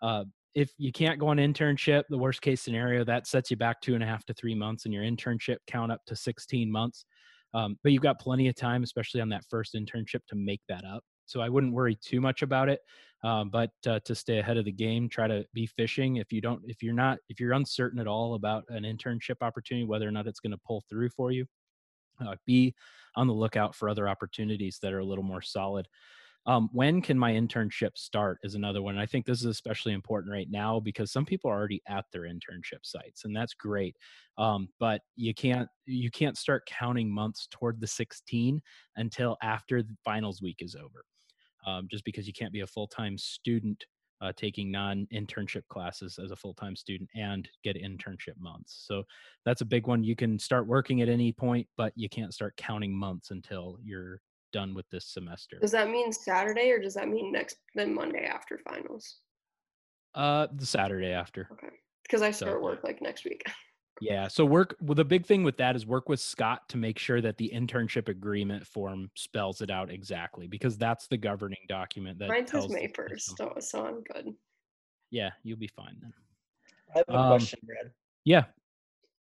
Uh 0.00 0.24
if 0.54 0.70
you 0.76 0.92
can't 0.92 1.18
go 1.18 1.28
on 1.28 1.38
internship 1.38 2.04
the 2.10 2.18
worst 2.18 2.42
case 2.42 2.60
scenario 2.60 3.04
that 3.04 3.26
sets 3.26 3.50
you 3.50 3.56
back 3.56 3.80
two 3.80 3.94
and 3.94 4.02
a 4.02 4.06
half 4.06 4.24
to 4.24 4.34
three 4.34 4.54
months 4.54 4.84
and 4.84 4.92
your 4.92 5.04
internship 5.04 5.56
count 5.66 5.90
up 5.90 6.00
to 6.06 6.14
16 6.14 6.70
months 6.70 7.04
um, 7.54 7.76
but 7.82 7.92
you've 7.92 8.02
got 8.02 8.20
plenty 8.20 8.48
of 8.48 8.54
time 8.54 8.82
especially 8.82 9.20
on 9.20 9.28
that 9.28 9.44
first 9.48 9.74
internship 9.74 10.20
to 10.28 10.34
make 10.34 10.60
that 10.68 10.84
up 10.84 11.02
so 11.32 11.40
i 11.40 11.48
wouldn't 11.48 11.72
worry 11.72 11.96
too 11.96 12.20
much 12.20 12.42
about 12.42 12.68
it 12.68 12.80
um, 13.24 13.50
but 13.50 13.70
uh, 13.86 14.00
to 14.04 14.16
stay 14.16 14.38
ahead 14.38 14.56
of 14.56 14.64
the 14.64 14.72
game 14.72 15.08
try 15.08 15.26
to 15.26 15.44
be 15.54 15.66
fishing 15.66 16.16
if 16.16 16.32
you 16.32 16.40
don't 16.40 16.60
if 16.66 16.82
you're 16.82 16.94
not 16.94 17.18
if 17.28 17.40
you're 17.40 17.52
uncertain 17.52 18.00
at 18.00 18.06
all 18.06 18.34
about 18.34 18.64
an 18.68 18.82
internship 18.82 19.36
opportunity 19.40 19.86
whether 19.86 20.06
or 20.06 20.12
not 20.12 20.26
it's 20.26 20.40
going 20.40 20.50
to 20.52 20.60
pull 20.66 20.82
through 20.88 21.08
for 21.08 21.30
you 21.30 21.46
uh, 22.20 22.36
be 22.46 22.74
on 23.16 23.26
the 23.26 23.32
lookout 23.32 23.74
for 23.74 23.88
other 23.88 24.08
opportunities 24.08 24.78
that 24.82 24.92
are 24.92 25.00
a 25.00 25.04
little 25.04 25.24
more 25.24 25.42
solid. 25.42 25.88
Um, 26.44 26.68
when 26.72 27.00
can 27.00 27.16
my 27.18 27.32
internship 27.32 27.96
start 27.96 28.38
is 28.42 28.56
another 28.56 28.82
one 28.82 28.98
i 28.98 29.06
think 29.06 29.24
this 29.24 29.38
is 29.38 29.46
especially 29.46 29.92
important 29.92 30.32
right 30.32 30.48
now 30.50 30.80
because 30.80 31.12
some 31.12 31.24
people 31.24 31.48
are 31.48 31.56
already 31.56 31.80
at 31.86 32.04
their 32.12 32.22
internship 32.22 32.80
sites 32.82 33.24
and 33.24 33.36
that's 33.36 33.54
great 33.54 33.94
um, 34.38 34.68
but 34.80 35.02
you 35.14 35.34
can't 35.34 35.68
you 35.86 36.10
can't 36.10 36.36
start 36.36 36.66
counting 36.66 37.08
months 37.08 37.46
toward 37.52 37.80
the 37.80 37.86
16 37.86 38.60
until 38.96 39.36
after 39.40 39.84
the 39.84 39.94
finals 40.04 40.42
week 40.42 40.56
is 40.58 40.74
over 40.74 41.04
um, 41.66 41.86
just 41.90 42.04
because 42.04 42.26
you 42.26 42.32
can't 42.32 42.52
be 42.52 42.60
a 42.60 42.66
full-time 42.66 43.16
student 43.18 43.84
uh, 44.20 44.32
taking 44.36 44.70
non-internship 44.70 45.62
classes 45.68 46.18
as 46.22 46.30
a 46.30 46.36
full-time 46.36 46.76
student 46.76 47.10
and 47.16 47.48
get 47.64 47.76
internship 47.76 48.38
months 48.38 48.84
so 48.86 49.02
that's 49.44 49.62
a 49.62 49.64
big 49.64 49.86
one 49.86 50.04
you 50.04 50.14
can 50.14 50.38
start 50.38 50.66
working 50.66 51.02
at 51.02 51.08
any 51.08 51.32
point 51.32 51.66
but 51.76 51.92
you 51.96 52.08
can't 52.08 52.32
start 52.32 52.56
counting 52.56 52.92
months 52.94 53.30
until 53.30 53.78
you're 53.82 54.20
done 54.52 54.74
with 54.74 54.88
this 54.90 55.06
semester 55.06 55.58
Does 55.60 55.72
that 55.72 55.88
mean 55.88 56.12
Saturday 56.12 56.70
or 56.70 56.78
does 56.78 56.94
that 56.94 57.08
mean 57.08 57.32
next 57.32 57.56
then 57.74 57.94
Monday 57.94 58.24
after 58.24 58.58
finals? 58.68 59.18
uh 60.14 60.46
the 60.56 60.66
saturday 60.66 61.12
after 61.12 61.48
Okay. 61.52 61.74
Because 62.02 62.20
I 62.20 62.30
start 62.30 62.58
yeah. 62.58 62.64
work 62.64 62.84
like 62.84 63.00
next 63.00 63.24
week. 63.24 63.42
yeah 64.00 64.26
so 64.26 64.44
work 64.44 64.74
well 64.80 64.94
the 64.94 65.04
big 65.04 65.26
thing 65.26 65.42
with 65.44 65.56
that 65.56 65.76
is 65.76 65.86
work 65.86 66.08
with 66.08 66.18
scott 66.18 66.68
to 66.68 66.76
make 66.76 66.98
sure 66.98 67.20
that 67.20 67.36
the 67.36 67.50
internship 67.54 68.08
agreement 68.08 68.66
form 68.66 69.10
spells 69.14 69.60
it 69.60 69.70
out 69.70 69.90
exactly 69.90 70.46
because 70.46 70.76
that's 70.78 71.06
the 71.08 71.16
governing 71.16 71.58
document 71.68 72.18
that 72.18 72.28
Mine 72.28 72.46
says 72.46 72.68
May 72.70 72.88
first, 72.88 73.36
so 73.36 73.52
so 73.60 73.84
I'm 73.86 74.02
good. 74.02 74.34
yeah 75.10 75.30
you'll 75.42 75.58
be 75.58 75.68
fine 75.68 75.96
then 76.00 76.12
I 76.94 76.98
have 76.98 77.04
a 77.08 77.16
Um, 77.16 77.28
question, 77.28 77.60
Brad. 77.64 77.92
yeah 78.24 78.44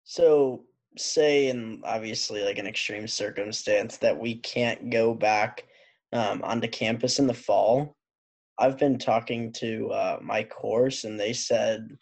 So, 0.03 0.65
say 0.97 1.47
in 1.49 1.81
obviously 1.85 2.43
like 2.43 2.57
an 2.57 2.65
extreme 2.67 3.07
circumstance 3.07 3.97
that 3.97 4.17
we 4.17 4.35
can't 4.37 4.89
go 4.89 5.13
back 5.13 5.65
um, 6.13 6.41
onto 6.43 6.67
campus 6.67 7.19
in 7.19 7.27
the 7.27 7.33
fall, 7.33 7.95
I've 8.57 8.77
been 8.79 8.97
talking 8.97 9.53
to 9.53 9.91
uh, 9.91 10.19
my 10.21 10.43
course, 10.43 11.03
and 11.03 11.19
they 11.19 11.31
said, 11.33 11.95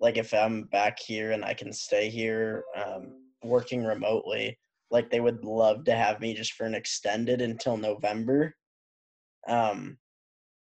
like, 0.00 0.16
if 0.16 0.32
I'm 0.32 0.64
back 0.64 0.98
here 0.98 1.32
and 1.32 1.44
I 1.44 1.54
can 1.54 1.72
stay 1.72 2.08
here 2.08 2.64
um, 2.76 3.12
working 3.42 3.84
remotely, 3.84 4.58
like 4.90 5.10
they 5.10 5.20
would 5.20 5.44
love 5.44 5.84
to 5.84 5.94
have 5.94 6.20
me 6.20 6.34
just 6.34 6.52
for 6.54 6.64
an 6.64 6.74
extended 6.74 7.40
until 7.40 7.76
November. 7.76 8.54
Um, 9.46 9.98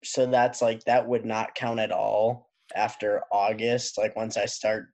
so 0.04 0.26
that's 0.26 0.60
like 0.60 0.84
that 0.84 1.06
would 1.06 1.24
not 1.24 1.54
count 1.54 1.80
at 1.80 1.92
all 1.92 2.50
after 2.74 3.22
August. 3.30 3.98
Like 3.98 4.16
once 4.16 4.36
I 4.36 4.46
start 4.46 4.88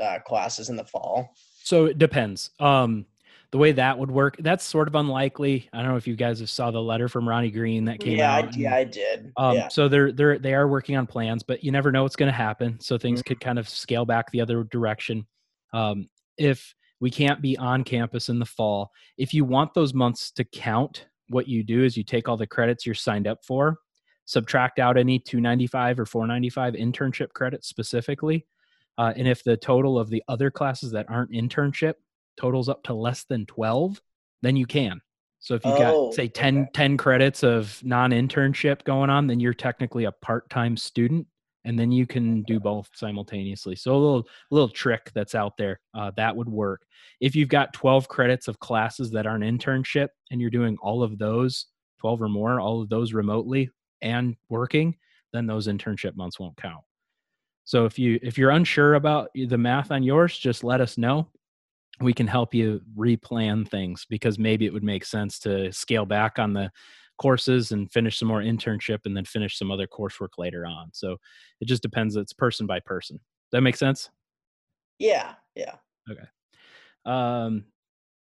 uh, 0.00 0.18
classes 0.26 0.70
in 0.70 0.76
the 0.76 0.84
fall. 0.84 1.34
So 1.62 1.86
it 1.86 1.98
depends. 1.98 2.50
Um, 2.58 3.06
the 3.54 3.58
way 3.58 3.70
that 3.70 3.96
would 3.96 4.10
work, 4.10 4.34
that's 4.40 4.64
sort 4.64 4.88
of 4.88 4.96
unlikely. 4.96 5.68
I 5.72 5.80
don't 5.80 5.92
know 5.92 5.96
if 5.96 6.08
you 6.08 6.16
guys 6.16 6.40
have 6.40 6.50
saw 6.50 6.72
the 6.72 6.82
letter 6.82 7.08
from 7.08 7.28
Ronnie 7.28 7.52
Green 7.52 7.84
that 7.84 8.00
came 8.00 8.18
yeah, 8.18 8.34
I, 8.34 8.38
out. 8.38 8.44
and- 8.46 8.56
yeah, 8.56 8.74
I 8.74 8.82
did. 8.82 9.32
Um, 9.36 9.54
yeah, 9.54 9.68
So 9.68 9.86
they're 9.86 10.10
they're 10.10 10.40
they 10.40 10.54
are 10.54 10.66
working 10.66 10.96
on 10.96 11.06
plans, 11.06 11.44
but 11.44 11.62
you 11.62 11.70
never 11.70 11.92
know 11.92 12.02
what's 12.02 12.16
going 12.16 12.32
to 12.32 12.36
happen. 12.36 12.80
So 12.80 12.98
things 12.98 13.22
could 13.22 13.38
kind 13.38 13.60
of 13.60 13.68
scale 13.68 14.04
back 14.04 14.28
the 14.32 14.40
other 14.40 14.64
direction. 14.64 15.24
Um, 15.72 16.08
if 16.36 16.74
we 16.98 17.12
can't 17.12 17.40
be 17.40 17.56
on 17.56 17.84
campus 17.84 18.28
in 18.28 18.40
the 18.40 18.44
fall, 18.44 18.90
if 19.18 19.32
you 19.32 19.44
want 19.44 19.72
those 19.72 19.94
months 19.94 20.32
to 20.32 20.42
count, 20.42 21.06
what 21.28 21.46
you 21.46 21.62
do 21.62 21.84
is 21.84 21.96
you 21.96 22.02
take 22.02 22.28
all 22.28 22.36
the 22.36 22.48
credits 22.48 22.84
you're 22.84 22.96
signed 22.96 23.28
up 23.28 23.44
for, 23.44 23.78
subtract 24.24 24.80
out 24.80 24.98
any 24.98 25.20
295 25.20 26.00
or 26.00 26.06
495 26.06 26.74
internship 26.74 27.32
credits 27.34 27.68
specifically, 27.68 28.48
uh, 28.98 29.12
and 29.14 29.28
if 29.28 29.44
the 29.44 29.56
total 29.56 29.96
of 29.96 30.10
the 30.10 30.24
other 30.26 30.50
classes 30.50 30.90
that 30.90 31.06
aren't 31.08 31.30
internship 31.30 31.94
totals 32.36 32.68
up 32.68 32.82
to 32.84 32.94
less 32.94 33.24
than 33.24 33.46
12, 33.46 34.00
then 34.42 34.56
you 34.56 34.66
can. 34.66 35.00
So 35.40 35.54
if 35.54 35.64
you've 35.64 35.74
Oh, 35.74 36.06
got 36.08 36.14
say 36.14 36.28
10, 36.28 36.58
okay. 36.58 36.70
10 36.72 36.96
credits 36.96 37.42
of 37.42 37.78
non-internship 37.84 38.84
going 38.84 39.10
on, 39.10 39.26
then 39.26 39.40
you're 39.40 39.52
technically 39.54 40.04
a 40.04 40.12
part-time 40.12 40.76
student 40.76 41.26
and 41.66 41.78
then 41.78 41.90
you 41.90 42.06
can 42.06 42.42
do 42.42 42.60
both 42.60 42.90
simultaneously. 42.94 43.74
So 43.76 43.92
a 43.92 43.96
little 43.96 44.28
little 44.50 44.68
trick 44.68 45.10
that's 45.14 45.34
out 45.34 45.56
there 45.56 45.80
uh, 45.94 46.12
that 46.16 46.34
would 46.36 46.48
work. 46.48 46.86
If 47.20 47.34
you've 47.34 47.48
got 47.48 47.72
12 47.72 48.08
credits 48.08 48.48
of 48.48 48.58
classes 48.58 49.10
that 49.12 49.26
aren't 49.26 49.44
internship 49.44 50.08
and 50.30 50.40
you're 50.40 50.50
doing 50.50 50.76
all 50.80 51.02
of 51.02 51.18
those 51.18 51.66
12 52.00 52.22
or 52.22 52.28
more, 52.28 52.60
all 52.60 52.82
of 52.82 52.88
those 52.88 53.12
remotely 53.12 53.70
and 54.02 54.36
working, 54.48 54.96
then 55.32 55.46
those 55.46 55.66
internship 55.66 56.16
months 56.16 56.38
won't 56.38 56.56
count. 56.56 56.84
So 57.64 57.86
if 57.86 57.98
you 57.98 58.18
if 58.22 58.36
you're 58.36 58.50
unsure 58.50 58.94
about 58.94 59.30
the 59.34 59.58
math 59.58 59.90
on 59.90 60.02
yours, 60.02 60.38
just 60.38 60.64
let 60.64 60.80
us 60.80 60.98
know. 60.98 61.28
We 62.00 62.12
can 62.12 62.26
help 62.26 62.54
you 62.54 62.80
replan 62.96 63.68
things 63.68 64.06
because 64.08 64.38
maybe 64.38 64.66
it 64.66 64.72
would 64.72 64.84
make 64.84 65.04
sense 65.04 65.38
to 65.40 65.72
scale 65.72 66.06
back 66.06 66.38
on 66.38 66.52
the 66.52 66.70
courses 67.18 67.70
and 67.70 67.90
finish 67.92 68.18
some 68.18 68.28
more 68.28 68.40
internship 68.42 69.00
and 69.04 69.16
then 69.16 69.24
finish 69.24 69.56
some 69.58 69.70
other 69.70 69.86
coursework 69.86 70.36
later 70.38 70.66
on. 70.66 70.90
So 70.92 71.16
it 71.60 71.66
just 71.66 71.82
depends. 71.82 72.16
It's 72.16 72.32
person 72.32 72.66
by 72.66 72.80
person. 72.80 73.16
Does 73.16 73.58
that 73.58 73.60
make 73.62 73.76
sense? 73.76 74.10
yeah, 74.98 75.34
yeah. 75.54 75.74
Okay. 76.10 76.26
Um, 77.04 77.64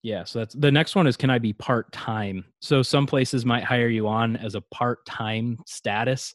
yeah. 0.02 0.24
So 0.24 0.40
that's 0.40 0.54
the 0.54 0.70
next 0.70 0.94
one 0.94 1.06
is 1.06 1.16
can 1.16 1.30
I 1.30 1.38
be 1.38 1.52
part 1.52 1.90
time? 1.92 2.44
So 2.60 2.82
some 2.82 3.06
places 3.06 3.46
might 3.46 3.64
hire 3.64 3.88
you 3.88 4.06
on 4.06 4.36
as 4.36 4.54
a 4.54 4.60
part 4.60 5.04
time 5.06 5.58
status. 5.66 6.34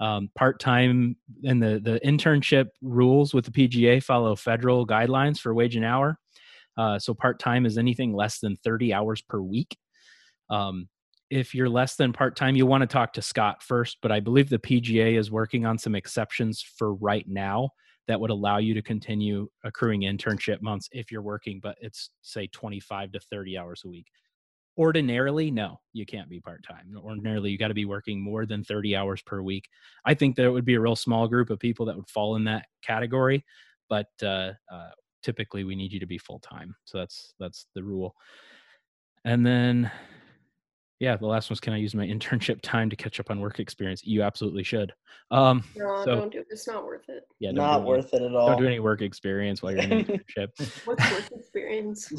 Um, 0.00 0.30
Part 0.34 0.60
time 0.60 1.14
and 1.44 1.62
the 1.62 1.78
the 1.78 2.00
internship 2.02 2.68
rules 2.80 3.34
with 3.34 3.44
the 3.44 3.50
PGA 3.50 4.02
follow 4.02 4.34
federal 4.34 4.86
guidelines 4.86 5.38
for 5.38 5.52
wage 5.52 5.76
and 5.76 5.84
hour. 5.84 6.18
Uh, 6.80 6.98
so 6.98 7.12
part 7.12 7.38
time 7.38 7.66
is 7.66 7.76
anything 7.76 8.14
less 8.14 8.38
than 8.38 8.56
30 8.56 8.94
hours 8.94 9.20
per 9.20 9.38
week. 9.38 9.76
Um, 10.48 10.88
if 11.28 11.54
you're 11.54 11.68
less 11.68 11.96
than 11.96 12.10
part 12.10 12.36
time, 12.36 12.56
you 12.56 12.64
want 12.64 12.80
to 12.80 12.86
talk 12.86 13.12
to 13.12 13.22
Scott 13.22 13.62
first, 13.62 13.98
but 14.00 14.10
I 14.10 14.18
believe 14.18 14.48
the 14.48 14.58
PGA 14.58 15.18
is 15.18 15.30
working 15.30 15.66
on 15.66 15.76
some 15.76 15.94
exceptions 15.94 16.62
for 16.62 16.94
right 16.94 17.26
now 17.28 17.68
that 18.08 18.18
would 18.18 18.30
allow 18.30 18.56
you 18.56 18.72
to 18.72 18.80
continue 18.80 19.46
accruing 19.62 20.00
internship 20.00 20.62
months 20.62 20.88
if 20.90 21.12
you're 21.12 21.20
working, 21.20 21.60
but 21.62 21.76
it's 21.82 22.08
say 22.22 22.46
25 22.46 23.12
to 23.12 23.20
30 23.20 23.58
hours 23.58 23.82
a 23.84 23.88
week. 23.88 24.06
Ordinarily, 24.78 25.50
no, 25.50 25.80
you 25.92 26.06
can't 26.06 26.30
be 26.30 26.40
part 26.40 26.64
time. 26.66 26.94
Ordinarily, 26.96 27.50
you 27.50 27.58
got 27.58 27.68
to 27.68 27.74
be 27.74 27.84
working 27.84 28.22
more 28.22 28.46
than 28.46 28.64
30 28.64 28.96
hours 28.96 29.20
per 29.20 29.42
week. 29.42 29.68
I 30.06 30.14
think 30.14 30.34
there 30.34 30.50
would 30.50 30.64
be 30.64 30.76
a 30.76 30.80
real 30.80 30.96
small 30.96 31.28
group 31.28 31.50
of 31.50 31.58
people 31.58 31.84
that 31.86 31.96
would 31.96 32.08
fall 32.08 32.36
in 32.36 32.44
that 32.44 32.68
category, 32.82 33.44
but 33.90 34.08
uh, 34.22 34.52
uh, 34.72 34.90
typically 35.22 35.64
we 35.64 35.74
need 35.76 35.92
you 35.92 36.00
to 36.00 36.06
be 36.06 36.18
full 36.18 36.38
time. 36.40 36.74
So 36.84 36.98
that's 36.98 37.34
that's 37.38 37.66
the 37.74 37.82
rule. 37.82 38.14
And 39.24 39.44
then 39.46 39.90
yeah, 40.98 41.16
the 41.16 41.26
last 41.26 41.48
one's 41.48 41.60
can 41.60 41.72
I 41.72 41.78
use 41.78 41.94
my 41.94 42.06
internship 42.06 42.60
time 42.62 42.90
to 42.90 42.96
catch 42.96 43.20
up 43.20 43.30
on 43.30 43.40
work 43.40 43.58
experience? 43.58 44.04
You 44.04 44.22
absolutely 44.22 44.62
should. 44.64 44.92
Um, 45.30 45.64
No, 45.74 46.02
so, 46.04 46.14
don't 46.16 46.30
do 46.32 46.40
it. 46.40 46.46
It's 46.50 46.66
not 46.66 46.84
worth 46.84 47.08
it. 47.08 47.24
yeah, 47.38 47.50
don't 47.52 47.56
Not 47.56 47.80
any- 47.80 47.88
worth 47.88 48.12
it 48.12 48.20
at 48.20 48.34
all. 48.34 48.48
Don't 48.48 48.60
do 48.60 48.66
any 48.66 48.80
work 48.80 49.00
experience 49.00 49.62
while 49.62 49.72
you're 49.72 49.80
in 49.82 49.90
internship. 50.04 50.48
What's 50.84 51.10
work 51.10 51.30
experience? 51.32 52.12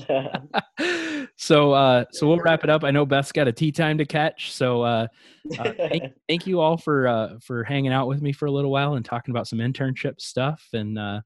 so 1.37 1.73
uh 1.73 2.05
so 2.11 2.27
we'll 2.27 2.39
wrap 2.39 2.63
it 2.63 2.69
up. 2.71 2.83
I 2.83 2.89
know 2.91 3.05
Beth's 3.05 3.31
got 3.31 3.47
a 3.47 3.51
tee 3.51 3.71
time 3.71 3.97
to 3.99 4.05
catch. 4.05 4.51
So 4.51 4.81
uh, 4.81 5.07
uh 5.59 5.73
thank, 5.77 6.13
thank 6.27 6.47
you 6.47 6.59
all 6.59 6.77
for 6.77 7.07
uh 7.07 7.29
for 7.39 7.63
hanging 7.63 7.93
out 7.93 8.07
with 8.07 8.21
me 8.21 8.31
for 8.31 8.47
a 8.47 8.51
little 8.51 8.71
while 8.71 8.95
and 8.95 9.05
talking 9.05 9.31
about 9.31 9.47
some 9.47 9.59
internship 9.59 10.19
stuff 10.19 10.67
and 10.73 10.97
uh 10.97 11.21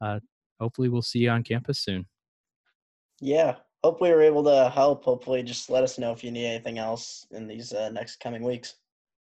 uh 0.00 0.18
hopefully 0.60 0.88
we'll 0.88 1.02
see 1.02 1.20
you 1.20 1.30
on 1.30 1.42
campus 1.42 1.78
soon. 1.80 2.06
yeah. 3.20 3.56
Hopefully 3.84 4.10
we're 4.10 4.22
able 4.22 4.42
to 4.42 4.68
help. 4.74 5.04
Hopefully 5.04 5.40
just 5.40 5.70
let 5.70 5.84
us 5.84 5.98
know 6.00 6.10
if 6.10 6.24
you 6.24 6.32
need 6.32 6.46
anything 6.46 6.78
else 6.78 7.26
in 7.30 7.46
these 7.46 7.72
uh, 7.72 7.90
next 7.90 8.18
coming 8.18 8.42
weeks. 8.42 8.74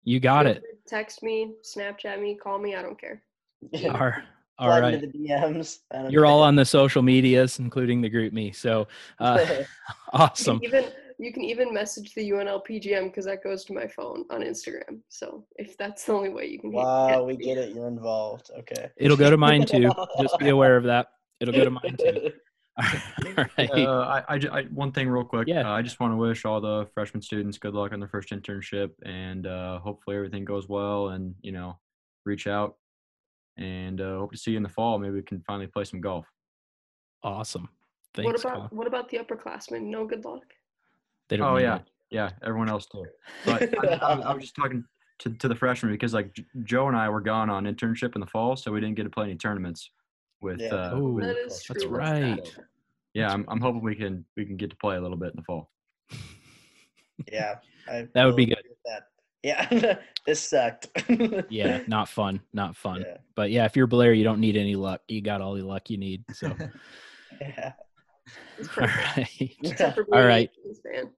You 0.05 0.21
got 0.21 0.45
it. 0.47 0.63
Text 0.87 1.21
me, 1.23 1.55
Snapchat 1.61 2.21
me, 2.21 2.35
call 2.41 2.57
me. 2.57 2.73
I 2.73 2.81
don't 2.81 2.99
care. 2.99 3.21
All 3.83 3.91
right. 3.91 4.23
All 4.57 4.69
Slide 4.69 4.79
right. 4.79 4.93
into 4.93 5.07
the 5.07 5.27
DMs. 5.27 5.79
I 5.93 6.07
You're 6.07 6.25
all 6.25 6.41
on 6.41 6.55
the 6.55 6.63
social 6.63 7.01
medias, 7.01 7.59
including 7.59 7.99
the 7.99 8.09
GroupMe. 8.09 8.55
So 8.55 8.87
uh 9.19 9.45
You 9.59 9.65
awesome. 10.13 10.59
can 10.61 10.67
even 10.69 10.85
you 11.19 11.33
can 11.33 11.43
even 11.43 11.73
message 11.73 12.13
the 12.13 12.29
UNLPGM 12.29 13.03
because 13.05 13.25
that 13.25 13.43
goes 13.43 13.65
to 13.65 13.73
my 13.73 13.87
phone 13.87 14.23
on 14.29 14.39
Instagram. 14.41 15.01
So 15.09 15.45
if 15.57 15.77
that's 15.77 16.05
the 16.05 16.13
only 16.13 16.29
way 16.29 16.45
you 16.45 16.59
can 16.59 16.71
get- 16.71 16.77
wow, 16.77 17.07
get 17.09 17.25
we 17.25 17.35
get 17.35 17.57
it. 17.57 17.75
You're 17.75 17.89
involved. 17.89 18.51
Okay. 18.59 18.89
It'll 18.95 19.17
go 19.17 19.29
to 19.29 19.35
mine 19.37 19.65
too. 19.65 19.91
Just 20.21 20.39
be 20.39 20.47
aware 20.47 20.77
of 20.77 20.85
that. 20.85 21.07
It'll 21.39 21.53
go 21.53 21.63
to 21.65 21.69
mine 21.71 21.95
too. 21.99 22.31
All 23.37 23.45
right. 23.57 23.71
Uh, 23.71 24.23
I, 24.27 24.35
I, 24.35 24.39
I- 24.51 24.63
one 24.63 24.91
thing 24.91 25.07
real 25.07 25.23
quick. 25.23 25.47
Yeah. 25.47 25.69
Uh, 25.69 25.73
I 25.73 25.81
just 25.81 25.99
want 26.01 26.11
to 26.11 26.17
wish 26.17 26.43
all 26.43 26.59
the 26.59 26.85
freshman 26.93 27.21
students 27.21 27.57
good 27.57 27.73
luck 27.73 27.93
on 27.93 27.99
their 28.01 28.09
first 28.09 28.31
internship, 28.31 28.89
and 29.05 29.47
uh, 29.47 29.79
hopefully 29.79 30.17
everything 30.17 30.43
goes 30.43 30.67
well. 30.67 31.09
And 31.09 31.35
you 31.41 31.53
know, 31.53 31.79
reach 32.25 32.47
out, 32.47 32.75
and 33.57 34.01
uh, 34.01 34.17
hope 34.19 34.33
to 34.33 34.37
see 34.37 34.51
you 34.51 34.57
in 34.57 34.63
the 34.63 34.67
fall. 34.69 34.99
Maybe 34.99 35.13
we 35.15 35.21
can 35.21 35.41
finally 35.47 35.67
play 35.67 35.85
some 35.85 36.01
golf. 36.01 36.25
Awesome. 37.23 37.69
What 38.17 38.39
about 38.39 38.53
Colin. 38.55 38.67
what 38.71 38.87
about 38.87 39.09
the 39.09 39.17
upperclassmen? 39.19 39.81
No 39.83 40.05
good 40.05 40.23
luck. 40.25 40.43
They 41.29 41.37
don't 41.37 41.47
Oh 41.53 41.57
yeah, 41.57 41.77
it. 41.77 41.81
yeah. 42.11 42.29
Everyone 42.43 42.69
else 42.69 42.85
too. 42.87 43.05
But 43.45 43.73
I, 43.85 43.87
I, 43.95 44.15
was- 44.15 44.25
I 44.25 44.33
was 44.33 44.41
just 44.43 44.55
talking 44.55 44.83
to, 45.19 45.29
to 45.31 45.47
the 45.47 45.55
freshmen 45.55 45.91
because 45.91 46.13
like 46.13 46.33
J- 46.33 46.45
Joe 46.63 46.87
and 46.87 46.95
I 46.97 47.09
were 47.09 47.21
gone 47.21 47.49
on 47.49 47.63
internship 47.65 48.15
in 48.15 48.21
the 48.21 48.27
fall, 48.27 48.55
so 48.57 48.71
we 48.71 48.79
didn't 48.81 48.95
get 48.95 49.03
to 49.03 49.09
play 49.09 49.25
any 49.25 49.35
tournaments 49.35 49.89
with. 50.41 50.59
Yeah. 50.59 50.73
Uh, 50.73 50.97
Ooh, 50.97 51.13
with 51.13 51.37
is 51.47 51.63
true. 51.63 51.75
That's 51.75 51.85
right. 51.85 52.57
Yeah, 53.13 53.31
I'm, 53.31 53.45
I'm 53.47 53.61
hoping 53.61 53.81
we 53.81 53.95
can 53.95 54.25
we 54.35 54.45
can 54.45 54.57
get 54.57 54.69
to 54.71 54.75
play 54.75 54.97
a 54.97 55.01
little 55.01 55.17
bit 55.17 55.29
in 55.29 55.37
the 55.37 55.43
fall. 55.43 55.71
yeah. 57.31 57.55
I 57.87 58.07
That 58.13 58.25
would 58.25 58.35
be 58.35 58.45
good. 58.45 58.61
That. 58.85 59.03
Yeah. 59.41 59.97
this 60.25 60.41
sucked. 60.41 60.87
Yeah, 61.49 61.81
not 61.87 62.09
fun. 62.09 62.41
Not 62.53 62.75
fun. 62.85 63.01
Yeah. 63.01 63.17
But 63.35 63.51
yeah, 63.51 63.65
if 63.65 63.75
you're 63.75 63.87
Blair, 63.87 64.13
you 64.13 64.23
don't 64.23 64.39
need 64.39 64.57
any 64.57 64.75
luck. 64.75 65.01
You 65.07 65.21
got 65.21 65.41
all 65.41 65.55
the 65.55 65.61
luck 65.61 65.89
you 65.89 65.97
need. 65.97 66.23
So 66.33 66.55
yeah. 67.41 67.73
It's 68.57 68.67
all 68.69 68.87
perfect. 68.87 69.17
right. 69.17 69.55
Except 69.63 69.95
for 69.95 70.05
All 70.11 70.11
being 70.11 70.21
an 70.23 70.27
right. 70.27 70.49
Yankees 70.65 70.81
fan. 70.83 71.11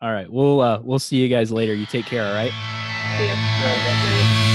all 0.00 0.12
right. 0.12 0.30
We'll 0.30 0.60
uh 0.60 0.80
we'll 0.82 0.98
see 0.98 1.16
you 1.16 1.28
guys 1.28 1.52
later. 1.52 1.74
You 1.74 1.86
take 1.86 2.06
care, 2.06 2.24
all 2.24 2.34
right? 2.34 2.52
Yeah. 3.20 3.34
Yeah. 3.34 4.51